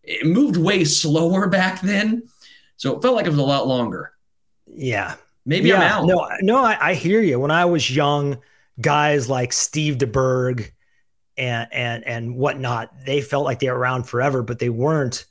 it 0.01 0.25
moved 0.25 0.55
way 0.55 0.85
slower 0.85 1.45
back 1.49 1.81
then. 1.81 2.23
So 2.77 2.95
it 2.95 3.01
felt 3.01 3.15
like 3.15 3.25
it 3.25 3.31
was 3.31 3.37
a 3.37 3.43
lot 3.43 3.67
longer. 3.67 4.13
Yeah. 4.65 5.15
Maybe 5.45 5.69
yeah, 5.69 5.75
I'm 5.75 5.81
out. 5.81 6.05
No, 6.05 6.29
no, 6.39 6.63
I, 6.63 6.91
I, 6.91 6.93
hear 6.93 7.19
you. 7.19 7.37
When 7.37 7.51
I 7.51 7.65
was 7.65 7.93
young, 7.93 8.37
guys 8.79 9.29
like 9.29 9.51
Steve 9.51 9.97
DeBerg 9.97 10.71
and 11.37 11.67
and 11.71 12.03
and 12.05 12.35
whatnot, 12.35 12.93
they 13.05 13.21
felt 13.21 13.45
like 13.45 13.59
they 13.59 13.69
were 13.69 13.77
around 13.77 14.03
forever, 14.03 14.41
but 14.41 14.59
they 14.59 14.69
weren't. 14.69 15.25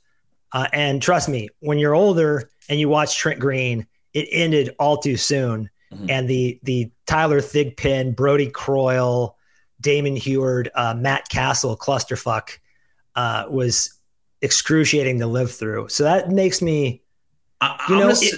Uh, 0.51 0.67
and 0.71 1.01
trust 1.01 1.27
me, 1.27 1.49
when 1.59 1.77
you're 1.77 1.95
older 1.95 2.49
and 2.69 2.79
you 2.79 2.87
watch 2.87 3.17
Trent 3.17 3.39
Green, 3.39 3.85
it 4.13 4.27
ended 4.31 4.75
all 4.79 4.97
too 4.97 5.17
soon. 5.17 5.69
Mm-hmm. 5.93 6.09
And 6.09 6.29
the 6.29 6.59
the 6.63 6.91
Tyler 7.05 7.41
Thigpen, 7.41 8.15
Brodie 8.15 8.51
Croyle, 8.51 9.35
Damon 9.81 10.15
Huard, 10.15 10.69
uh, 10.75 10.95
Matt 10.95 11.29
Cassel 11.29 11.77
clusterfuck 11.77 12.57
uh, 13.15 13.45
was 13.49 13.93
excruciating 14.41 15.19
to 15.19 15.27
live 15.27 15.51
through. 15.51 15.89
So 15.89 16.03
that 16.03 16.29
makes 16.29 16.61
me 16.61 17.01
I, 17.61 17.85
you 17.89 17.97
know, 17.97 18.09
it, 18.09 18.35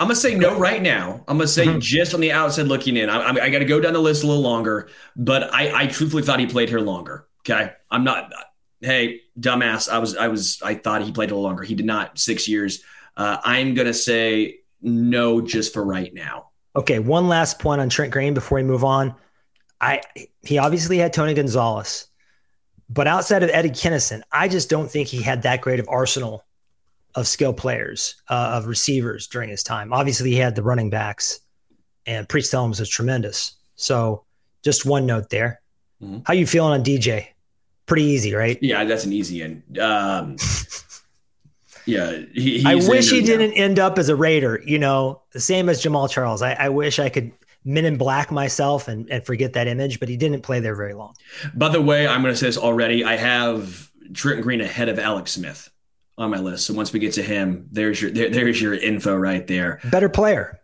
I'm 0.00 0.06
gonna, 0.06 0.16
say 0.16 0.34
no 0.34 0.58
right 0.58 0.80
now. 0.80 1.22
I'm 1.28 1.36
gonna 1.36 1.46
say 1.46 1.66
mm-hmm. 1.66 1.78
just 1.78 2.14
on 2.14 2.20
the 2.20 2.32
outside 2.32 2.66
looking 2.68 2.96
in. 2.96 3.10
I, 3.10 3.20
I, 3.20 3.44
I 3.44 3.50
got 3.50 3.58
to 3.58 3.66
go 3.66 3.80
down 3.80 3.92
the 3.92 4.00
list 4.00 4.24
a 4.24 4.26
little 4.26 4.42
longer, 4.42 4.88
but 5.14 5.52
I, 5.52 5.82
I 5.82 5.86
truthfully 5.88 6.22
thought 6.22 6.40
he 6.40 6.46
played 6.46 6.70
here 6.70 6.80
longer. 6.80 7.26
Okay, 7.40 7.70
I'm 7.90 8.02
not. 8.02 8.32
Hey, 8.80 9.20
dumbass. 9.38 9.90
I 9.90 9.98
was, 9.98 10.16
I 10.16 10.28
was, 10.28 10.62
I 10.62 10.74
thought 10.74 11.02
he 11.02 11.12
played 11.12 11.30
a 11.30 11.34
little 11.34 11.46
longer. 11.46 11.62
He 11.64 11.74
did 11.74 11.84
not. 11.84 12.18
Six 12.18 12.48
years. 12.48 12.82
Uh, 13.14 13.36
I'm 13.44 13.74
gonna 13.74 13.92
say 13.92 14.60
no, 14.80 15.42
just 15.42 15.74
for 15.74 15.84
right 15.84 16.14
now. 16.14 16.48
Okay, 16.74 16.98
one 16.98 17.28
last 17.28 17.58
point 17.58 17.82
on 17.82 17.90
Trent 17.90 18.10
Green 18.10 18.32
before 18.32 18.56
we 18.56 18.62
move 18.62 18.84
on. 18.84 19.14
I 19.82 20.00
he 20.40 20.56
obviously 20.56 20.96
had 20.96 21.12
Tony 21.12 21.34
Gonzalez, 21.34 22.06
but 22.88 23.06
outside 23.06 23.42
of 23.42 23.50
Eddie 23.50 23.68
Kennison, 23.68 24.22
I 24.32 24.48
just 24.48 24.70
don't 24.70 24.90
think 24.90 25.08
he 25.08 25.20
had 25.20 25.42
that 25.42 25.60
great 25.60 25.78
of 25.78 25.90
arsenal 25.90 26.46
of 27.14 27.26
skill 27.26 27.52
players, 27.52 28.16
uh, 28.28 28.52
of 28.54 28.66
receivers 28.66 29.26
during 29.26 29.48
his 29.48 29.62
time. 29.62 29.92
Obviously, 29.92 30.30
he 30.30 30.36
had 30.36 30.54
the 30.54 30.62
running 30.62 30.90
backs, 30.90 31.40
and 32.06 32.28
Priest 32.28 32.52
Holmes 32.52 32.80
was 32.80 32.88
tremendous. 32.88 33.56
So, 33.74 34.24
just 34.62 34.86
one 34.86 35.06
note 35.06 35.30
there. 35.30 35.60
Mm-hmm. 36.02 36.20
How 36.24 36.34
you 36.34 36.46
feeling 36.46 36.72
on 36.72 36.84
DJ? 36.84 37.28
Pretty 37.86 38.04
easy, 38.04 38.34
right? 38.34 38.58
Yeah, 38.62 38.84
that's 38.84 39.04
an 39.04 39.12
easy 39.12 39.42
end. 39.42 39.78
Um, 39.78 40.36
yeah, 41.86 42.20
he, 42.32 42.64
I 42.64 42.76
wish 42.76 43.10
he 43.10 43.20
didn't 43.20 43.52
end 43.54 43.78
up 43.78 43.98
as 43.98 44.08
a 44.08 44.16
Raider. 44.16 44.62
You 44.64 44.78
know, 44.78 45.22
the 45.32 45.40
same 45.40 45.68
as 45.68 45.82
Jamaal 45.82 46.08
Charles. 46.08 46.42
I, 46.42 46.52
I 46.52 46.68
wish 46.68 46.98
I 46.98 47.08
could 47.08 47.32
men 47.64 47.84
in 47.84 47.96
black 47.96 48.30
myself 48.30 48.88
and, 48.88 49.10
and 49.10 49.24
forget 49.24 49.52
that 49.54 49.66
image, 49.66 50.00
but 50.00 50.08
he 50.08 50.16
didn't 50.16 50.42
play 50.42 50.60
there 50.60 50.74
very 50.74 50.94
long. 50.94 51.14
By 51.54 51.68
the 51.68 51.80
way, 51.80 52.06
I'm 52.06 52.22
going 52.22 52.32
to 52.32 52.38
say 52.38 52.46
this 52.46 52.58
already. 52.58 53.04
I 53.04 53.16
have 53.16 53.90
Trenton 54.14 54.42
Green 54.42 54.60
ahead 54.60 54.88
of 54.88 54.98
Alex 54.98 55.32
Smith 55.32 55.69
on 56.20 56.30
my 56.30 56.38
list. 56.38 56.66
So 56.66 56.74
once 56.74 56.92
we 56.92 57.00
get 57.00 57.14
to 57.14 57.22
him, 57.22 57.66
there's 57.72 58.00
your 58.00 58.10
there, 58.10 58.28
there's 58.28 58.60
your 58.60 58.74
info 58.74 59.16
right 59.16 59.44
there. 59.46 59.80
Better 59.90 60.10
player, 60.10 60.60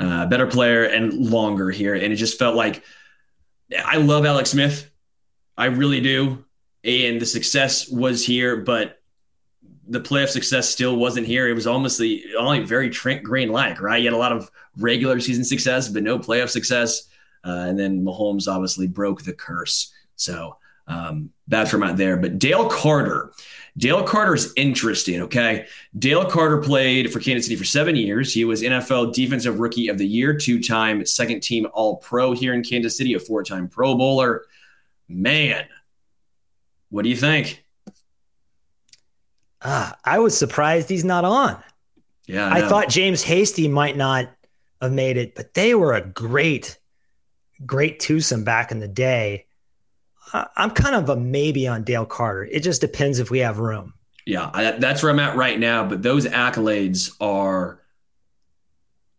uh, 0.00 0.26
better 0.26 0.46
player, 0.46 0.84
and 0.84 1.12
longer 1.12 1.70
here. 1.70 1.94
And 1.94 2.12
it 2.12 2.16
just 2.16 2.38
felt 2.38 2.56
like 2.56 2.82
I 3.84 3.98
love 3.98 4.24
Alex 4.24 4.50
Smith, 4.50 4.90
I 5.56 5.66
really 5.66 6.00
do, 6.00 6.44
and 6.82 7.20
the 7.20 7.26
success 7.26 7.88
was 7.88 8.24
here, 8.24 8.56
but 8.56 9.00
the 9.86 10.00
playoff 10.00 10.30
success 10.30 10.70
still 10.70 10.96
wasn't 10.96 11.26
here. 11.26 11.46
It 11.48 11.54
was 11.54 11.66
almost 11.66 11.98
the 11.98 12.24
only 12.38 12.60
very 12.60 12.88
Trent 12.88 13.22
Green 13.22 13.50
like, 13.50 13.82
right? 13.82 14.00
You 14.00 14.06
had 14.06 14.14
a 14.14 14.18
lot 14.18 14.32
of 14.32 14.50
regular 14.78 15.20
season 15.20 15.44
success, 15.44 15.88
but 15.90 16.02
no 16.02 16.18
playoff 16.18 16.48
success. 16.48 17.08
Uh, 17.44 17.66
and 17.68 17.78
then 17.78 18.02
Mahomes 18.02 18.48
obviously 18.48 18.86
broke 18.86 19.22
the 19.22 19.34
curse. 19.34 19.92
So 20.16 20.56
um, 20.86 21.30
that's 21.48 21.72
where 21.72 21.84
I'm 21.84 21.96
there. 21.96 22.16
But 22.16 22.38
Dale 22.38 22.68
Carter, 22.70 23.32
Dale 23.76 24.04
Carter 24.04 24.34
is 24.34 24.52
interesting. 24.56 25.22
Okay. 25.22 25.66
Dale 25.98 26.24
Carter 26.24 26.58
played 26.58 27.12
for 27.12 27.18
Kansas 27.18 27.46
City 27.46 27.56
for 27.56 27.64
seven 27.64 27.96
years. 27.96 28.32
He 28.32 28.44
was 28.44 28.62
NFL 28.62 29.12
Defensive 29.12 29.58
Rookie 29.58 29.88
of 29.88 29.98
the 29.98 30.06
Year, 30.06 30.36
two 30.36 30.62
time 30.62 31.04
second 31.04 31.40
team 31.40 31.66
All 31.72 31.96
Pro 31.96 32.32
here 32.32 32.54
in 32.54 32.62
Kansas 32.62 32.96
City, 32.96 33.14
a 33.14 33.18
four 33.18 33.42
time 33.42 33.68
Pro 33.68 33.96
Bowler. 33.96 34.44
Man, 35.08 35.66
what 36.90 37.02
do 37.02 37.08
you 37.08 37.16
think? 37.16 37.64
Ah, 39.60 39.96
I 40.04 40.20
was 40.20 40.38
surprised 40.38 40.88
he's 40.88 41.04
not 41.04 41.24
on. 41.24 41.60
Yeah. 42.26 42.48
I, 42.48 42.58
I 42.58 42.68
thought 42.68 42.88
James 42.88 43.22
Hasty 43.22 43.66
might 43.66 43.96
not 43.96 44.30
have 44.80 44.92
made 44.92 45.16
it, 45.16 45.34
but 45.34 45.54
they 45.54 45.74
were 45.74 45.94
a 45.94 46.00
great, 46.00 46.78
great 47.66 47.98
twosome 47.98 48.44
back 48.44 48.70
in 48.70 48.78
the 48.78 48.88
day. 48.88 49.46
I'm 50.34 50.70
kind 50.70 50.96
of 50.96 51.08
a 51.08 51.16
maybe 51.16 51.68
on 51.68 51.84
Dale 51.84 52.06
Carter. 52.06 52.44
It 52.44 52.60
just 52.60 52.80
depends 52.80 53.20
if 53.20 53.30
we 53.30 53.38
have 53.38 53.58
room. 53.58 53.94
Yeah, 54.26 54.50
I, 54.52 54.72
that's 54.72 55.02
where 55.02 55.12
I'm 55.12 55.20
at 55.20 55.36
right 55.36 55.58
now. 55.58 55.86
But 55.86 56.02
those 56.02 56.26
accolades 56.26 57.14
are 57.20 57.80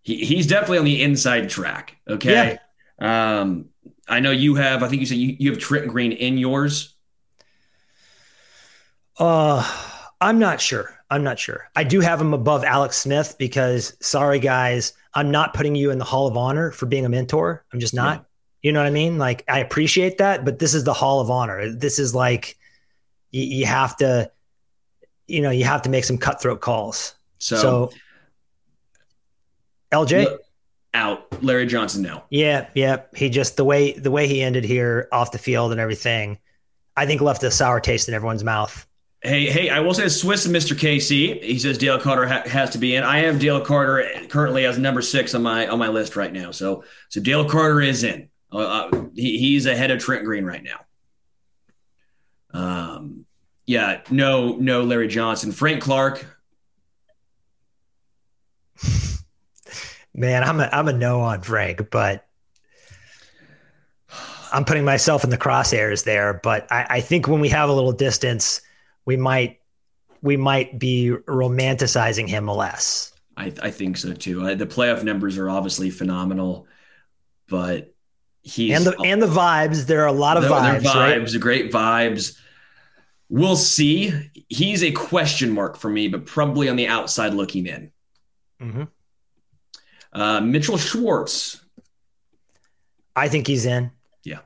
he, 0.01 0.17
he's 0.25 0.47
definitely 0.47 0.79
on 0.79 0.85
the 0.85 1.01
inside 1.01 1.49
track. 1.49 1.97
Okay. 2.07 2.59
Yeah. 2.99 3.39
Um, 3.39 3.69
I 4.07 4.19
know 4.19 4.31
you 4.31 4.55
have. 4.55 4.83
I 4.83 4.87
think 4.87 4.99
you 4.99 5.05
said 5.05 5.17
you, 5.17 5.35
you 5.39 5.51
have 5.51 5.59
Trent 5.59 5.87
Green 5.87 6.11
in 6.11 6.37
yours. 6.37 6.95
Uh, 9.17 9.65
I'm 10.19 10.39
not 10.39 10.59
sure. 10.59 10.91
I'm 11.09 11.23
not 11.23 11.39
sure. 11.39 11.69
I 11.75 11.83
do 11.83 12.01
have 12.01 12.19
him 12.19 12.33
above 12.33 12.63
Alex 12.63 12.97
Smith 12.97 13.35
because, 13.39 13.95
sorry 14.01 14.39
guys, 14.39 14.93
I'm 15.13 15.31
not 15.31 15.53
putting 15.53 15.75
you 15.75 15.91
in 15.91 15.97
the 15.97 16.03
Hall 16.03 16.27
of 16.27 16.35
Honor 16.35 16.71
for 16.71 16.87
being 16.87 17.05
a 17.05 17.09
mentor. 17.09 17.63
I'm 17.71 17.79
just 17.79 17.93
not. 17.93 18.25
You 18.65 18.71
know 18.71 18.79
what 18.79 18.87
I 18.87 18.89
mean? 18.89 19.19
Like 19.19 19.43
I 19.47 19.59
appreciate 19.59 20.17
that, 20.17 20.43
but 20.43 20.57
this 20.57 20.73
is 20.73 20.83
the 20.83 20.91
Hall 20.91 21.19
of 21.19 21.29
Honor. 21.29 21.69
This 21.71 21.99
is 21.99 22.15
like 22.15 22.57
you, 23.29 23.43
you 23.43 23.65
have 23.67 23.95
to, 23.97 24.31
you 25.27 25.43
know, 25.43 25.51
you 25.51 25.65
have 25.65 25.83
to 25.83 25.89
make 25.89 26.03
some 26.03 26.17
cutthroat 26.17 26.61
calls. 26.61 27.13
So, 27.37 27.57
so 27.57 27.91
LJ, 29.91 30.39
out. 30.95 31.43
Larry 31.43 31.67
Johnson, 31.67 32.01
no. 32.01 32.23
Yeah, 32.31 32.67
yeah. 32.73 33.03
He 33.13 33.29
just 33.29 33.55
the 33.55 33.63
way 33.63 33.91
the 33.91 34.09
way 34.09 34.27
he 34.27 34.41
ended 34.41 34.63
here 34.63 35.09
off 35.11 35.31
the 35.31 35.37
field 35.37 35.71
and 35.71 35.79
everything, 35.79 36.39
I 36.97 37.05
think 37.05 37.21
left 37.21 37.43
a 37.43 37.51
sour 37.51 37.79
taste 37.79 38.07
in 38.07 38.15
everyone's 38.15 38.43
mouth. 38.43 38.87
Hey, 39.21 39.45
hey, 39.45 39.69
I 39.69 39.81
will 39.81 39.93
say 39.93 40.09
Swiss 40.09 40.47
and 40.47 40.55
Mr. 40.55 40.75
KC. 40.75 41.43
He 41.43 41.59
says 41.59 41.77
Dale 41.77 41.99
Carter 41.99 42.27
ha- 42.27 42.49
has 42.49 42.71
to 42.71 42.79
be 42.79 42.95
in. 42.95 43.03
I 43.03 43.19
have 43.19 43.37
Dale 43.37 43.61
Carter 43.61 44.09
currently 44.27 44.65
as 44.65 44.79
number 44.79 45.03
six 45.03 45.35
on 45.35 45.43
my 45.43 45.67
on 45.67 45.77
my 45.77 45.89
list 45.89 46.15
right 46.15 46.33
now. 46.33 46.49
So 46.49 46.83
so 47.09 47.21
Dale 47.21 47.47
Carter 47.47 47.79
is 47.79 48.03
in. 48.03 48.29
Uh, 48.51 48.57
uh, 48.57 49.05
he, 49.15 49.37
he's 49.37 49.65
ahead 49.65 49.91
of 49.91 49.99
Trent 49.99 50.25
Green 50.25 50.45
right 50.45 50.63
now. 50.63 50.79
Um, 52.51 53.25
yeah, 53.65 54.01
no, 54.09 54.55
no, 54.55 54.83
Larry 54.83 55.07
Johnson, 55.07 55.51
Frank 55.51 55.81
Clark. 55.81 56.25
Man, 60.13 60.43
I'm 60.43 60.59
a 60.61 60.69
I'm 60.71 60.87
a 60.87 60.93
no 60.93 61.19
on 61.21 61.41
Frank, 61.41 61.89
but 61.89 62.25
I'm 64.53 64.63
putting 64.63 64.85
myself 64.85 65.25
in 65.25 65.29
the 65.29 65.37
crosshairs 65.37 66.05
there. 66.05 66.39
But 66.41 66.71
I, 66.71 66.85
I 66.89 67.01
think 67.01 67.27
when 67.27 67.41
we 67.41 67.49
have 67.49 67.69
a 67.69 67.73
little 67.73 67.91
distance, 67.91 68.61
we 69.03 69.17
might 69.17 69.59
we 70.21 70.37
might 70.37 70.79
be 70.79 71.13
romanticizing 71.27 72.29
him 72.29 72.47
less. 72.47 73.11
I, 73.35 73.51
I 73.61 73.71
think 73.71 73.97
so 73.97 74.13
too. 74.13 74.47
Uh, 74.47 74.55
the 74.55 74.65
playoff 74.65 75.03
numbers 75.03 75.37
are 75.37 75.49
obviously 75.49 75.89
phenomenal, 75.89 76.67
but 77.49 77.93
he's 78.45 78.77
and 78.77 78.85
the 78.85 78.97
and 79.01 79.21
the 79.21 79.27
vibes. 79.27 79.85
There 79.87 80.03
are 80.03 80.07
a 80.07 80.13
lot 80.13 80.37
of 80.37 80.43
vibes, 80.45 80.83
vibes, 80.83 81.33
right? 81.33 81.41
great 81.41 81.71
vibes. 81.71 82.37
We'll 83.27 83.57
see. 83.57 84.13
He's 84.47 84.83
a 84.83 84.91
question 84.91 85.51
mark 85.51 85.77
for 85.77 85.89
me, 85.89 86.07
but 86.07 86.25
probably 86.25 86.69
on 86.69 86.75
the 86.75 86.87
outside 86.87 87.33
looking 87.33 87.65
in. 87.65 87.91
Mm-hmm. 88.61 88.83
Uh, 90.13 90.41
Mitchell 90.41 90.77
Schwartz. 90.77 91.61
I 93.15 93.27
think 93.27 93.47
he's 93.47 93.65
in. 93.65 93.91
Yeah. 94.23 94.39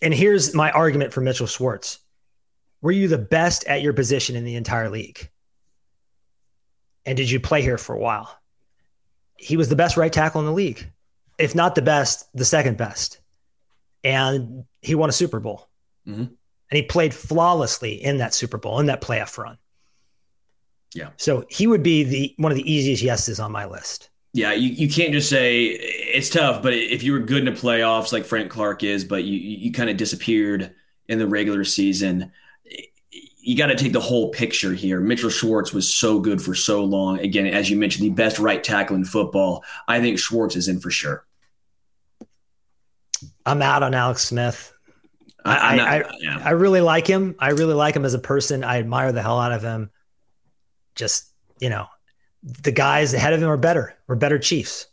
And 0.00 0.14
here's 0.14 0.54
my 0.54 0.70
argument 0.70 1.12
for 1.12 1.20
Mitchell 1.20 1.46
Schwartz. 1.46 1.98
Were 2.80 2.92
you 2.92 3.08
the 3.08 3.18
best 3.18 3.64
at 3.64 3.82
your 3.82 3.92
position 3.92 4.36
in 4.36 4.44
the 4.44 4.56
entire 4.56 4.88
league? 4.88 5.28
And 7.04 7.16
did 7.16 7.30
you 7.30 7.40
play 7.40 7.62
here 7.62 7.78
for 7.78 7.94
a 7.94 7.98
while? 7.98 8.38
He 9.36 9.56
was 9.56 9.68
the 9.68 9.76
best 9.76 9.96
right 9.96 10.12
tackle 10.12 10.40
in 10.40 10.46
the 10.46 10.52
league, 10.52 10.90
if 11.40 11.54
not 11.54 11.74
the 11.74 11.82
best, 11.82 12.28
the 12.34 12.44
second 12.44 12.76
best. 12.76 13.20
And 14.04 14.64
he 14.82 14.94
won 14.94 15.08
a 15.08 15.12
Super 15.12 15.40
Bowl. 15.40 15.68
Mm-hmm. 16.06 16.22
And 16.22 16.76
he 16.76 16.82
played 16.82 17.12
flawlessly 17.12 18.02
in 18.02 18.18
that 18.18 18.34
Super 18.34 18.58
Bowl, 18.58 18.78
in 18.78 18.86
that 18.86 19.00
playoff 19.00 19.36
run. 19.36 19.58
Yeah. 20.94 21.10
So 21.16 21.44
he 21.48 21.66
would 21.66 21.82
be 21.82 22.02
the 22.04 22.34
one 22.38 22.52
of 22.52 22.56
the 22.56 22.72
easiest 22.72 23.02
yeses 23.02 23.40
on 23.40 23.52
my 23.52 23.64
list. 23.64 24.10
Yeah, 24.32 24.52
you, 24.52 24.70
you 24.70 24.88
can't 24.88 25.12
just 25.12 25.28
say 25.28 25.64
it's 25.64 26.30
tough, 26.30 26.62
but 26.62 26.72
if 26.72 27.02
you 27.02 27.12
were 27.12 27.18
good 27.18 27.46
in 27.46 27.52
the 27.52 27.60
playoffs 27.60 28.12
like 28.12 28.24
Frank 28.24 28.50
Clark 28.50 28.84
is, 28.84 29.04
but 29.04 29.24
you 29.24 29.38
you 29.38 29.72
kind 29.72 29.90
of 29.90 29.96
disappeared 29.96 30.72
in 31.08 31.18
the 31.18 31.26
regular 31.26 31.64
season, 31.64 32.30
you 33.38 33.56
got 33.56 33.68
to 33.68 33.74
take 33.74 33.92
the 33.92 34.00
whole 34.00 34.30
picture 34.30 34.72
here. 34.72 35.00
Mitchell 35.00 35.30
Schwartz 35.30 35.72
was 35.72 35.92
so 35.92 36.20
good 36.20 36.40
for 36.40 36.54
so 36.54 36.84
long. 36.84 37.18
Again, 37.18 37.46
as 37.46 37.70
you 37.70 37.76
mentioned, 37.76 38.06
the 38.06 38.14
best 38.14 38.38
right 38.38 38.62
tackle 38.62 38.96
in 38.96 39.04
football. 39.04 39.64
I 39.88 40.00
think 40.00 40.18
Schwartz 40.18 40.54
is 40.56 40.68
in 40.68 40.78
for 40.78 40.90
sure. 40.90 41.24
I'm 43.46 43.62
out 43.62 43.82
on 43.82 43.94
Alex 43.94 44.24
Smith. 44.24 44.72
I, 45.44 45.76
not, 45.76 45.88
I, 45.88 46.10
yeah. 46.20 46.42
I, 46.44 46.50
really 46.50 46.80
like 46.80 47.06
him. 47.06 47.34
I 47.38 47.50
really 47.50 47.74
like 47.74 47.96
him 47.96 48.04
as 48.04 48.14
a 48.14 48.18
person. 48.18 48.62
I 48.62 48.78
admire 48.78 49.12
the 49.12 49.22
hell 49.22 49.40
out 49.40 49.52
of 49.52 49.62
him. 49.62 49.90
Just, 50.94 51.30
you 51.60 51.70
know, 51.70 51.86
the 52.42 52.72
guys 52.72 53.14
ahead 53.14 53.32
of 53.32 53.42
him 53.42 53.48
are 53.48 53.56
better. 53.56 53.96
We're 54.06 54.16
better 54.16 54.38
Chiefs. 54.38 54.86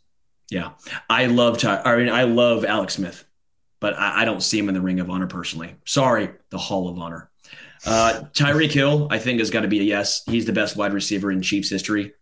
Yeah. 0.49 0.71
I 1.09 1.25
love 1.25 1.57
Ty. 1.57 1.81
I 1.83 1.97
mean, 1.97 2.09
I 2.09 2.23
love 2.23 2.63
Alex 2.63 2.93
Smith, 2.95 3.25
but 3.79 3.97
I, 3.97 4.21
I 4.21 4.25
don't 4.25 4.41
see 4.41 4.57
him 4.57 4.69
in 4.69 4.73
the 4.73 4.81
Ring 4.81 4.99
of 4.99 5.09
Honor 5.09 5.27
personally. 5.27 5.75
Sorry, 5.85 6.29
the 6.49 6.57
Hall 6.57 6.87
of 6.87 6.97
Honor. 6.97 7.29
Uh, 7.85 8.23
Tyreek 8.33 8.71
Hill, 8.71 9.07
I 9.11 9.19
think, 9.19 9.39
has 9.39 9.49
got 9.49 9.61
to 9.61 9.67
be 9.67 9.79
a 9.79 9.83
yes. 9.83 10.23
He's 10.25 10.45
the 10.45 10.53
best 10.53 10.75
wide 10.75 10.93
receiver 10.93 11.31
in 11.31 11.41
Chiefs 11.41 11.69
history. 11.69 12.13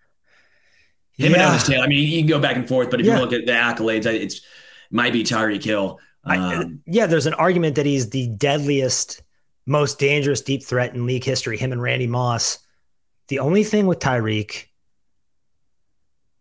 Him 1.18 1.32
yeah. 1.32 1.44
and 1.44 1.54
Otis 1.54 1.68
Taylor. 1.68 1.84
I 1.84 1.88
mean, 1.88 2.08
you 2.10 2.20
can 2.20 2.28
go 2.28 2.40
back 2.40 2.56
and 2.56 2.68
forth, 2.68 2.90
but 2.90 3.00
if 3.00 3.06
yeah. 3.06 3.16
you 3.16 3.22
look 3.22 3.34
at 3.34 3.46
the 3.46 3.54
accolades, 3.54 4.06
it's 4.06 4.42
might 4.92 5.14
be 5.14 5.24
Tyreek 5.24 5.64
Hill. 5.64 6.00
Um, 6.26 6.42
I, 6.42 6.66
yeah, 6.86 7.06
there's 7.06 7.28
an 7.28 7.34
argument 7.36 7.76
that 7.76 7.86
he's 7.86 8.10
the 8.10 8.28
deadliest, 8.28 9.22
most 9.66 10.00
dangerous 10.00 10.42
deep 10.42 10.64
threat 10.64 10.94
in 10.94 11.06
league 11.06 11.24
history. 11.24 11.58
Him 11.58 11.72
and 11.72 11.82
Randy 11.82 12.08
Moss. 12.08 12.60
The 13.28 13.40
only 13.40 13.64
thing 13.64 13.88
with 13.88 14.00
Tyreek, 14.00 14.66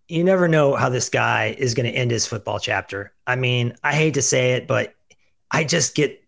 you 0.08 0.22
never 0.22 0.48
know 0.48 0.74
how 0.74 0.88
this 0.88 1.08
guy 1.08 1.54
is 1.58 1.74
going 1.74 1.90
to 1.90 1.92
end 1.92 2.10
his 2.10 2.26
football 2.26 2.58
chapter. 2.58 3.12
I 3.26 3.36
mean, 3.36 3.74
I 3.82 3.94
hate 3.94 4.14
to 4.14 4.22
say 4.22 4.52
it, 4.52 4.66
but 4.66 4.94
I 5.50 5.64
just 5.64 5.94
get 5.94 6.20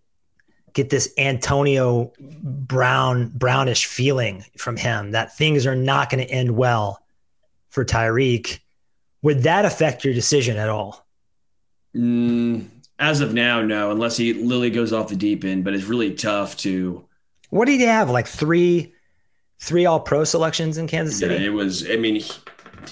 get 0.72 0.90
this 0.90 1.12
Antonio 1.16 2.12
Brown 2.20 3.28
brownish 3.34 3.86
feeling 3.86 4.44
from 4.58 4.76
him 4.76 5.12
that 5.12 5.34
things 5.36 5.66
are 5.66 5.74
not 5.74 6.10
going 6.10 6.24
to 6.24 6.30
end 6.30 6.50
well 6.50 7.02
for 7.70 7.84
Tyreek. 7.84 8.60
Would 9.22 9.44
that 9.44 9.64
affect 9.64 10.04
your 10.04 10.12
decision 10.12 10.58
at 10.58 10.68
all? 10.68 11.06
Mm, 11.96 12.68
as 12.98 13.20
of 13.20 13.34
now, 13.34 13.62
no, 13.62 13.90
unless 13.90 14.16
he 14.16 14.32
Lily 14.32 14.70
goes 14.70 14.92
off 14.92 15.08
the 15.08 15.16
deep 15.16 15.44
end, 15.44 15.64
but 15.64 15.74
it's 15.74 15.84
really 15.84 16.14
tough 16.14 16.56
to. 16.58 17.04
What 17.50 17.66
did 17.66 17.80
he 17.80 17.86
have? 17.86 18.10
Like 18.10 18.26
three, 18.26 18.92
three 19.60 19.86
All 19.86 20.00
Pro 20.00 20.24
selections 20.24 20.78
in 20.78 20.86
Kansas 20.86 21.18
City. 21.18 21.34
Yeah, 21.34 21.40
it 21.40 21.52
was. 21.52 21.88
I 21.90 21.96
mean, 21.96 22.22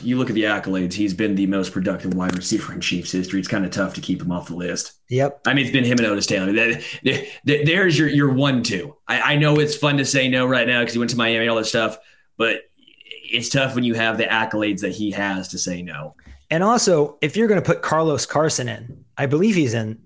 you 0.02 0.18
look 0.18 0.28
at 0.28 0.34
the 0.34 0.44
accolades. 0.44 0.92
He's 0.92 1.14
been 1.14 1.34
the 1.34 1.46
most 1.46 1.72
productive 1.72 2.14
wide 2.14 2.36
receiver 2.36 2.72
in 2.72 2.80
Chiefs 2.80 3.12
history. 3.12 3.38
It's 3.38 3.48
kind 3.48 3.64
of 3.64 3.70
tough 3.70 3.94
to 3.94 4.00
keep 4.00 4.20
him 4.20 4.32
off 4.32 4.48
the 4.48 4.56
list. 4.56 4.92
Yep. 5.08 5.40
I 5.46 5.54
mean, 5.54 5.64
it's 5.64 5.72
been 5.72 5.84
him 5.84 5.98
and 5.98 6.06
Otis 6.06 6.26
Taylor. 6.26 6.52
That, 6.52 7.26
there's 7.44 7.98
your 7.98 8.08
your 8.08 8.32
one 8.32 8.62
two. 8.62 8.94
I, 9.08 9.34
I 9.34 9.36
know 9.36 9.58
it's 9.58 9.76
fun 9.76 9.96
to 9.98 10.04
say 10.04 10.28
no 10.28 10.46
right 10.46 10.66
now 10.66 10.80
because 10.80 10.94
he 10.94 10.98
went 10.98 11.10
to 11.10 11.16
Miami, 11.16 11.48
all 11.48 11.56
that 11.56 11.66
stuff, 11.66 11.98
but 12.36 12.62
it's 13.08 13.48
tough 13.48 13.74
when 13.74 13.84
you 13.84 13.94
have 13.94 14.18
the 14.18 14.24
accolades 14.24 14.80
that 14.80 14.92
he 14.92 15.10
has 15.12 15.48
to 15.48 15.58
say 15.58 15.82
no. 15.82 16.14
And 16.50 16.62
also, 16.62 17.18
if 17.20 17.36
you're 17.36 17.48
going 17.48 17.60
to 17.60 17.66
put 17.66 17.82
Carlos 17.82 18.26
Carson 18.26 18.68
in, 18.68 19.03
I 19.16 19.26
believe 19.26 19.54
he's 19.54 19.74
in 19.74 20.02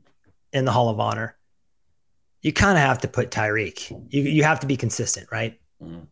in 0.52 0.64
the 0.64 0.72
Hall 0.72 0.88
of 0.88 1.00
Honor. 1.00 1.36
You 2.42 2.52
kind 2.52 2.78
of 2.78 2.84
have 2.84 3.00
to 3.00 3.08
put 3.08 3.30
Tyreek. 3.30 3.90
You 4.10 4.22
you 4.22 4.42
have 4.44 4.60
to 4.60 4.66
be 4.66 4.76
consistent, 4.76 5.28
right? 5.30 5.58
Mm. 5.82 6.06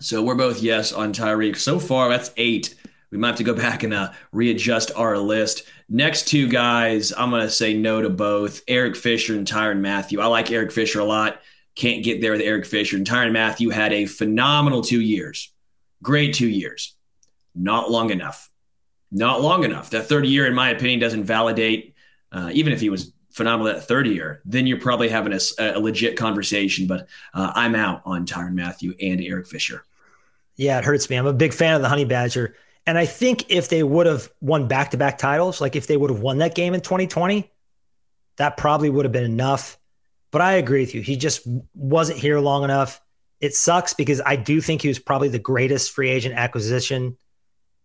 So 0.00 0.22
we're 0.22 0.34
both 0.34 0.62
yes 0.62 0.92
on 0.92 1.12
Tyreek. 1.12 1.56
So 1.56 1.78
far, 1.78 2.08
that's 2.08 2.32
eight. 2.36 2.74
We 3.10 3.18
might 3.18 3.28
have 3.28 3.36
to 3.36 3.44
go 3.44 3.54
back 3.54 3.84
and 3.84 3.94
uh, 3.94 4.10
readjust 4.32 4.90
our 4.96 5.16
list. 5.18 5.64
Next 5.88 6.26
two 6.26 6.48
guys, 6.48 7.12
I'm 7.16 7.30
going 7.30 7.42
to 7.42 7.50
say 7.50 7.72
no 7.72 8.02
to 8.02 8.10
both 8.10 8.62
Eric 8.66 8.96
Fisher 8.96 9.34
and 9.36 9.46
Tyrann 9.46 9.80
Mathieu. 9.80 10.20
I 10.20 10.26
like 10.26 10.50
Eric 10.50 10.72
Fisher 10.72 10.98
a 10.98 11.04
lot. 11.04 11.40
Can't 11.76 12.02
get 12.02 12.20
there 12.20 12.32
with 12.32 12.40
Eric 12.40 12.66
Fisher. 12.66 12.96
And 12.96 13.06
Tyrann 13.06 13.32
Mathieu 13.32 13.70
had 13.70 13.92
a 13.92 14.06
phenomenal 14.06 14.82
two 14.82 15.00
years. 15.00 15.52
Great 16.02 16.34
two 16.34 16.48
years. 16.48 16.96
Not 17.54 17.88
long 17.88 18.10
enough 18.10 18.50
not 19.14 19.40
long 19.40 19.64
enough. 19.64 19.90
That 19.90 20.08
third 20.08 20.26
year, 20.26 20.46
in 20.46 20.54
my 20.54 20.70
opinion, 20.70 20.98
doesn't 20.98 21.24
validate, 21.24 21.93
uh, 22.34 22.50
even 22.52 22.72
if 22.72 22.80
he 22.80 22.90
was 22.90 23.12
phenomenal 23.30 23.72
that 23.72 23.84
third 23.84 24.06
year, 24.06 24.42
then 24.44 24.66
you're 24.66 24.80
probably 24.80 25.08
having 25.08 25.32
a, 25.32 25.40
a 25.58 25.80
legit 25.80 26.16
conversation. 26.16 26.86
But 26.86 27.08
uh, 27.32 27.52
I'm 27.54 27.74
out 27.74 28.02
on 28.04 28.26
Tyrann 28.26 28.54
Mathieu 28.54 28.94
and 29.00 29.20
Eric 29.20 29.46
Fisher. 29.46 29.84
Yeah, 30.56 30.78
it 30.78 30.84
hurts 30.84 31.10
me. 31.10 31.16
I'm 31.16 31.26
a 31.26 31.32
big 31.32 31.52
fan 31.52 31.74
of 31.74 31.82
the 31.82 31.88
Honey 31.88 32.04
Badger. 32.04 32.54
And 32.86 32.98
I 32.98 33.06
think 33.06 33.50
if 33.50 33.68
they 33.68 33.82
would 33.82 34.06
have 34.06 34.30
won 34.40 34.68
back 34.68 34.90
to 34.90 34.96
back 34.96 35.18
titles, 35.18 35.60
like 35.60 35.74
if 35.74 35.86
they 35.86 35.96
would 35.96 36.10
have 36.10 36.20
won 36.20 36.38
that 36.38 36.54
game 36.54 36.74
in 36.74 36.80
2020, 36.80 37.50
that 38.36 38.56
probably 38.56 38.90
would 38.90 39.04
have 39.04 39.12
been 39.12 39.24
enough. 39.24 39.78
But 40.30 40.42
I 40.42 40.54
agree 40.54 40.80
with 40.80 40.94
you. 40.94 41.00
He 41.00 41.16
just 41.16 41.46
wasn't 41.74 42.18
here 42.18 42.40
long 42.40 42.64
enough. 42.64 43.00
It 43.40 43.54
sucks 43.54 43.94
because 43.94 44.20
I 44.24 44.36
do 44.36 44.60
think 44.60 44.82
he 44.82 44.88
was 44.88 44.98
probably 44.98 45.28
the 45.28 45.38
greatest 45.38 45.92
free 45.92 46.10
agent 46.10 46.34
acquisition 46.34 47.16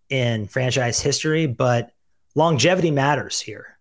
in 0.10 0.48
franchise 0.48 1.00
history, 1.00 1.48
but 1.48 1.92
longevity 2.36 2.92
matters 2.92 3.40
here. 3.40 3.79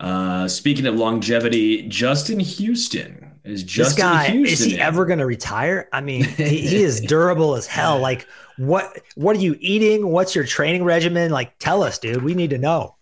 Uh, 0.00 0.46
speaking 0.46 0.86
of 0.86 0.94
longevity, 0.94 1.88
Justin 1.88 2.38
Houston 2.38 3.40
is 3.44 3.62
Justin 3.64 3.96
this 3.96 4.02
guy. 4.02 4.28
Houston 4.28 4.52
is 4.52 4.72
he 4.72 4.74
in? 4.74 4.80
ever 4.80 5.06
going 5.06 5.18
to 5.18 5.26
retire? 5.26 5.88
I 5.92 6.00
mean, 6.00 6.24
he, 6.24 6.60
he 6.60 6.82
is 6.82 7.00
durable 7.06 7.56
as 7.56 7.66
hell. 7.66 7.98
Like, 7.98 8.26
what 8.56 9.00
what 9.16 9.36
are 9.36 9.40
you 9.40 9.56
eating? 9.60 10.08
What's 10.08 10.34
your 10.34 10.44
training 10.44 10.84
regimen? 10.84 11.30
Like, 11.30 11.58
tell 11.58 11.82
us, 11.82 11.98
dude. 11.98 12.22
We 12.22 12.34
need 12.34 12.50
to 12.50 12.58
know. 12.58 12.96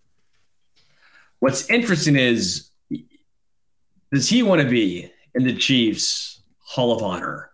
What's 1.40 1.68
interesting 1.68 2.16
is, 2.16 2.70
does 4.12 4.28
he 4.28 4.42
want 4.42 4.62
to 4.62 4.68
be 4.68 5.10
in 5.34 5.44
the 5.44 5.54
Chiefs 5.54 6.40
Hall 6.60 6.92
of 6.96 7.02
Honor? 7.02 7.50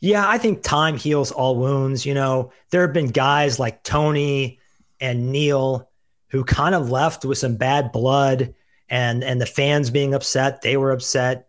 Yeah, 0.00 0.26
I 0.26 0.38
think 0.38 0.62
time 0.62 0.96
heals 0.96 1.30
all 1.30 1.56
wounds. 1.56 2.04
You 2.04 2.14
know, 2.14 2.52
there 2.70 2.82
have 2.82 2.92
been 2.92 3.08
guys 3.08 3.58
like 3.58 3.82
Tony 3.82 4.58
and 5.00 5.32
Neil 5.32 5.89
who 6.30 6.44
kind 6.44 6.74
of 6.74 6.90
left 6.90 7.24
with 7.24 7.38
some 7.38 7.56
bad 7.56 7.92
blood 7.92 8.54
and 8.88 9.22
and 9.22 9.40
the 9.40 9.46
fans 9.46 9.90
being 9.90 10.14
upset, 10.14 10.62
they 10.62 10.76
were 10.76 10.92
upset 10.92 11.48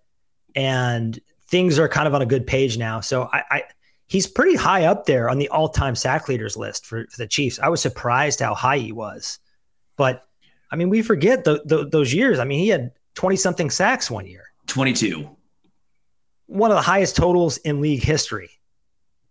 and 0.56 1.20
things 1.48 1.80
are 1.80 1.90
kind 1.90 2.08
of 2.08 2.14
on 2.14 2.22
a 2.22 2.26
good 2.26 2.46
page 2.46 2.78
now. 2.78 3.00
So 3.00 3.30
I, 3.32 3.44
I 3.50 3.64
he's 4.08 4.28
pretty 4.28 4.56
high 4.56 4.86
up 4.86 5.06
there 5.06 5.30
on 5.30 5.38
the 5.38 5.50
all-time 5.50 5.96
sack 5.96 6.28
leaders 6.28 6.58
list 6.58 6.86
for, 6.86 7.06
for 7.10 7.18
the 7.18 7.28
Chiefs. 7.28 7.60
I 7.60 7.70
was 7.70 7.82
surprised 7.82 8.40
how 8.40 8.54
high 8.54 8.78
he 8.78 8.92
was, 8.92 9.40
but 9.98 10.24
I 10.72 10.76
mean, 10.78 10.90
we 10.90 11.02
forget 11.02 11.44
the, 11.44 11.62
the, 11.66 11.88
those 11.88 12.14
years. 12.14 12.40
I 12.40 12.46
mean, 12.46 12.60
he 12.60 12.70
had 12.70 12.92
twenty 13.14 13.36
something 13.36 13.70
sacks 13.70 14.10
one 14.10 14.26
year, 14.26 14.46
twenty-two, 14.68 15.30
one 16.48 16.72
of 16.72 16.76
the 16.76 16.82
highest 16.82 17.16
totals 17.16 17.58
in 17.58 17.82
league 17.82 18.04
history. 18.04 18.52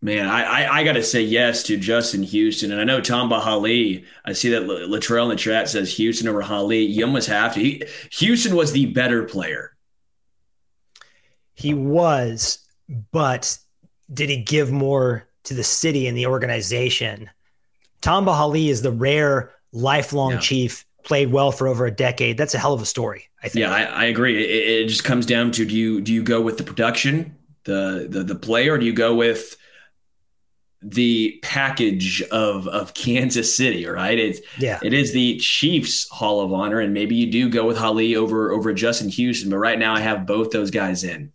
Man, 0.02 0.26
I, 0.26 0.42
I, 0.42 0.78
I 0.78 0.84
got 0.84 0.94
to 0.94 1.02
say 1.02 1.20
yes 1.20 1.62
to 1.64 1.76
Justin 1.76 2.22
Houston, 2.22 2.72
and 2.72 2.80
I 2.80 2.84
know 2.84 3.02
Tamba 3.02 3.38
Hali. 3.38 4.04
I 4.24 4.32
see 4.32 4.48
that 4.50 4.62
Latrell 4.62 5.24
in 5.24 5.28
the 5.28 5.36
chat 5.36 5.68
says 5.68 5.94
Houston 5.96 6.26
over 6.26 6.40
Hali. 6.40 6.80
You 6.80 7.04
almost 7.04 7.28
have 7.28 7.52
to. 7.54 7.60
He, 7.60 7.84
Houston 8.12 8.56
was 8.56 8.72
the 8.72 8.86
better 8.86 9.24
player. 9.24 9.76
He 11.52 11.74
was, 11.74 12.66
but 13.12 13.58
did 14.12 14.30
he 14.30 14.38
give 14.38 14.72
more 14.72 15.28
to 15.44 15.52
the 15.52 15.62
city 15.62 16.06
and 16.06 16.16
the 16.16 16.26
organization? 16.26 17.28
Tamba 18.00 18.32
Hali 18.32 18.70
is 18.70 18.80
the 18.80 18.92
rare 18.92 19.52
lifelong 19.72 20.32
yeah. 20.32 20.40
chief, 20.40 20.86
played 21.04 21.30
well 21.30 21.52
for 21.52 21.68
over 21.68 21.84
a 21.84 21.90
decade. 21.90 22.38
That's 22.38 22.54
a 22.54 22.58
hell 22.58 22.72
of 22.72 22.80
a 22.80 22.86
story. 22.86 23.28
I 23.42 23.48
think. 23.48 23.60
Yeah, 23.60 23.72
I, 23.72 23.82
I 23.82 24.04
agree. 24.04 24.42
It, 24.42 24.84
it, 24.84 24.88
just 24.88 25.04
comes 25.04 25.26
down 25.26 25.50
to 25.52 25.66
do 25.66 25.76
you 25.76 26.00
do 26.00 26.14
you 26.14 26.22
go 26.22 26.40
with 26.40 26.56
the 26.56 26.64
production, 26.64 27.36
the 27.64 28.06
the 28.08 28.24
the 28.24 28.34
play, 28.34 28.68
or 28.68 28.78
do 28.78 28.86
you 28.86 28.94
go 28.94 29.14
with 29.14 29.56
the 30.82 31.38
package 31.42 32.22
of 32.30 32.66
of 32.68 32.94
Kansas 32.94 33.54
City, 33.56 33.86
right? 33.86 34.18
It's 34.18 34.40
yeah, 34.58 34.78
it 34.82 34.92
is 34.94 35.12
the 35.12 35.38
Chiefs 35.38 36.08
Hall 36.08 36.40
of 36.40 36.52
Honor, 36.52 36.80
and 36.80 36.94
maybe 36.94 37.14
you 37.14 37.30
do 37.30 37.48
go 37.48 37.66
with 37.66 37.76
Hali 37.76 38.16
over 38.16 38.52
over 38.52 38.72
Justin 38.72 39.08
Houston, 39.10 39.50
but 39.50 39.58
right 39.58 39.78
now 39.78 39.94
I 39.94 40.00
have 40.00 40.26
both 40.26 40.50
those 40.50 40.70
guys 40.70 41.04
in. 41.04 41.32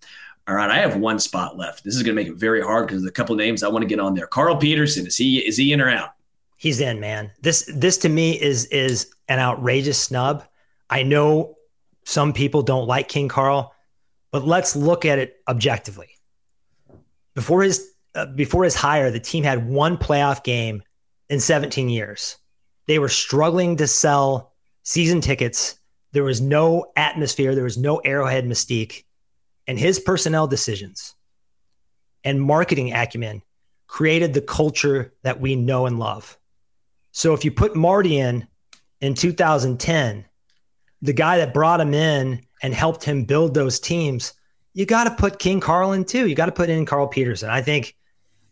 All 0.47 0.55
right, 0.55 0.69
I 0.69 0.77
have 0.77 0.97
one 0.97 1.19
spot 1.19 1.57
left. 1.57 1.83
This 1.83 1.95
is 1.95 2.03
going 2.03 2.15
to 2.15 2.21
make 2.21 2.31
it 2.31 2.37
very 2.37 2.61
hard 2.61 2.87
because 2.87 3.01
there's 3.01 3.09
a 3.09 3.13
couple 3.13 3.35
names 3.35 3.63
I 3.63 3.67
want 3.67 3.81
to 3.81 3.87
get 3.87 3.99
on 3.99 4.13
there. 4.13 4.27
Carl 4.27 4.57
Peterson 4.57 5.07
is 5.07 5.17
he 5.17 5.39
is 5.39 5.57
he 5.57 5.73
in 5.73 5.81
or 5.81 5.89
out? 5.89 6.11
He's 6.57 6.79
in, 6.79 6.99
man. 6.99 7.31
This 7.41 7.69
this 7.73 7.97
to 7.99 8.09
me 8.09 8.39
is 8.39 8.65
is 8.65 9.11
an 9.27 9.39
outrageous 9.39 9.99
snub. 9.99 10.43
I 10.89 11.03
know 11.03 11.57
some 12.03 12.33
people 12.33 12.61
don't 12.61 12.87
like 12.87 13.09
King 13.09 13.27
Carl, 13.27 13.73
but 14.31 14.45
let's 14.45 14.75
look 14.75 15.05
at 15.05 15.19
it 15.19 15.37
objectively. 15.47 16.09
Before 17.33 17.63
his 17.63 17.94
uh, 18.15 18.25
before 18.27 18.63
his 18.63 18.75
hire, 18.75 19.11
the 19.11 19.19
team 19.19 19.43
had 19.43 19.67
one 19.67 19.97
playoff 19.97 20.43
game 20.43 20.81
in 21.29 21.39
17 21.39 21.89
years. 21.89 22.37
They 22.87 22.99
were 22.99 23.09
struggling 23.09 23.77
to 23.77 23.87
sell 23.87 24.53
season 24.83 25.21
tickets. 25.21 25.79
There 26.11 26.23
was 26.23 26.41
no 26.41 26.91
atmosphere. 26.95 27.55
There 27.55 27.63
was 27.63 27.77
no 27.77 27.97
Arrowhead 27.97 28.45
mystique 28.45 29.03
and 29.67 29.79
his 29.79 29.99
personnel 29.99 30.47
decisions 30.47 31.15
and 32.23 32.41
marketing 32.41 32.93
acumen 32.93 33.41
created 33.87 34.33
the 34.33 34.41
culture 34.41 35.13
that 35.23 35.39
we 35.39 35.55
know 35.55 35.85
and 35.85 35.99
love. 35.99 36.37
So 37.11 37.33
if 37.33 37.45
you 37.45 37.51
put 37.51 37.75
Marty 37.75 38.17
in 38.17 38.47
in 39.01 39.13
2010, 39.13 40.25
the 41.01 41.13
guy 41.13 41.37
that 41.37 41.53
brought 41.53 41.81
him 41.81 41.93
in 41.93 42.45
and 42.61 42.73
helped 42.73 43.03
him 43.03 43.25
build 43.25 43.53
those 43.53 43.79
teams, 43.79 44.33
you 44.73 44.85
got 44.85 45.05
to 45.05 45.11
put 45.11 45.39
King 45.39 45.59
Carl 45.59 45.93
in 45.93 46.03
too. 46.03 46.27
You 46.27 46.35
got 46.35 46.47
to 46.47 46.51
put 46.51 46.69
in 46.69 46.85
Carl 46.85 47.07
Peterson. 47.07 47.49
I 47.49 47.61
think 47.61 47.95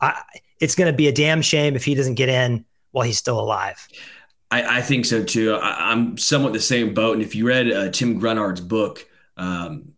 I, 0.03 0.21
it's 0.59 0.75
going 0.75 0.91
to 0.91 0.95
be 0.95 1.07
a 1.07 1.11
damn 1.11 1.41
shame 1.41 1.75
if 1.75 1.85
he 1.85 1.95
doesn't 1.95 2.15
get 2.15 2.29
in 2.29 2.65
while 2.91 3.05
he's 3.05 3.17
still 3.17 3.39
alive. 3.39 3.87
I, 4.51 4.77
I 4.77 4.81
think 4.81 5.05
so 5.05 5.23
too. 5.23 5.55
I, 5.55 5.91
am 5.91 6.17
somewhat 6.17 6.53
the 6.53 6.59
same 6.59 6.93
boat. 6.93 7.13
And 7.13 7.21
if 7.23 7.35
you 7.35 7.47
read 7.47 7.71
uh, 7.71 7.89
Tim 7.89 8.19
Grunhard's 8.19 8.61
book, 8.61 9.07
um, 9.37 9.93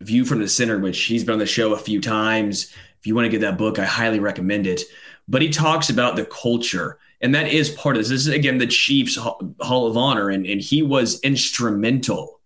View 0.00 0.24
from 0.24 0.40
the 0.40 0.48
Center, 0.48 0.78
which 0.78 1.02
he's 1.04 1.24
been 1.24 1.34
on 1.34 1.38
the 1.38 1.46
show 1.46 1.72
a 1.72 1.78
few 1.78 2.00
times. 2.00 2.72
If 3.00 3.06
you 3.06 3.14
want 3.14 3.24
to 3.24 3.30
get 3.30 3.40
that 3.40 3.58
book, 3.58 3.78
I 3.78 3.84
highly 3.84 4.20
recommend 4.20 4.66
it. 4.66 4.82
But 5.26 5.42
he 5.42 5.48
talks 5.48 5.90
about 5.90 6.16
the 6.16 6.26
culture, 6.26 6.98
and 7.20 7.34
that 7.34 7.48
is 7.48 7.70
part 7.70 7.96
of 7.96 8.02
this. 8.02 8.10
This 8.10 8.26
is 8.26 8.32
again 8.32 8.58
the 8.58 8.66
Chiefs 8.66 9.16
Hall 9.16 9.86
of 9.86 9.96
Honor, 9.96 10.28
and, 10.28 10.46
and 10.46 10.60
he 10.60 10.82
was 10.82 11.18
instrumental, 11.22 12.40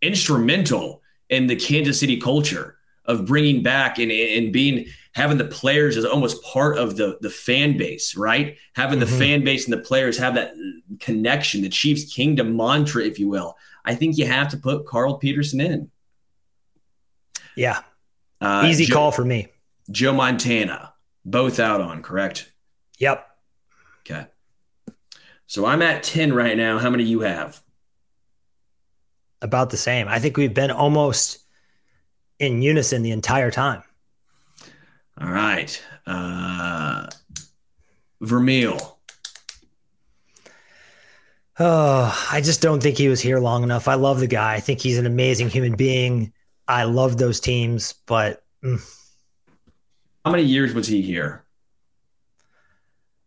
instrumental 0.00 1.02
in 1.28 1.48
the 1.48 1.56
Kansas 1.56 2.00
City 2.00 2.16
culture 2.18 2.77
of 3.08 3.24
bringing 3.24 3.62
back 3.62 3.98
and, 3.98 4.12
and 4.12 4.52
being 4.52 4.86
having 5.14 5.38
the 5.38 5.44
players 5.44 5.96
as 5.96 6.04
almost 6.04 6.42
part 6.44 6.78
of 6.78 6.96
the 6.96 7.18
the 7.20 7.30
fan 7.30 7.76
base, 7.76 8.16
right? 8.16 8.56
Having 8.74 9.00
mm-hmm. 9.00 9.10
the 9.10 9.18
fan 9.18 9.44
base 9.44 9.64
and 9.64 9.72
the 9.72 9.82
players 9.82 10.16
have 10.18 10.34
that 10.34 10.52
connection, 11.00 11.62
the 11.62 11.68
Chiefs 11.68 12.14
kingdom 12.14 12.56
mantra, 12.56 13.02
if 13.02 13.18
you 13.18 13.28
will. 13.28 13.56
I 13.84 13.94
think 13.94 14.16
you 14.16 14.26
have 14.26 14.50
to 14.50 14.56
put 14.58 14.86
Carl 14.86 15.16
Peterson 15.18 15.60
in. 15.60 15.90
Yeah. 17.56 17.80
Uh, 18.40 18.64
Easy 18.66 18.84
Joe, 18.84 18.94
call 18.94 19.12
for 19.12 19.24
me. 19.24 19.48
Joe 19.90 20.12
Montana, 20.12 20.92
both 21.24 21.58
out 21.58 21.80
on, 21.80 22.02
correct? 22.02 22.52
Yep. 22.98 23.26
Okay. 24.00 24.26
So 25.46 25.66
I'm 25.66 25.82
at 25.82 26.02
10 26.02 26.32
right 26.34 26.56
now. 26.56 26.78
How 26.78 26.90
many 26.90 27.04
you 27.04 27.20
have? 27.20 27.60
About 29.40 29.70
the 29.70 29.76
same. 29.76 30.06
I 30.06 30.18
think 30.18 30.36
we've 30.36 30.54
been 30.54 30.70
almost 30.70 31.38
in 32.38 32.62
unison 32.62 33.02
the 33.02 33.10
entire 33.10 33.50
time. 33.50 33.82
All 35.20 35.28
right. 35.28 35.82
Uh, 36.06 37.08
Vermeil. 38.20 38.98
Oh, 41.60 42.28
I 42.30 42.40
just 42.40 42.62
don't 42.62 42.80
think 42.80 42.96
he 42.96 43.08
was 43.08 43.20
here 43.20 43.40
long 43.40 43.64
enough. 43.64 43.88
I 43.88 43.94
love 43.94 44.20
the 44.20 44.28
guy. 44.28 44.54
I 44.54 44.60
think 44.60 44.80
he's 44.80 44.98
an 44.98 45.06
amazing 45.06 45.48
human 45.48 45.74
being. 45.74 46.32
I 46.68 46.84
love 46.84 47.18
those 47.18 47.40
teams, 47.40 47.94
but 48.06 48.44
mm. 48.62 48.80
how 50.24 50.30
many 50.30 50.44
years 50.44 50.72
was 50.72 50.86
he 50.86 51.02
here? 51.02 51.44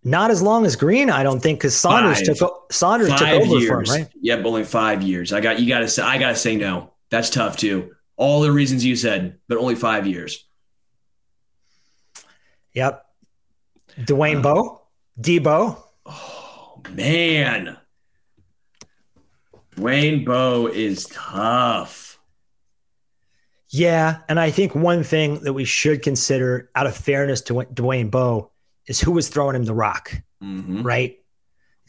Not 0.03 0.31
as 0.31 0.41
long 0.41 0.65
as 0.65 0.75
Green, 0.75 1.09
I 1.09 1.23
don't 1.23 1.41
think, 1.41 1.59
because 1.59 1.75
Saunders 1.75 2.25
five. 2.25 2.37
took 2.37 2.73
Saunders 2.73 3.09
five 3.09 3.19
took 3.19 3.29
over 3.29 3.59
years. 3.59 3.67
from 3.67 3.83
him, 3.85 4.01
right? 4.03 4.11
Yep, 4.21 4.45
only 4.45 4.63
five 4.63 5.03
years. 5.03 5.33
I 5.33 5.41
got 5.41 5.59
you. 5.59 5.67
Got 5.67 5.79
to 5.79 5.87
say, 5.87 6.01
I 6.01 6.17
got 6.17 6.29
to 6.29 6.35
say 6.35 6.55
no. 6.55 6.93
That's 7.09 7.29
tough 7.29 7.57
too. 7.57 7.91
All 8.21 8.41
the 8.41 8.51
reasons 8.51 8.85
you 8.85 8.95
said, 8.95 9.39
but 9.47 9.57
only 9.57 9.73
five 9.73 10.05
years. 10.05 10.45
Yep. 12.73 13.03
Dwayne 14.01 14.37
uh, 14.37 14.41
Bowe, 14.41 14.81
Debo. 15.19 15.75
Oh 16.05 16.81
man, 16.91 17.77
Dwayne 19.75 20.23
Bowe 20.23 20.67
is 20.67 21.07
tough. 21.07 22.19
Yeah, 23.69 24.19
and 24.29 24.39
I 24.39 24.51
think 24.51 24.75
one 24.75 25.01
thing 25.03 25.39
that 25.39 25.53
we 25.53 25.65
should 25.65 26.03
consider, 26.03 26.69
out 26.75 26.85
of 26.85 26.95
fairness 26.95 27.41
to 27.43 27.53
Dwayne 27.53 28.11
Bowe, 28.11 28.51
is 28.85 29.01
who 29.01 29.13
was 29.13 29.29
throwing 29.29 29.55
him 29.55 29.65
the 29.65 29.73
rock. 29.73 30.11
Mm-hmm. 30.43 30.83
Right, 30.83 31.17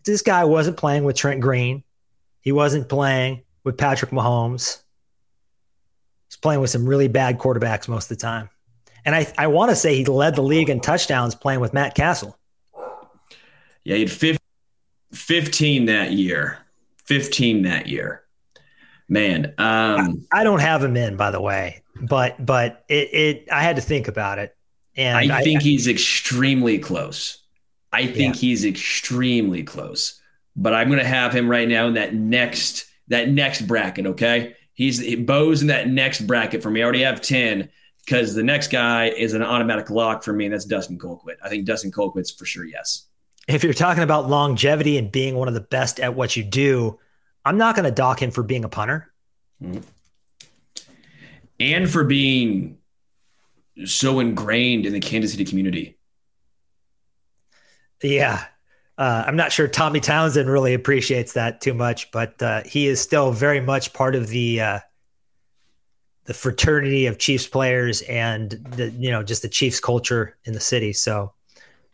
this 0.06 0.22
guy 0.22 0.44
wasn't 0.44 0.78
playing 0.78 1.04
with 1.04 1.14
Trent 1.14 1.42
Green. 1.42 1.84
He 2.40 2.52
wasn't 2.52 2.88
playing 2.88 3.42
with 3.64 3.76
Patrick 3.76 4.12
Mahomes. 4.12 4.78
He's 6.32 6.36
playing 6.36 6.60
with 6.60 6.70
some 6.70 6.86
really 6.86 7.08
bad 7.08 7.38
quarterbacks 7.38 7.88
most 7.88 8.10
of 8.10 8.16
the 8.16 8.22
time. 8.22 8.48
And 9.04 9.14
I, 9.14 9.32
I 9.36 9.48
want 9.48 9.70
to 9.70 9.76
say 9.76 9.94
he 9.94 10.04
led 10.04 10.34
the 10.34 10.42
league 10.42 10.70
in 10.70 10.80
touchdowns 10.80 11.34
playing 11.34 11.60
with 11.60 11.72
Matt 11.72 11.94
Cassel. 11.94 12.38
Yeah, 13.84 13.96
he 13.96 14.00
had 14.02 14.38
15 15.12 15.86
that 15.86 16.12
year. 16.12 16.58
15 17.04 17.62
that 17.62 17.88
year 17.88 18.22
man. 19.12 19.54
Um, 19.58 20.26
I, 20.32 20.40
I, 20.40 20.44
don't 20.44 20.60
have 20.60 20.82
him 20.82 20.96
in, 20.96 21.16
by 21.16 21.30
the 21.30 21.40
way, 21.40 21.82
but 22.00 22.44
but 22.44 22.84
it, 22.88 23.08
it 23.12 23.48
I 23.52 23.62
had 23.62 23.76
to 23.76 23.82
think 23.82 24.08
about 24.08 24.38
it, 24.38 24.56
and 24.96 25.30
I 25.30 25.42
think 25.42 25.60
I, 25.60 25.64
he's 25.64 25.86
extremely 25.86 26.78
close. 26.78 27.38
I 27.92 28.06
think 28.06 28.34
yeah. 28.34 28.40
he's 28.40 28.64
extremely 28.64 29.62
close, 29.62 30.20
but 30.56 30.72
I'm 30.72 30.88
going 30.88 31.00
to 31.00 31.06
have 31.06 31.32
him 31.32 31.48
right 31.48 31.68
now 31.68 31.86
in 31.86 31.94
that 31.94 32.14
next 32.14 32.86
that 33.08 33.28
next 33.28 33.62
bracket. 33.66 34.06
Okay, 34.06 34.56
he's 34.82 35.16
Bowe's 35.20 35.62
in 35.62 35.68
that 35.68 35.88
next 35.88 36.26
bracket 36.26 36.62
for 36.62 36.70
me. 36.70 36.80
I 36.80 36.84
already 36.84 37.02
have 37.02 37.20
ten 37.20 37.68
because 38.04 38.34
the 38.34 38.42
next 38.42 38.68
guy 38.70 39.08
is 39.08 39.32
an 39.32 39.42
automatic 39.42 39.90
lock 39.90 40.22
for 40.24 40.32
me, 40.32 40.46
and 40.46 40.54
that's 40.54 40.64
Dustin 40.64 40.98
Colquitt. 40.98 41.36
I 41.42 41.48
think 41.48 41.64
Dustin 41.64 41.92
Colquitt's 41.92 42.30
for 42.30 42.44
sure. 42.44 42.64
Yes. 42.64 43.06
If 43.48 43.64
you're 43.64 43.72
talking 43.72 44.02
about 44.02 44.28
longevity 44.28 44.98
and 44.98 45.10
being 45.10 45.34
one 45.34 45.48
of 45.48 45.54
the 45.54 45.60
best 45.60 46.00
at 46.00 46.14
what 46.14 46.36
you 46.36 46.44
do, 46.44 46.98
I'm 47.44 47.58
not 47.58 47.74
going 47.74 47.84
to 47.84 47.90
dock 47.90 48.22
him 48.22 48.30
for 48.30 48.42
being 48.42 48.64
a 48.64 48.68
punter. 48.68 49.12
Mm-hmm. 49.62 49.80
And 51.58 51.90
for 51.90 52.04
being 52.04 52.78
so 53.84 54.20
ingrained 54.20 54.86
in 54.86 54.92
the 54.92 55.00
Kansas 55.00 55.32
City 55.32 55.44
community. 55.44 55.96
Yeah. 58.02 58.44
Uh, 58.98 59.24
I'm 59.26 59.36
not 59.36 59.52
sure 59.52 59.66
Tommy 59.68 60.00
Townsend 60.00 60.50
really 60.50 60.74
appreciates 60.74 61.32
that 61.32 61.60
too 61.60 61.74
much, 61.74 62.10
but 62.10 62.40
uh, 62.42 62.62
he 62.64 62.86
is 62.86 63.00
still 63.00 63.32
very 63.32 63.60
much 63.60 63.92
part 63.92 64.14
of 64.14 64.28
the 64.28 64.60
uh, 64.60 64.78
the 66.24 66.34
fraternity 66.34 67.06
of 67.06 67.18
Chiefs 67.18 67.46
players 67.46 68.02
and 68.02 68.50
the 68.76 68.90
you 68.90 69.10
know 69.10 69.22
just 69.22 69.42
the 69.42 69.48
Chiefs 69.48 69.80
culture 69.80 70.36
in 70.44 70.52
the 70.52 70.60
city. 70.60 70.92
So 70.92 71.32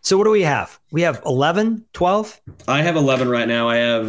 so 0.00 0.16
what 0.16 0.24
do 0.24 0.30
we 0.30 0.42
have? 0.42 0.78
We 0.92 1.02
have 1.02 1.20
11, 1.26 1.84
12? 1.92 2.40
I 2.68 2.82
have 2.82 2.96
11 2.96 3.28
right 3.28 3.48
now. 3.48 3.68
I 3.68 3.76
have 3.76 4.06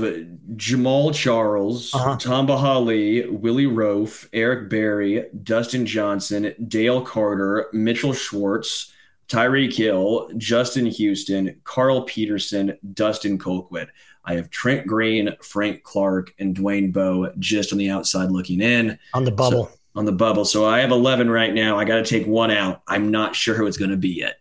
Jamaal 0.56 1.14
Charles, 1.14 1.94
uh-huh. 1.94 2.18
Tamba 2.18 2.58
Hali, 2.58 3.28
Willie 3.28 3.66
Roaf, 3.66 4.30
Eric 4.32 4.70
Berry, 4.70 5.26
Dustin 5.44 5.86
Johnson, 5.86 6.54
Dale 6.68 7.02
Carter, 7.02 7.68
Mitchell 7.74 8.14
Schwartz, 8.14 8.94
Tyreek 9.30 9.74
Hill, 9.74 10.32
Justin 10.38 10.88
Houston, 10.88 11.62
Carl 11.64 12.02
Peterson, 12.02 12.78
Dustin 12.94 13.38
Colquitt. 13.38 13.88
I 14.26 14.34
have 14.34 14.50
Trent 14.50 14.86
Green, 14.86 15.30
Frank 15.42 15.84
Clark, 15.84 16.34
and 16.40 16.56
Dwayne 16.56 16.92
Bowe 16.92 17.32
just 17.40 17.72
on 17.72 17.78
the 17.78 17.90
outside 17.90 18.32
looking 18.32 18.60
in. 18.60 18.98
On 19.14 19.24
the 19.24 19.32
bubble. 19.32 19.66
So, 19.66 19.72
on 19.96 20.06
the 20.06 20.12
bubble. 20.12 20.46
So 20.46 20.66
I 20.66 20.80
have 20.80 20.92
11 20.92 21.30
right 21.30 21.54
now. 21.54 21.78
I 21.78 21.86
got 21.86 21.98
to 21.98 22.04
take 22.04 22.28
one 22.28 22.52
out. 22.52 22.82
I'm 22.88 23.12
not 23.12 23.36
sure 23.36 23.56
who 23.56 23.68
it's 23.68 23.78
going 23.78 23.92
to 23.92 23.98
be 23.98 24.10
yet. 24.10 24.40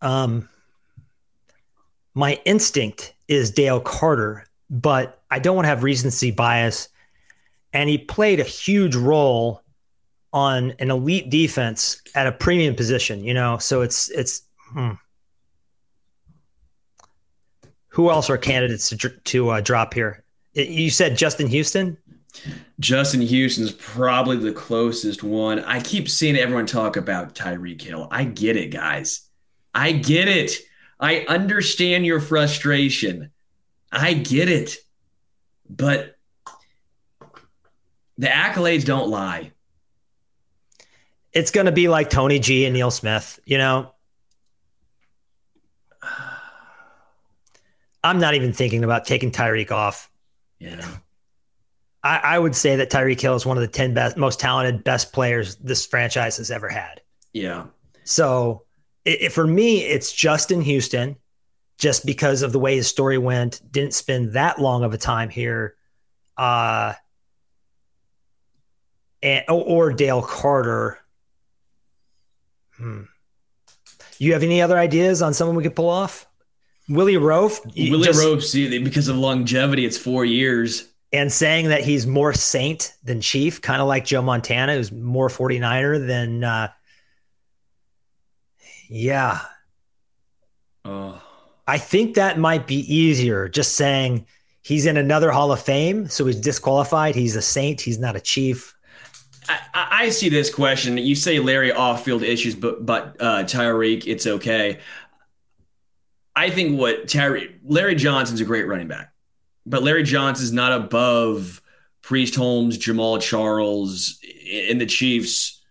Um, 0.00 0.48
my 2.14 2.40
instinct 2.44 3.14
is 3.28 3.50
Dale 3.50 3.80
Carter, 3.80 4.46
but 4.70 5.22
I 5.30 5.38
don't 5.38 5.56
want 5.56 5.64
to 5.64 5.70
have 5.70 5.82
recency 5.82 6.30
bias. 6.30 6.88
And 7.72 7.88
he 7.88 7.98
played 7.98 8.40
a 8.40 8.44
huge 8.44 8.94
role 8.94 9.62
on 10.36 10.74
an 10.80 10.90
elite 10.90 11.30
defense 11.30 12.02
at 12.14 12.26
a 12.26 12.32
premium 12.32 12.74
position, 12.74 13.24
you 13.24 13.32
know. 13.32 13.56
So 13.56 13.80
it's 13.80 14.10
it's 14.10 14.42
hmm. 14.70 14.90
who 17.88 18.10
else 18.10 18.28
are 18.28 18.36
candidates 18.36 18.90
to 18.90 19.08
to 19.08 19.48
uh, 19.48 19.60
drop 19.62 19.94
here? 19.94 20.24
You 20.52 20.90
said 20.90 21.16
Justin 21.16 21.46
Houston. 21.46 21.96
Justin 22.78 23.22
Houston's 23.22 23.72
probably 23.72 24.36
the 24.36 24.52
closest 24.52 25.22
one. 25.22 25.60
I 25.60 25.80
keep 25.80 26.06
seeing 26.06 26.36
everyone 26.36 26.66
talk 26.66 26.98
about 26.98 27.34
Tyreek 27.34 27.80
Hill. 27.80 28.06
I 28.10 28.24
get 28.24 28.58
it, 28.58 28.70
guys. 28.70 29.22
I 29.74 29.92
get 29.92 30.28
it. 30.28 30.58
I 31.00 31.20
understand 31.28 32.04
your 32.04 32.20
frustration. 32.20 33.30
I 33.90 34.12
get 34.12 34.50
it. 34.50 34.76
But 35.70 36.18
the 38.18 38.26
accolades 38.26 38.84
don't 38.84 39.08
lie 39.08 39.52
it's 41.36 41.50
going 41.50 41.66
to 41.66 41.72
be 41.72 41.86
like 41.88 42.08
Tony 42.08 42.38
G 42.38 42.64
and 42.64 42.72
Neil 42.72 42.90
Smith, 42.90 43.38
you 43.44 43.58
know. 43.58 43.92
I'm 48.02 48.18
not 48.18 48.34
even 48.34 48.54
thinking 48.54 48.84
about 48.84 49.04
taking 49.04 49.30
Tyreek 49.30 49.70
off. 49.70 50.10
Know, 50.60 50.80
I, 52.02 52.20
I 52.24 52.38
would 52.38 52.56
say 52.56 52.76
that 52.76 52.90
Tyreek 52.90 53.20
Hill 53.20 53.34
is 53.34 53.44
one 53.44 53.58
of 53.58 53.60
the 53.60 53.68
10 53.68 53.92
best, 53.92 54.16
most 54.16 54.40
talented, 54.40 54.82
best 54.82 55.12
players 55.12 55.56
this 55.56 55.84
franchise 55.84 56.38
has 56.38 56.50
ever 56.50 56.70
had. 56.70 57.02
Yeah. 57.34 57.66
So 58.04 58.64
it, 59.04 59.24
it, 59.24 59.32
for 59.32 59.46
me, 59.46 59.82
it's 59.82 60.14
Justin 60.14 60.62
Houston, 60.62 61.16
just 61.76 62.06
because 62.06 62.40
of 62.40 62.52
the 62.52 62.58
way 62.58 62.76
his 62.76 62.88
story 62.88 63.18
went. 63.18 63.60
Didn't 63.70 63.92
spend 63.92 64.32
that 64.32 64.58
long 64.58 64.84
of 64.84 64.94
a 64.94 64.98
time 64.98 65.28
here. 65.28 65.76
Uh, 66.38 66.94
and, 69.22 69.44
or 69.50 69.92
Dale 69.92 70.22
Carter 70.22 71.00
Hmm. 72.76 73.02
You 74.18 74.32
have 74.32 74.42
any 74.42 74.62
other 74.62 74.78
ideas 74.78 75.22
on 75.22 75.34
someone 75.34 75.56
we 75.56 75.62
could 75.62 75.76
pull 75.76 75.90
off? 75.90 76.26
Willie 76.88 77.14
Roaf. 77.14 77.64
Willie 77.74 78.06
just, 78.06 78.20
Roaf, 78.20 78.84
because 78.84 79.08
of 79.08 79.16
longevity, 79.16 79.84
it's 79.84 79.98
four 79.98 80.24
years. 80.24 80.88
And 81.12 81.32
saying 81.32 81.68
that 81.68 81.82
he's 81.82 82.06
more 82.06 82.32
Saint 82.32 82.94
than 83.02 83.20
Chief, 83.20 83.60
kind 83.60 83.80
of 83.80 83.88
like 83.88 84.04
Joe 84.04 84.22
Montana, 84.22 84.74
who's 84.74 84.92
more 84.92 85.28
49er 85.28 86.06
than. 86.06 86.44
Uh, 86.44 86.68
yeah. 88.88 89.40
Oh. 90.84 91.20
I 91.66 91.78
think 91.78 92.14
that 92.14 92.38
might 92.38 92.66
be 92.66 92.92
easier. 92.92 93.48
Just 93.48 93.74
saying 93.74 94.26
he's 94.62 94.86
in 94.86 94.96
another 94.96 95.32
Hall 95.32 95.50
of 95.50 95.60
Fame, 95.60 96.08
so 96.08 96.26
he's 96.26 96.40
disqualified. 96.40 97.14
He's 97.14 97.34
a 97.34 97.42
Saint. 97.42 97.80
He's 97.80 97.98
not 97.98 98.14
a 98.16 98.20
Chief. 98.20 98.75
I, 99.48 99.88
I, 99.90 100.08
see 100.10 100.28
this 100.28 100.52
question. 100.52 100.96
You 100.98 101.14
say 101.14 101.38
Larry 101.38 101.72
off-field 101.72 102.22
issues, 102.22 102.54
but 102.54 102.84
but 102.84 103.16
uh, 103.20 103.44
Tyreek, 103.44 104.06
it's 104.06 104.26
okay. 104.26 104.80
I 106.34 106.50
think 106.50 106.78
what 106.78 107.06
Tyreek, 107.06 107.54
Larry 107.64 107.94
Johnson's 107.94 108.40
a 108.40 108.44
great 108.44 108.66
running 108.66 108.88
back, 108.88 109.12
but 109.64 109.82
Larry 109.82 110.02
Johnson's 110.02 110.52
not 110.52 110.72
above 110.72 111.62
Priest 112.02 112.34
Holmes, 112.34 112.78
Jamaal 112.78 113.20
Charles 113.20 114.18
in 114.44 114.78
the 114.78 114.86
Chiefs' 114.86 115.62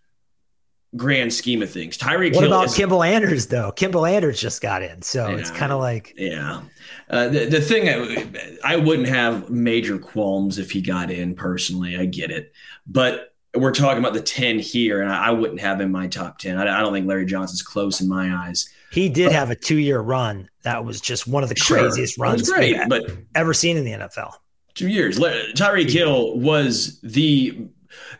grand 0.96 1.32
scheme 1.32 1.62
of 1.62 1.70
things. 1.70 1.96
Tyreek. 1.96 2.34
What 2.34 2.44
Hill 2.44 2.52
about 2.52 2.66
is, 2.66 2.74
Kimble 2.74 3.02
Anders 3.02 3.46
though? 3.46 3.72
Kimble 3.72 4.06
Anders 4.06 4.40
just 4.40 4.60
got 4.60 4.82
in, 4.82 5.02
so 5.02 5.28
yeah, 5.28 5.36
it's 5.36 5.50
kind 5.50 5.72
of 5.72 5.80
like 5.80 6.14
yeah. 6.16 6.62
Uh, 7.08 7.28
the 7.28 7.46
the 7.46 7.60
thing 7.60 7.88
I, 7.88 8.74
I 8.74 8.76
wouldn't 8.76 9.08
have 9.08 9.50
major 9.50 9.98
qualms 9.98 10.58
if 10.58 10.70
he 10.70 10.80
got 10.80 11.10
in 11.10 11.34
personally. 11.34 11.96
I 11.96 12.06
get 12.06 12.30
it, 12.30 12.52
but 12.86 13.35
we're 13.56 13.72
talking 13.72 13.98
about 13.98 14.14
the 14.14 14.20
10 14.20 14.58
here, 14.58 15.00
and 15.00 15.10
I, 15.10 15.28
I 15.28 15.30
wouldn't 15.30 15.60
have 15.60 15.80
in 15.80 15.90
my 15.90 16.06
top 16.06 16.38
10. 16.38 16.58
I, 16.58 16.78
I, 16.78 16.80
don't 16.80 16.92
think 16.92 17.06
Larry 17.06 17.26
Johnson's 17.26 17.62
close 17.62 18.00
in 18.00 18.08
my 18.08 18.34
eyes. 18.34 18.68
He 18.90 19.08
did 19.08 19.26
but, 19.26 19.32
have 19.32 19.50
a 19.50 19.54
two 19.54 19.78
year 19.78 20.00
run. 20.00 20.48
That 20.62 20.84
was 20.84 21.00
just 21.00 21.26
one 21.26 21.42
of 21.42 21.48
the 21.48 21.56
sure, 21.56 21.78
craziest 21.78 22.18
runs 22.18 22.48
great, 22.48 22.76
but 22.88 23.10
ever 23.34 23.52
seen 23.52 23.76
in 23.76 23.84
the 23.84 23.92
NFL. 23.92 24.32
Two 24.74 24.88
years. 24.88 25.18
Tyreek 25.18 25.90
Hill 25.90 26.38
was 26.38 27.00
the 27.00 27.66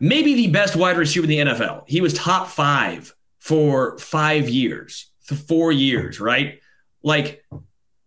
maybe 0.00 0.34
the 0.34 0.48
best 0.48 0.76
wide 0.76 0.96
receiver 0.96 1.24
in 1.24 1.30
the 1.30 1.38
NFL. 1.38 1.84
He 1.86 2.00
was 2.00 2.14
top 2.14 2.48
five 2.48 3.14
for 3.38 3.98
five 3.98 4.48
years, 4.48 5.10
four 5.20 5.70
years, 5.70 6.20
right? 6.20 6.60
Like, 7.02 7.44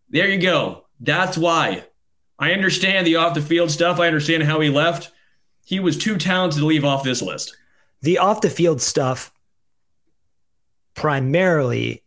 there 0.10 0.28
you 0.28 0.40
go. 0.40 0.86
That's 1.00 1.38
why 1.38 1.86
I 2.38 2.54
understand 2.54 3.08
the 3.08 3.18
off 3.18 3.36
the 3.36 3.42
field 3.42 3.72
stuff. 3.72 4.00
I 4.00 4.08
understand 4.08 4.44
how 4.44 4.60
he 4.60 4.70
left 4.70 5.12
he 5.70 5.80
was 5.80 6.00
too 6.00 6.18
talented 6.18 6.62
to 6.62 6.66
leave 6.66 6.84
off 6.84 7.04
this 7.04 7.22
list. 7.22 7.56
The 8.02 8.18
off 8.18 8.42
the 8.42 8.50
field 8.50 8.82
stuff, 8.82 9.32
primarily, 10.96 12.04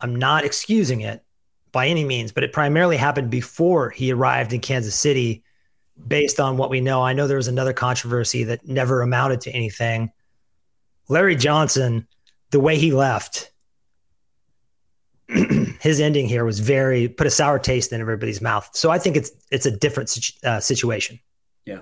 I'm 0.00 0.14
not 0.14 0.44
excusing 0.44 1.00
it 1.00 1.24
by 1.72 1.88
any 1.88 2.04
means, 2.04 2.30
but 2.30 2.44
it 2.44 2.52
primarily 2.52 2.96
happened 2.96 3.30
before 3.30 3.90
he 3.90 4.12
arrived 4.12 4.52
in 4.52 4.60
Kansas 4.60 4.94
City 4.94 5.42
based 6.06 6.38
on 6.38 6.56
what 6.56 6.70
we 6.70 6.80
know. 6.80 7.02
I 7.02 7.14
know 7.14 7.26
there 7.26 7.36
was 7.36 7.48
another 7.48 7.72
controversy 7.72 8.44
that 8.44 8.64
never 8.64 9.02
amounted 9.02 9.40
to 9.40 9.50
anything. 9.50 10.12
Larry 11.08 11.34
Johnson, 11.34 12.06
the 12.52 12.60
way 12.60 12.78
he 12.78 12.92
left, 12.92 13.50
his 15.26 16.00
ending 16.00 16.28
here 16.28 16.44
was 16.44 16.60
very 16.60 17.08
put 17.08 17.26
a 17.26 17.30
sour 17.30 17.58
taste 17.58 17.92
in 17.92 18.00
everybody's 18.00 18.40
mouth. 18.40 18.70
So 18.72 18.92
I 18.92 19.00
think 19.00 19.16
it's 19.16 19.32
it's 19.50 19.66
a 19.66 19.72
different 19.72 20.16
uh, 20.44 20.60
situation. 20.60 21.18
Yeah. 21.66 21.80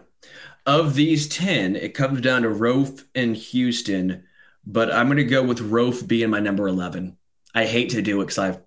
Of 0.65 0.95
these 0.95 1.29
10, 1.29 1.77
it 1.77 1.95
comes 1.95 2.21
down 2.21 2.43
to 2.43 2.49
Roaf 2.49 3.05
and 3.15 3.37
Houston, 3.37 4.25
but 4.65 4.93
I'm 4.93 5.07
going 5.07 5.17
to 5.17 5.25
go 5.25 5.43
with 5.43 5.59
Roaf 5.59 6.07
being 6.07 6.31
my 6.31 6.39
number 6.39 6.69
11. 6.69 7.17
I 7.55 7.65
hate 7.67 7.91
to 7.91 8.03
do 8.03 8.21
it 8.21 8.27
because 8.27 8.39
I 8.39 8.61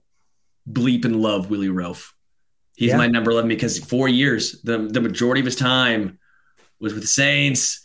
bleep 0.69 1.05
and 1.05 1.21
love 1.21 1.49
Willie 1.49 1.67
Roaf. 1.67 2.11
He's 2.75 2.89
yeah. 2.89 2.97
my 2.97 3.07
number 3.07 3.31
11 3.31 3.47
because 3.47 3.79
four 3.79 4.09
years, 4.09 4.61
the, 4.63 4.77
the 4.77 4.99
majority 4.99 5.39
of 5.39 5.45
his 5.45 5.55
time 5.55 6.19
was 6.79 6.93
with 6.93 7.03
the 7.03 7.07
Saints. 7.07 7.81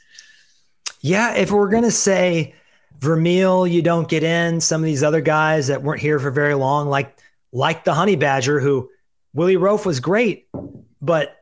Yeah, 1.00 1.34
if 1.34 1.50
we're 1.50 1.70
going 1.70 1.84
to 1.84 1.92
say 1.92 2.54
Vermeil, 2.98 3.66
you 3.66 3.82
don't 3.82 4.08
get 4.08 4.22
in, 4.22 4.61
some 4.61 4.82
of 4.82 4.86
these 4.86 5.02
other 5.02 5.20
guys 5.20 5.68
that 5.68 5.82
weren't 5.82 6.00
here 6.00 6.18
for 6.18 6.30
very 6.30 6.54
long, 6.54 6.88
like 6.88 7.16
like 7.52 7.84
the 7.84 7.94
Honey 7.94 8.16
Badger, 8.16 8.61
who 8.61 8.90
Willie 9.32 9.56
Roaf 9.56 9.84
was 9.84 10.00
great, 10.00 10.48
but 11.00 11.36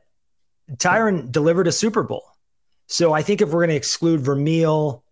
Tyrann 0.76 1.30
delivered 1.30 1.66
a 1.66 1.72
Super 1.72 2.02
Bowl. 2.02 2.24
So 2.88 3.12
I 3.12 3.22
think 3.22 3.42
if 3.42 3.50
we're 3.50 3.60
going 3.60 3.70
to 3.70 3.76
exclude 3.76 4.20
Vermeil 4.20 5.04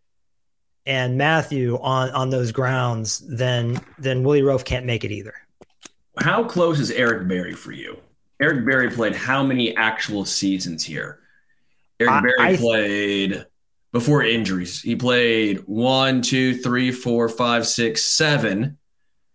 and 0.86 1.18
Mathieu 1.18 1.78
on 1.78 2.10
on 2.10 2.30
those 2.30 2.50
grounds, 2.50 3.18
then 3.28 3.80
then 3.98 4.22
Willie 4.22 4.42
Roaf 4.42 4.64
can't 4.64 4.86
make 4.86 5.04
it 5.04 5.12
either. 5.12 5.34
How 6.18 6.42
close 6.42 6.80
is 6.80 6.90
Eric 6.90 7.28
Berry 7.28 7.52
for 7.52 7.72
you? 7.72 7.98
Eric 8.40 8.64
Berry 8.64 8.90
played 8.90 9.14
how 9.14 9.42
many 9.42 9.76
actual 9.76 10.24
seasons 10.24 10.84
here? 10.84 11.20
Eric 12.00 12.12
I, 12.12 12.20
Berry 12.20 12.34
I, 12.40 12.56
played 12.56 13.46
before 13.92 14.22
injuries. 14.22 14.80
He 14.80 14.96
played 14.96 15.58
one, 15.66 16.22
two, 16.22 16.56
three, 16.56 16.90
four, 16.90 17.28
five, 17.28 17.66
six, 17.66 18.04
seven 18.04 18.78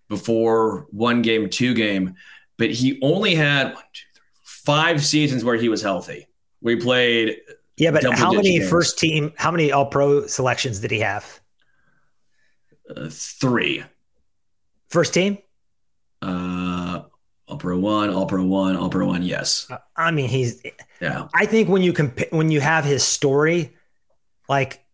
before 0.09 0.87
one 0.89 1.21
game, 1.21 1.47
two 1.47 1.75
game, 1.75 2.15
but 2.57 2.71
he 2.71 2.99
only 3.03 3.35
had 3.35 3.75
one, 3.75 3.83
two, 3.93 4.03
three, 4.15 4.23
five 4.43 5.05
seasons 5.05 5.43
where 5.43 5.57
he 5.57 5.69
was 5.69 5.83
healthy. 5.83 6.27
We 6.61 6.75
played 6.75 7.37
yeah, 7.81 7.89
but 7.89 8.03
how 8.13 8.31
many 8.31 8.59
games. 8.59 8.69
first 8.69 8.99
team, 8.99 9.33
how 9.37 9.49
many 9.49 9.71
all 9.71 9.87
pro 9.87 10.27
selections 10.27 10.79
did 10.81 10.91
he 10.91 10.99
have? 10.99 11.41
Uh, 12.87 13.07
three. 13.09 13.83
First 14.89 15.15
team? 15.15 15.39
Uh, 16.21 17.01
all 17.47 17.57
pro 17.57 17.79
one, 17.79 18.11
all 18.11 18.27
pro 18.27 18.43
one, 18.43 18.75
all 18.75 18.89
pro 18.89 19.07
one. 19.07 19.23
Yes. 19.23 19.65
Uh, 19.67 19.79
I 19.95 20.11
mean, 20.11 20.29
he's, 20.29 20.61
yeah. 21.01 21.27
I 21.33 21.47
think 21.47 21.69
when 21.69 21.81
you 21.81 21.91
compare, 21.91 22.27
when 22.29 22.51
you 22.51 22.61
have 22.61 22.85
his 22.85 23.03
story, 23.03 23.75
like 24.47 24.85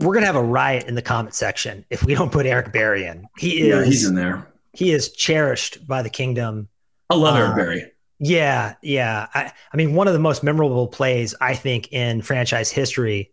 we're 0.00 0.14
going 0.14 0.22
to 0.22 0.26
have 0.26 0.34
a 0.34 0.42
riot 0.42 0.86
in 0.88 0.96
the 0.96 1.02
comment 1.02 1.36
section 1.36 1.84
if 1.88 2.02
we 2.02 2.16
don't 2.16 2.32
put 2.32 2.46
Eric 2.46 2.72
Berry 2.72 3.04
in. 3.04 3.28
He 3.38 3.60
is, 3.60 3.68
yeah, 3.68 3.84
he's 3.84 4.04
in 4.04 4.16
there. 4.16 4.52
He 4.72 4.90
is 4.90 5.12
cherished 5.12 5.86
by 5.86 6.02
the 6.02 6.10
kingdom. 6.10 6.68
I 7.10 7.14
love 7.14 7.36
Eric 7.36 7.52
uh, 7.52 7.54
Berry. 7.54 7.92
Yeah, 8.20 8.74
yeah. 8.82 9.28
I, 9.32 9.52
I 9.72 9.76
mean, 9.76 9.94
one 9.94 10.08
of 10.08 10.12
the 10.12 10.18
most 10.18 10.42
memorable 10.42 10.88
plays 10.88 11.34
I 11.40 11.54
think 11.54 11.92
in 11.92 12.22
franchise 12.22 12.70
history 12.70 13.32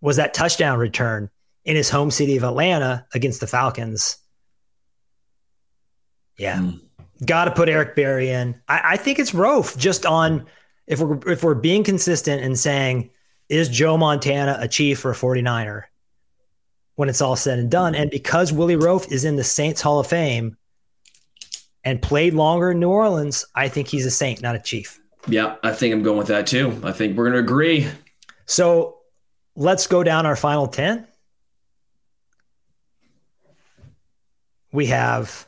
was 0.00 0.16
that 0.16 0.34
touchdown 0.34 0.78
return 0.78 1.28
in 1.64 1.74
his 1.74 1.90
home 1.90 2.10
city 2.10 2.36
of 2.36 2.44
Atlanta 2.44 3.06
against 3.12 3.40
the 3.40 3.46
Falcons. 3.46 4.18
Yeah. 6.38 6.58
Mm. 6.58 6.80
Got 7.24 7.46
to 7.46 7.50
put 7.50 7.68
Eric 7.68 7.96
Berry 7.96 8.30
in. 8.30 8.60
I, 8.68 8.80
I 8.84 8.96
think 8.96 9.18
it's 9.18 9.32
Roaf 9.32 9.76
just 9.76 10.06
on 10.06 10.46
if 10.86 11.00
we're 11.00 11.18
if 11.30 11.42
we're 11.42 11.54
being 11.54 11.82
consistent 11.82 12.42
and 12.42 12.58
saying 12.58 13.10
is 13.48 13.68
Joe 13.68 13.96
Montana 13.96 14.58
a 14.60 14.68
chief 14.68 15.04
or 15.04 15.12
a 15.12 15.14
49er 15.14 15.84
when 16.96 17.08
it's 17.08 17.20
all 17.20 17.36
said 17.36 17.58
and 17.58 17.70
done? 17.70 17.94
And 17.94 18.10
because 18.10 18.52
Willie 18.52 18.76
Roaf 18.76 19.10
is 19.10 19.24
in 19.24 19.36
the 19.36 19.44
Saints 19.44 19.80
Hall 19.80 19.98
of 19.98 20.06
Fame 20.06 20.56
and 21.86 22.02
played 22.02 22.34
longer 22.34 22.72
in 22.72 22.80
New 22.80 22.90
Orleans, 22.90 23.44
I 23.54 23.68
think 23.68 23.86
he's 23.86 24.04
a 24.04 24.10
Saint, 24.10 24.42
not 24.42 24.56
a 24.56 24.58
chief. 24.58 25.00
Yeah, 25.28 25.54
I 25.62 25.72
think 25.72 25.94
I'm 25.94 26.02
going 26.02 26.18
with 26.18 26.26
that 26.26 26.46
too. 26.46 26.78
I 26.82 26.90
think 26.90 27.16
we're 27.16 27.24
going 27.24 27.34
to 27.34 27.38
agree. 27.38 27.86
So 28.44 28.98
let's 29.54 29.86
go 29.86 30.02
down 30.02 30.26
our 30.26 30.34
final 30.34 30.66
10. 30.66 31.06
We 34.72 34.86
have 34.86 35.46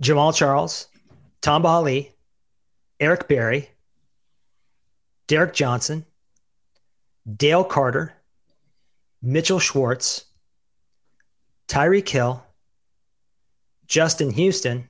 Jamaal 0.00 0.34
Charles, 0.34 0.86
Tamba 1.40 1.68
Hali, 1.68 2.12
Eric 3.00 3.26
Berry, 3.26 3.68
Derrick 5.26 5.52
Johnson, 5.52 6.06
Dale 7.36 7.64
Carter, 7.64 8.14
Mitchell 9.20 9.58
Schwartz, 9.58 10.26
Tyreek 11.66 12.08
Hill, 12.08 12.45
Justin 13.86 14.30
Houston, 14.30 14.88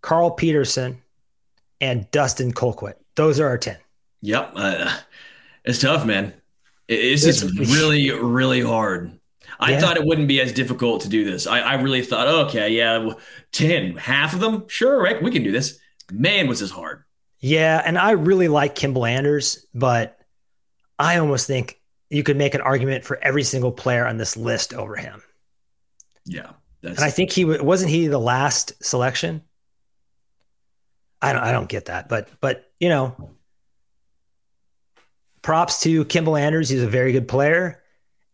Carl 0.00 0.30
Peterson, 0.30 1.02
and 1.80 2.10
Dustin 2.10 2.52
Colquitt. 2.52 2.94
Those 3.16 3.40
are 3.40 3.48
our 3.48 3.58
10. 3.58 3.76
Yep. 4.22 4.52
Uh, 4.56 4.96
it's 5.64 5.80
tough, 5.80 6.04
man. 6.04 6.34
It's 6.88 7.22
just 7.22 7.44
really, 7.58 8.10
really 8.10 8.60
hard. 8.60 9.18
I 9.60 9.72
yeah. 9.72 9.80
thought 9.80 9.96
it 9.96 10.04
wouldn't 10.04 10.28
be 10.28 10.40
as 10.40 10.52
difficult 10.52 11.02
to 11.02 11.08
do 11.08 11.24
this. 11.24 11.46
I, 11.46 11.60
I 11.60 11.74
really 11.74 12.02
thought, 12.02 12.26
okay, 12.48 12.70
yeah, 12.70 13.10
10, 13.52 13.96
half 13.96 14.34
of 14.34 14.40
them, 14.40 14.66
sure, 14.68 15.00
right? 15.00 15.22
We 15.22 15.30
can 15.30 15.42
do 15.42 15.52
this. 15.52 15.78
Man, 16.10 16.48
was 16.48 16.60
this 16.60 16.70
hard. 16.70 17.04
Yeah. 17.40 17.80
And 17.84 17.98
I 17.98 18.12
really 18.12 18.48
like 18.48 18.74
Kimble 18.74 19.06
Anders, 19.06 19.66
but 19.74 20.18
I 20.98 21.18
almost 21.18 21.46
think 21.46 21.80
you 22.10 22.22
could 22.22 22.36
make 22.36 22.54
an 22.54 22.60
argument 22.60 23.04
for 23.04 23.18
every 23.22 23.42
single 23.42 23.72
player 23.72 24.06
on 24.06 24.16
this 24.16 24.36
list 24.36 24.74
over 24.74 24.96
him. 24.96 25.22
Yeah. 26.24 26.50
And 26.84 27.00
I 27.00 27.10
think 27.10 27.32
he 27.32 27.44
wasn't 27.44 27.90
he 27.90 28.06
the 28.06 28.18
last 28.18 28.84
selection. 28.84 29.42
I 31.22 31.32
don't 31.32 31.42
I 31.42 31.52
don't 31.52 31.68
get 31.68 31.86
that, 31.86 32.08
but 32.08 32.28
but 32.40 32.70
you 32.78 32.90
know, 32.90 33.30
props 35.42 35.80
to 35.82 36.04
Kimble 36.04 36.36
Anders. 36.36 36.68
He's 36.68 36.82
a 36.82 36.88
very 36.88 37.12
good 37.12 37.26
player, 37.26 37.82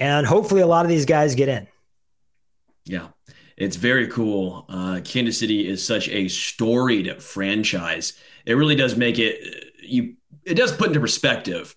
and 0.01 0.27
hopefully 0.27 0.61
a 0.61 0.67
lot 0.67 0.85
of 0.85 0.89
these 0.89 1.07
guys 1.07 1.37
get 1.37 1.49
in. 1.49 1.69
Yeah, 2.85 3.09
it's 3.57 3.77
very 3.77 4.09
cool. 4.09 4.67
Uh, 4.69 5.01
Kansas 5.05 5.39
City 5.39 5.69
is 5.69 5.87
such 5.87 6.09
a 6.09 6.27
storied 6.27 7.23
franchise. 7.23 8.15
It 8.45 8.55
really 8.55 8.75
does 8.75 8.97
make 8.97 9.21
it 9.21 9.73
you. 9.81 10.17
It 10.45 10.55
does 10.55 10.73
put 10.73 10.89
into 10.89 11.01
perspective 11.01 11.77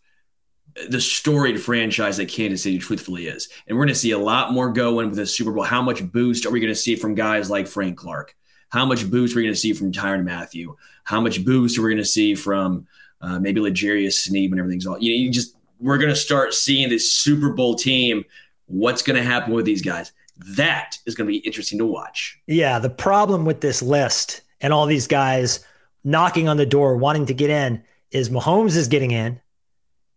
the 0.90 1.02
storied 1.02 1.62
franchise 1.62 2.18
that 2.18 2.30
Kansas 2.30 2.64
City 2.64 2.78
truthfully 2.78 3.28
is. 3.28 3.50
And 3.68 3.78
we're 3.78 3.86
going 3.86 3.94
to 3.94 4.00
see 4.00 4.12
a 4.12 4.18
lot 4.18 4.54
more 4.54 4.72
going 4.72 5.10
with 5.10 5.18
the 5.18 5.26
Super 5.26 5.52
Bowl. 5.52 5.64
How 5.64 5.82
much 5.82 6.04
boost 6.12 6.46
are 6.46 6.52
we 6.52 6.60
going 6.60 6.74
to 6.74 6.76
see 6.76 6.96
from 6.96 7.16
guys 7.16 7.50
like 7.50 7.68
Frank 7.68 7.98
Clark? 7.98 8.36
How 8.70 8.86
much 8.86 9.10
boost 9.10 9.36
are 9.36 9.38
we 9.38 9.44
going 9.44 9.54
to 9.54 9.60
see 9.60 9.74
from 9.74 9.92
Tyrann 9.92 10.24
Mathieu? 10.24 10.76
How 11.04 11.22
much 11.22 11.46
boost 11.46 11.78
are 11.78 11.84
we 11.84 11.92
going 11.92 11.98
to 11.98 12.06
see 12.06 12.34
from 12.34 12.88
uh, 13.22 13.40
maybe 13.40 13.62
L'Jarius 13.62 14.14
Sneed 14.14 14.50
when 14.50 14.60
everything's 14.60 14.88
all, 14.88 14.98
you 15.00 15.12
know, 15.12 15.24
you 15.24 15.32
just, 15.32 15.56
we're 15.80 15.98
going 15.98 16.10
to 16.10 16.16
start 16.16 16.54
seeing 16.54 16.90
this 16.90 17.12
Super 17.12 17.54
Bowl 17.54 17.76
team. 17.76 18.26
What's 18.66 19.04
going 19.04 19.18
to 19.18 19.24
happen 19.24 19.54
with 19.54 19.66
these 19.66 19.82
guys? 19.82 20.12
That 20.56 20.98
is 21.06 21.14
going 21.14 21.28
to 21.28 21.32
be 21.32 21.38
interesting 21.46 21.78
to 21.78 21.86
watch. 21.86 22.40
Yeah. 22.48 22.80
The 22.80 22.90
problem 22.90 23.46
with 23.46 23.62
this 23.62 23.84
list 23.84 24.42
and 24.62 24.74
all 24.74 24.88
these 24.88 25.06
guys 25.06 25.64
knocking 26.04 26.50
on 26.50 26.58
the 26.58 26.66
door, 26.66 26.98
wanting 26.98 27.28
to 27.28 27.34
get 27.34 27.52
in, 27.52 27.84
is 28.12 28.30
Mahomes 28.30 28.76
is 28.76 28.88
getting 28.88 29.12
in, 29.12 29.40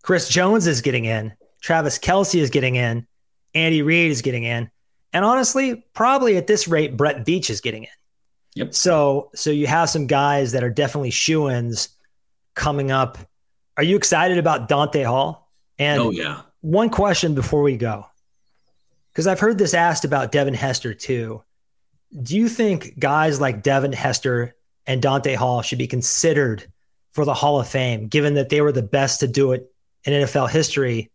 Chris 0.06 0.28
Jones 0.28 0.68
is 0.68 0.82
getting 0.82 1.04
in, 1.04 1.32
Travis 1.60 1.98
Kelce 1.98 2.38
is 2.38 2.50
getting 2.50 2.76
in, 2.76 3.08
Andy 3.54 3.82
Reid 3.82 4.12
is 4.12 4.22
getting 4.22 4.44
in, 4.44 4.70
and 5.12 5.24
honestly, 5.24 5.84
probably 5.94 6.36
at 6.36 6.46
this 6.46 6.68
rate, 6.68 6.96
Brett 6.96 7.26
Veach 7.26 7.50
is 7.50 7.60
getting 7.60 7.82
in. 7.82 7.90
Yep. 8.54 8.72
So, 8.72 9.30
so 9.34 9.50
you 9.50 9.66
have 9.66 9.90
some 9.90 10.06
guys 10.06 10.52
that 10.52 10.62
are 10.62 10.70
definitely 10.70 11.10
shoe-ins 11.10 11.88
coming 12.54 12.92
up. 12.92 13.18
Are 13.76 13.82
you 13.82 13.96
excited 13.96 14.38
about 14.38 14.68
Dante 14.68 15.02
Hall? 15.02 15.50
And 15.76 16.00
oh 16.00 16.10
yeah. 16.10 16.42
One 16.60 16.88
question 16.88 17.34
before 17.34 17.62
we 17.62 17.76
go, 17.76 18.06
because 19.10 19.26
I've 19.26 19.40
heard 19.40 19.58
this 19.58 19.74
asked 19.74 20.04
about 20.04 20.30
Devin 20.30 20.54
Hester 20.54 20.94
too. 20.94 21.42
Do 22.22 22.36
you 22.36 22.48
think 22.48 22.96
guys 22.96 23.40
like 23.40 23.64
Devin 23.64 23.92
Hester 23.92 24.54
and 24.86 25.02
Dante 25.02 25.34
Hall 25.34 25.62
should 25.62 25.78
be 25.78 25.88
considered 25.88 26.64
for 27.10 27.24
the 27.24 27.34
Hall 27.34 27.58
of 27.58 27.66
Fame, 27.66 28.06
given 28.06 28.34
that 28.34 28.50
they 28.50 28.60
were 28.60 28.70
the 28.70 28.82
best 28.82 29.18
to 29.18 29.26
do 29.26 29.50
it 29.50 29.72
in 30.06 30.12
NFL 30.12 30.50
history? 30.50 31.10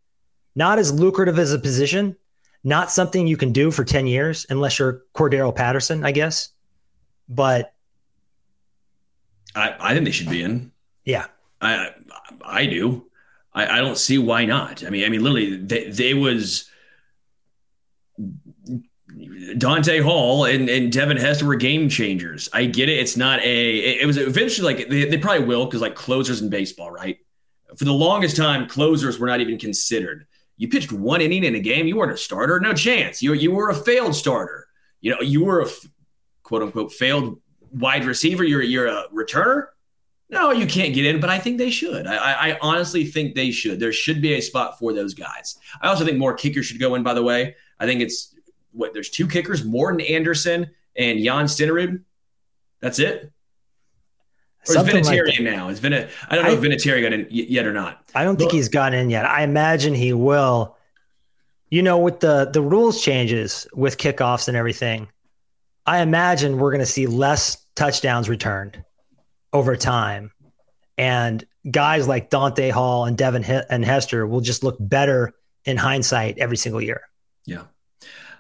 Not 0.56 0.80
as 0.80 0.92
lucrative 0.92 1.40
as 1.40 1.54
a 1.54 1.60
position, 1.60 2.16
not 2.64 2.92
something 2.92 3.26
you 3.26 3.38
can 3.38 3.52
do 3.52 3.72
for 3.72 3.84
10 3.84 4.06
years 4.06 4.46
unless 4.50 4.78
you're 4.78 5.04
Cordarrelle 5.16 5.56
Patterson, 5.56 6.04
I 6.04 6.12
guess. 6.12 6.50
But 7.28 7.74
I, 9.56 9.76
I 9.80 9.94
think 9.94 10.06
they 10.06 10.12
should 10.12 10.30
be 10.30 10.44
in. 10.44 10.72
Yeah. 11.06 11.26
I 11.62 11.92
I 12.44 12.66
do. 12.66 13.08
I, 13.54 13.80
I 13.80 13.82
don't 13.82 13.98
see 13.98 14.18
why 14.18 14.46
not. 14.46 14.86
I 14.86 14.90
mean, 14.90 15.06
I 15.06 15.10
mean, 15.10 15.22
literally, 15.22 15.58
they, 15.58 15.90
they 15.90 16.14
was 16.14 16.70
Dante 19.58 20.00
Hall 20.00 20.46
and, 20.46 20.70
and 20.70 20.92
Devin 20.92 21.18
Hester 21.18 21.46
were 21.46 21.56
game 21.56 21.90
changers. 21.90 22.50
I 22.54 22.66
get 22.66 22.90
it. 22.90 23.00
It's 23.00 23.18
not 23.18 23.40
a. 23.42 23.78
It, 23.80 24.02
it 24.02 24.06
was 24.06 24.18
eventually 24.18 24.74
like 24.74 24.90
they, 24.90 25.06
they 25.06 25.18
probably 25.18 25.46
will 25.46 25.66
because 25.66 25.82
like 25.82 25.96
closers 25.96 26.42
in 26.42 26.50
baseball, 26.50 26.92
right? 26.92 27.20
For 27.78 27.86
the 27.86 27.94
longest 27.94 28.36
time, 28.36 28.68
closers 28.68 29.20
were 29.20 29.28
not 29.28 29.42
even 29.42 29.58
considered. 29.58 30.28
You 30.58 30.68
pitched 30.68 30.92
one 30.92 31.22
inning 31.22 31.44
in 31.44 31.56
a 31.56 31.60
game, 31.60 31.88
you 31.88 31.98
weren't 31.98 32.12
a 32.12 32.18
starter, 32.18 32.60
no 32.60 32.74
chance. 32.74 33.22
You 33.22 33.34
you 33.34 33.52
were 33.52 33.70
a 33.70 33.76
failed 33.76 34.16
starter. 34.16 34.68
You 35.00 35.12
know, 35.12 35.22
you 35.22 35.44
were 35.44 35.62
a 35.62 35.68
quote 36.44 36.62
unquote 36.62 36.92
failed 36.92 37.40
wide 37.72 38.06
receiver. 38.06 38.44
You're 38.44 38.62
you're 38.62 38.88
a 38.88 39.06
returner 39.14 39.68
no, 40.32 40.52
you 40.52 40.66
can't 40.66 40.94
get 40.94 41.06
in, 41.06 41.20
but 41.20 41.30
I 41.30 41.38
think 41.38 41.58
they 41.58 41.70
should. 41.70 42.08
I, 42.08 42.52
I, 42.52 42.58
honestly 42.62 43.04
think 43.04 43.36
they 43.36 43.52
should. 43.52 43.82
There 43.82 43.92
should 43.92 44.22
be 44.22 44.36
a 44.36 44.42
spot 44.42 44.80
for 44.80 44.94
those 44.94 45.14
guys. 45.14 45.58
I 45.82 45.90
also 45.90 46.06
think 46.06 46.18
more 46.18 46.34
kickers 46.34 46.66
should 46.66 46.80
go 46.80 46.96
in. 46.96 47.04
By 47.04 47.14
the 47.14 47.22
way, 47.22 47.58
I 47.82 47.86
think 47.86 48.00
it's 48.00 48.34
what 48.72 48.94
there's 48.94 49.10
two 49.10 49.28
kickers: 49.28 49.66
Morten 49.66 50.00
Andersen 50.00 50.72
and 50.96 51.22
Jan 51.22 51.46
Stenerud. 51.46 52.04
That's 52.80 52.98
it. 53.00 53.30
Or 54.68 54.74
Something 54.74 54.98
is 54.98 55.10
Vinatieri 55.10 55.28
like 55.28 55.40
now? 55.40 55.70
Is 55.70 55.80
Vin- 55.80 55.94
I 56.30 56.36
don't 56.36 56.46
know 56.46 56.52
I, 56.52 56.54
if 56.54 56.60
Vinatieri 56.60 57.02
got 57.02 57.14
in 57.14 57.28
yet 57.30 57.66
or 57.66 57.74
not. 57.74 58.04
I 58.14 58.24
don't 58.24 58.36
but, 58.36 58.42
think 58.42 58.52
he's 58.52 58.70
gotten 58.70 59.00
in 59.00 59.10
yet. 59.10 59.26
I 59.26 59.44
imagine 59.44 59.96
he 59.96 60.14
will. 60.14 60.78
You 61.70 61.82
know, 61.82 61.98
with 61.98 62.20
the 62.20 62.50
the 62.52 62.62
rules 62.62 63.02
changes 63.02 63.66
with 63.74 63.98
kickoffs 63.98 64.48
and 64.48 64.56
everything, 64.56 65.08
I 65.86 66.02
imagine 66.02 66.58
we're 66.58 66.72
going 66.72 66.80
to 66.80 66.86
see 66.86 67.08
less 67.08 67.66
touchdowns 67.76 68.30
returned 68.30 68.84
over 69.52 69.76
time. 69.76 70.32
And 70.98 71.44
guys 71.70 72.08
like 72.08 72.30
Dante 72.30 72.70
Hall 72.70 73.06
and 73.06 73.18
Devin 73.18 73.46
H- 73.46 73.66
and 73.70 73.84
Hester 73.84 74.28
will 74.28 74.42
just 74.42 74.64
look 74.64 74.76
better 74.80 75.34
in 75.66 75.78
hindsight 75.78 76.38
every 76.38 76.58
single 76.58 76.82
year. 76.82 77.02
Yeah. 77.46 77.64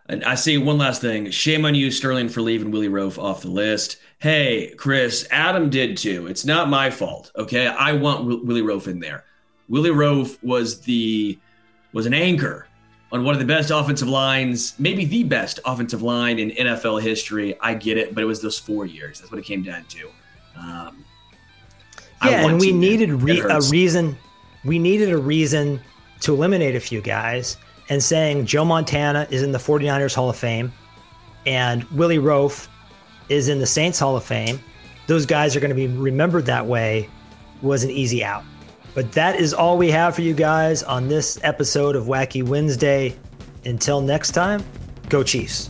And 0.07 0.23
I 0.23 0.35
see 0.35 0.57
one 0.57 0.77
last 0.77 1.01
thing. 1.01 1.31
Shame 1.31 1.65
on 1.65 1.73
you, 1.73 1.89
Sterling, 1.89 2.29
for 2.29 2.41
leaving 2.41 2.69
Willie 2.69 2.89
Roaf 2.89 3.17
off 3.17 3.41
the 3.41 3.49
list. 3.49 3.97
Hey, 4.21 4.75
Chris, 4.77 5.27
Adam 5.31 5.71
did 5.71 5.97
too. 5.97 6.27
It's 6.27 6.45
not 6.45 6.69
my 6.69 6.91
fault. 6.91 7.31
Okay. 7.35 7.65
I 7.65 7.93
want 7.93 8.45
Willie 8.45 8.61
Roaf 8.61 8.87
in 8.87 8.99
there. 8.99 9.25
Willie 9.67 9.89
Roaf 9.89 10.37
was 10.43 10.81
the 10.81 11.39
was 11.91 12.05
an 12.05 12.13
anchor 12.13 12.67
on 13.11 13.23
one 13.23 13.33
of 13.33 13.39
the 13.39 13.47
best 13.47 13.71
offensive 13.71 14.07
lines, 14.07 14.75
maybe 14.77 15.05
the 15.05 15.23
best 15.23 15.59
offensive 15.65 16.03
line 16.03 16.37
in 16.37 16.51
NFL 16.51 17.01
history. 17.01 17.59
I 17.61 17.73
get 17.73 17.97
it, 17.97 18.13
but 18.13 18.23
it 18.23 18.27
was 18.27 18.43
those 18.43 18.59
four 18.59 18.85
years. 18.85 19.19
That's 19.19 19.31
what 19.31 19.39
it 19.39 19.45
came 19.45 19.63
down 19.63 19.85
to. 19.85 20.09
Um, 20.55 21.03
yeah, 22.23 22.47
and 22.47 22.59
we 22.59 22.71
needed 22.71 23.09
re- 23.09 23.39
a 23.39 23.59
reason. 23.71 24.15
We 24.63 24.77
needed 24.77 25.11
a 25.11 25.17
reason 25.17 25.81
to 26.19 26.35
eliminate 26.35 26.75
a 26.75 26.79
few 26.79 27.01
guys, 27.01 27.57
and 27.89 28.03
saying 28.03 28.45
Joe 28.45 28.65
Montana 28.65 29.27
is 29.31 29.41
in 29.41 29.51
the 29.51 29.57
49ers 29.57 30.13
Hall 30.13 30.29
of 30.29 30.37
Fame, 30.37 30.71
and 31.47 31.83
Willie 31.85 32.19
Roaf 32.19 32.67
is 33.31 33.47
in 33.47 33.59
the 33.59 33.65
Saints 33.65 33.97
Hall 33.97 34.17
of 34.17 34.25
Fame. 34.25 34.59
Those 35.07 35.25
guys 35.25 35.55
are 35.55 35.61
going 35.61 35.69
to 35.69 35.75
be 35.75 35.87
remembered 35.87 36.45
that 36.47 36.67
way. 36.67 37.09
Was 37.61 37.83
an 37.83 37.89
easy 37.89 38.23
out. 38.23 38.43
But 38.93 39.13
that 39.13 39.39
is 39.39 39.53
all 39.53 39.77
we 39.77 39.89
have 39.91 40.15
for 40.15 40.21
you 40.21 40.33
guys 40.33 40.83
on 40.83 41.07
this 41.07 41.39
episode 41.41 41.95
of 41.95 42.05
Wacky 42.05 42.43
Wednesday. 42.43 43.15
Until 43.63 44.01
next 44.01 44.31
time, 44.31 44.63
go 45.07 45.23
Chiefs. 45.23 45.69